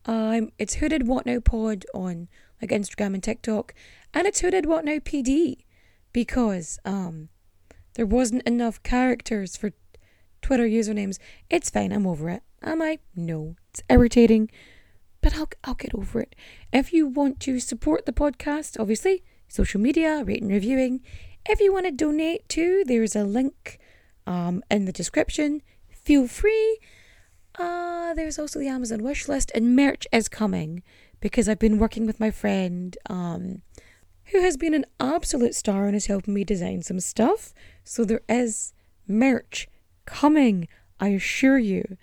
Um, 0.04 0.50
it's 0.58 0.74
Hooded 0.74 1.06
What 1.06 1.24
Now 1.24 1.40
Pod 1.40 1.86
on 1.94 2.28
like 2.60 2.70
Instagram 2.70 3.14
and 3.14 3.22
TikTok, 3.22 3.72
and 4.12 4.26
it's 4.26 4.40
Hooded 4.40 4.66
What 4.66 4.84
Now 4.84 4.98
PD 4.98 5.64
because 6.12 6.78
um 6.84 7.28
there 7.94 8.06
wasn't 8.06 8.42
enough 8.42 8.82
characters 8.82 9.56
for 9.56 9.72
Twitter 10.42 10.66
usernames. 10.66 11.18
It's 11.48 11.70
fine, 11.70 11.92
I'm 11.92 12.06
over 12.06 12.30
it. 12.30 12.42
Am 12.62 12.82
I? 12.82 12.98
No. 13.16 13.56
It's 13.70 13.82
irritating, 13.88 14.50
but 15.22 15.34
I'll, 15.34 15.48
I'll 15.64 15.74
get 15.74 15.94
over 15.94 16.20
it. 16.20 16.34
If 16.72 16.92
you 16.92 17.06
want 17.06 17.40
to 17.40 17.60
support 17.60 18.04
the 18.06 18.12
podcast, 18.12 18.78
obviously, 18.78 19.22
social 19.48 19.80
media, 19.80 20.22
rating, 20.24 20.48
reviewing. 20.48 21.00
If 21.46 21.60
you 21.60 21.72
want 21.72 21.86
to 21.86 21.92
donate 21.92 22.48
too, 22.48 22.84
there's 22.86 23.16
a 23.16 23.24
link 23.24 23.78
um, 24.26 24.62
in 24.70 24.84
the 24.84 24.92
description. 24.92 25.62
Feel 25.88 26.26
free. 26.26 26.78
Uh, 27.58 28.14
there's 28.14 28.38
also 28.38 28.58
the 28.58 28.68
Amazon 28.68 29.02
wish 29.02 29.28
list, 29.28 29.50
and 29.54 29.76
merch 29.76 30.06
is 30.12 30.28
coming 30.28 30.82
because 31.20 31.48
I've 31.48 31.58
been 31.58 31.78
working 31.78 32.06
with 32.06 32.20
my 32.20 32.30
friend 32.30 32.96
um, 33.08 33.62
who 34.26 34.40
has 34.40 34.56
been 34.56 34.74
an 34.74 34.86
absolute 34.98 35.54
star 35.54 35.86
and 35.86 35.94
is 35.94 36.06
helping 36.06 36.34
me 36.34 36.44
design 36.44 36.82
some 36.82 37.00
stuff. 37.00 37.52
So 37.84 38.04
there 38.04 38.22
is 38.28 38.72
merch 39.06 39.68
coming, 40.06 40.68
I 40.98 41.08
assure 41.08 41.58
you. 41.58 41.96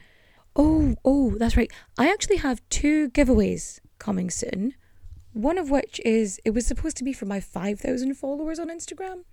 Oh, 0.55 0.95
oh, 1.05 1.35
that's 1.37 1.57
right. 1.57 1.71
I 1.97 2.09
actually 2.11 2.37
have 2.37 2.67
two 2.69 3.09
giveaways 3.09 3.79
coming 3.99 4.29
soon. 4.29 4.73
One 5.33 5.57
of 5.57 5.69
which 5.69 6.01
is 6.03 6.39
it 6.43 6.51
was 6.51 6.65
supposed 6.65 6.97
to 6.97 7.03
be 7.03 7.13
for 7.13 7.25
my 7.25 7.39
5,000 7.39 8.15
followers 8.15 8.59
on 8.59 8.69
Instagram, 8.69 9.23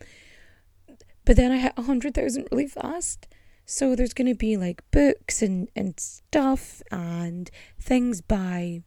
but 1.24 1.36
then 1.36 1.52
I 1.52 1.58
hit 1.58 1.76
100,000 1.76 2.48
really 2.50 2.66
fast. 2.66 3.26
So 3.66 3.96
there's 3.96 4.12
going 4.12 4.28
to 4.28 4.34
be 4.34 4.56
like 4.56 4.82
books 4.90 5.40
and, 5.40 5.68
and 5.74 5.98
stuff 5.98 6.82
and 6.90 7.50
things 7.80 8.20
by 8.20 8.82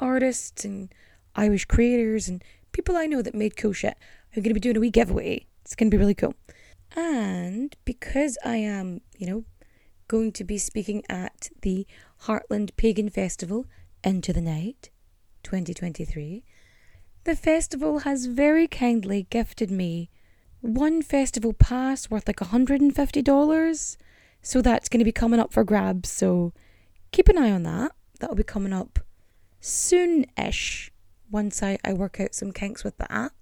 artists 0.00 0.64
and 0.64 0.92
Irish 1.36 1.66
creators 1.66 2.28
and 2.28 2.42
people 2.72 2.96
I 2.96 3.06
know 3.06 3.22
that 3.22 3.34
made 3.34 3.56
cool 3.56 3.72
shit. 3.72 3.96
I'm 4.34 4.42
going 4.42 4.50
to 4.50 4.54
be 4.54 4.60
doing 4.60 4.76
a 4.76 4.80
wee 4.80 4.90
giveaway. 4.90 5.46
It's 5.62 5.74
going 5.74 5.90
to 5.90 5.94
be 5.94 6.00
really 6.00 6.14
cool. 6.14 6.34
And 6.96 7.76
because 7.84 8.38
I 8.44 8.56
am, 8.56 9.02
you 9.16 9.26
know, 9.26 9.44
going 10.08 10.32
to 10.32 10.44
be 10.44 10.58
speaking 10.58 11.04
at 11.08 11.50
the 11.62 11.86
Heartland 12.22 12.70
Pagan 12.76 13.10
Festival 13.10 13.66
Into 14.02 14.32
the 14.32 14.40
Night 14.40 14.90
2023, 15.44 16.44
the 17.24 17.36
festival 17.36 18.00
has 18.00 18.26
very 18.26 18.66
kindly 18.66 19.26
gifted 19.30 19.70
me 19.70 20.10
one 20.60 21.02
festival 21.02 21.52
pass 21.52 22.10
worth 22.10 22.26
like 22.26 22.36
$150. 22.36 23.96
So 24.42 24.62
that's 24.62 24.88
going 24.88 24.98
to 24.98 25.04
be 25.04 25.12
coming 25.12 25.40
up 25.40 25.52
for 25.52 25.64
grabs. 25.64 26.10
So 26.10 26.52
keep 27.12 27.28
an 27.28 27.38
eye 27.38 27.50
on 27.50 27.62
that. 27.64 27.92
That'll 28.20 28.36
be 28.36 28.42
coming 28.42 28.72
up 28.72 28.98
soon 29.60 30.26
ish 30.36 30.90
once 31.30 31.62
I, 31.62 31.78
I 31.84 31.92
work 31.92 32.20
out 32.20 32.34
some 32.34 32.52
kinks 32.52 32.84
with 32.84 32.96
that. 32.98 33.32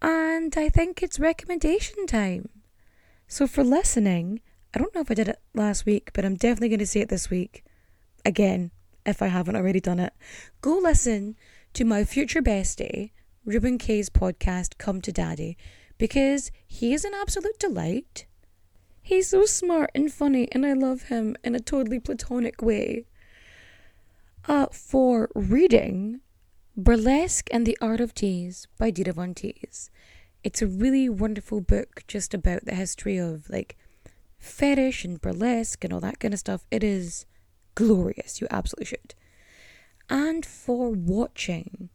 And 0.00 0.54
I 0.56 0.68
think 0.68 1.02
it's 1.02 1.20
recommendation 1.20 2.06
time. 2.06 2.48
So 3.28 3.46
for 3.46 3.62
listening, 3.62 4.40
I 4.74 4.78
don't 4.78 4.94
know 4.94 5.00
if 5.00 5.10
I 5.10 5.14
did 5.14 5.28
it 5.28 5.40
last 5.54 5.86
week, 5.86 6.10
but 6.12 6.24
I'm 6.24 6.34
definitely 6.34 6.70
going 6.70 6.80
to 6.80 6.86
say 6.86 7.00
it 7.00 7.08
this 7.08 7.30
week. 7.30 7.64
Again, 8.24 8.72
if 9.04 9.22
I 9.22 9.28
haven't 9.28 9.56
already 9.56 9.80
done 9.80 9.98
it. 9.98 10.12
Go 10.60 10.78
listen 10.78 11.36
to 11.74 11.84
my 11.84 12.04
future 12.04 12.42
bestie, 12.42 13.10
Ruben 13.44 13.78
K's 13.78 14.10
podcast, 14.10 14.78
Come 14.78 15.00
to 15.02 15.12
Daddy, 15.12 15.56
because 16.02 16.50
he 16.66 16.92
is 16.92 17.04
an 17.04 17.12
absolute 17.14 17.60
delight. 17.60 18.26
He's 19.02 19.28
so 19.28 19.46
smart 19.46 19.92
and 19.94 20.12
funny, 20.12 20.48
and 20.50 20.66
I 20.66 20.72
love 20.72 21.02
him 21.02 21.36
in 21.44 21.54
a 21.54 21.60
totally 21.60 22.00
platonic 22.00 22.60
way. 22.60 23.06
Uh, 24.48 24.66
for 24.72 25.30
reading, 25.36 26.20
Burlesque 26.76 27.48
and 27.52 27.64
the 27.64 27.78
Art 27.80 28.00
of 28.00 28.14
Tease 28.14 28.66
by 28.80 28.90
Dita 28.90 29.12
Von 29.12 29.32
Teese. 29.32 29.90
It's 30.42 30.60
a 30.60 30.66
really 30.66 31.08
wonderful 31.08 31.60
book 31.60 32.02
just 32.08 32.34
about 32.34 32.64
the 32.64 32.74
history 32.74 33.16
of 33.16 33.48
like 33.48 33.78
fetish 34.40 35.04
and 35.04 35.20
burlesque 35.20 35.84
and 35.84 35.92
all 35.92 36.00
that 36.00 36.18
kind 36.18 36.34
of 36.34 36.40
stuff. 36.40 36.66
It 36.72 36.82
is 36.82 37.26
glorious. 37.76 38.40
You 38.40 38.48
absolutely 38.50 38.86
should. 38.86 39.14
And 40.10 40.44
for 40.44 40.90
watching, 40.90 41.90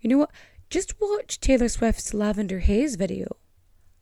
you 0.00 0.10
know 0.10 0.18
what? 0.18 0.32
Just 0.72 0.98
watch 0.98 1.38
Taylor 1.38 1.68
Swift's 1.68 2.14
Lavender 2.14 2.60
Haze 2.60 2.96
video. 2.96 3.36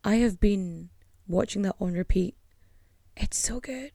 I 0.05 0.19
have 0.19 0.39
been 0.39 0.91
watching 1.27 1.63
that 1.63 1.75
on 1.81 1.95
repeat. 1.95 2.37
It's 3.17 3.37
so 3.37 3.59
good. 3.59 3.91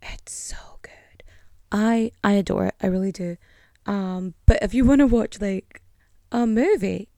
It's 0.00 0.32
so 0.32 0.78
good. 0.82 1.24
I 1.72 2.12
I 2.22 2.34
adore 2.34 2.66
it. 2.66 2.76
I 2.80 2.86
really 2.86 3.10
do. 3.10 3.36
Um, 3.84 4.34
but 4.46 4.62
if 4.62 4.74
you 4.74 4.84
want 4.84 5.00
to 5.00 5.08
watch 5.08 5.40
like 5.40 5.82
a 6.30 6.46
movie, 6.46 7.08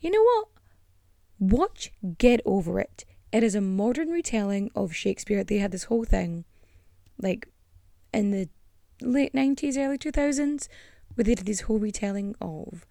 you 0.00 0.10
know 0.10 0.24
what? 0.24 0.48
Watch 1.38 1.92
Get 2.18 2.40
Over 2.44 2.80
It. 2.80 3.04
It 3.30 3.44
is 3.44 3.54
a 3.54 3.60
modern 3.60 4.08
retelling 4.08 4.68
of 4.74 4.96
Shakespeare. 4.96 5.44
They 5.44 5.58
had 5.58 5.70
this 5.70 5.84
whole 5.84 6.02
thing, 6.02 6.44
like 7.22 7.46
in 8.12 8.32
the 8.32 8.48
late 9.00 9.32
nineties, 9.32 9.78
early 9.78 9.96
two 9.96 10.10
thousands, 10.10 10.68
where 11.14 11.22
they 11.22 11.36
did 11.36 11.46
this 11.46 11.60
whole 11.60 11.78
retelling 11.78 12.34
of 12.40 12.84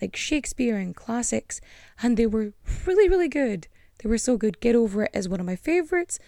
like 0.00 0.16
Shakespeare 0.16 0.76
and 0.76 0.94
classics, 0.94 1.60
and 2.02 2.16
they 2.16 2.26
were 2.26 2.52
really, 2.86 3.08
really 3.08 3.28
good. 3.28 3.68
They 4.02 4.08
were 4.08 4.18
so 4.18 4.36
good. 4.36 4.60
Get 4.60 4.76
Over 4.76 5.04
It 5.04 5.10
is 5.14 5.28
one 5.28 5.40
of 5.40 5.46
my 5.46 5.56
favorites 5.56 6.18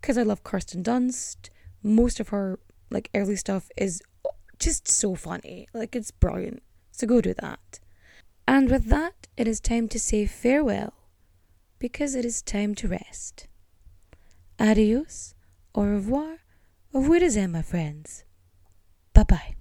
because 0.00 0.16
I 0.16 0.22
love 0.22 0.44
Kirsten 0.44 0.82
Dunst. 0.82 1.50
Most 1.82 2.20
of 2.20 2.28
her 2.28 2.58
like 2.90 3.10
early 3.14 3.36
stuff 3.36 3.70
is 3.76 4.02
just 4.58 4.88
so 4.88 5.14
funny. 5.14 5.68
Like 5.72 5.94
it's 5.94 6.10
brilliant. 6.10 6.62
So 6.92 7.06
go 7.06 7.20
do 7.20 7.34
that. 7.34 7.80
And 8.46 8.70
with 8.70 8.86
that, 8.86 9.26
it 9.36 9.46
is 9.46 9.60
time 9.60 9.88
to 9.88 10.00
say 10.00 10.26
farewell 10.26 10.94
because 11.78 12.14
it 12.14 12.24
is 12.24 12.42
time 12.42 12.74
to 12.76 12.88
rest. 12.88 13.46
Adios, 14.58 15.34
au 15.74 15.82
revoir, 15.82 16.38
au 16.92 17.00
revoir, 17.00 17.48
my 17.48 17.62
friends. 17.62 18.24
Bye 19.12 19.24
bye. 19.24 19.57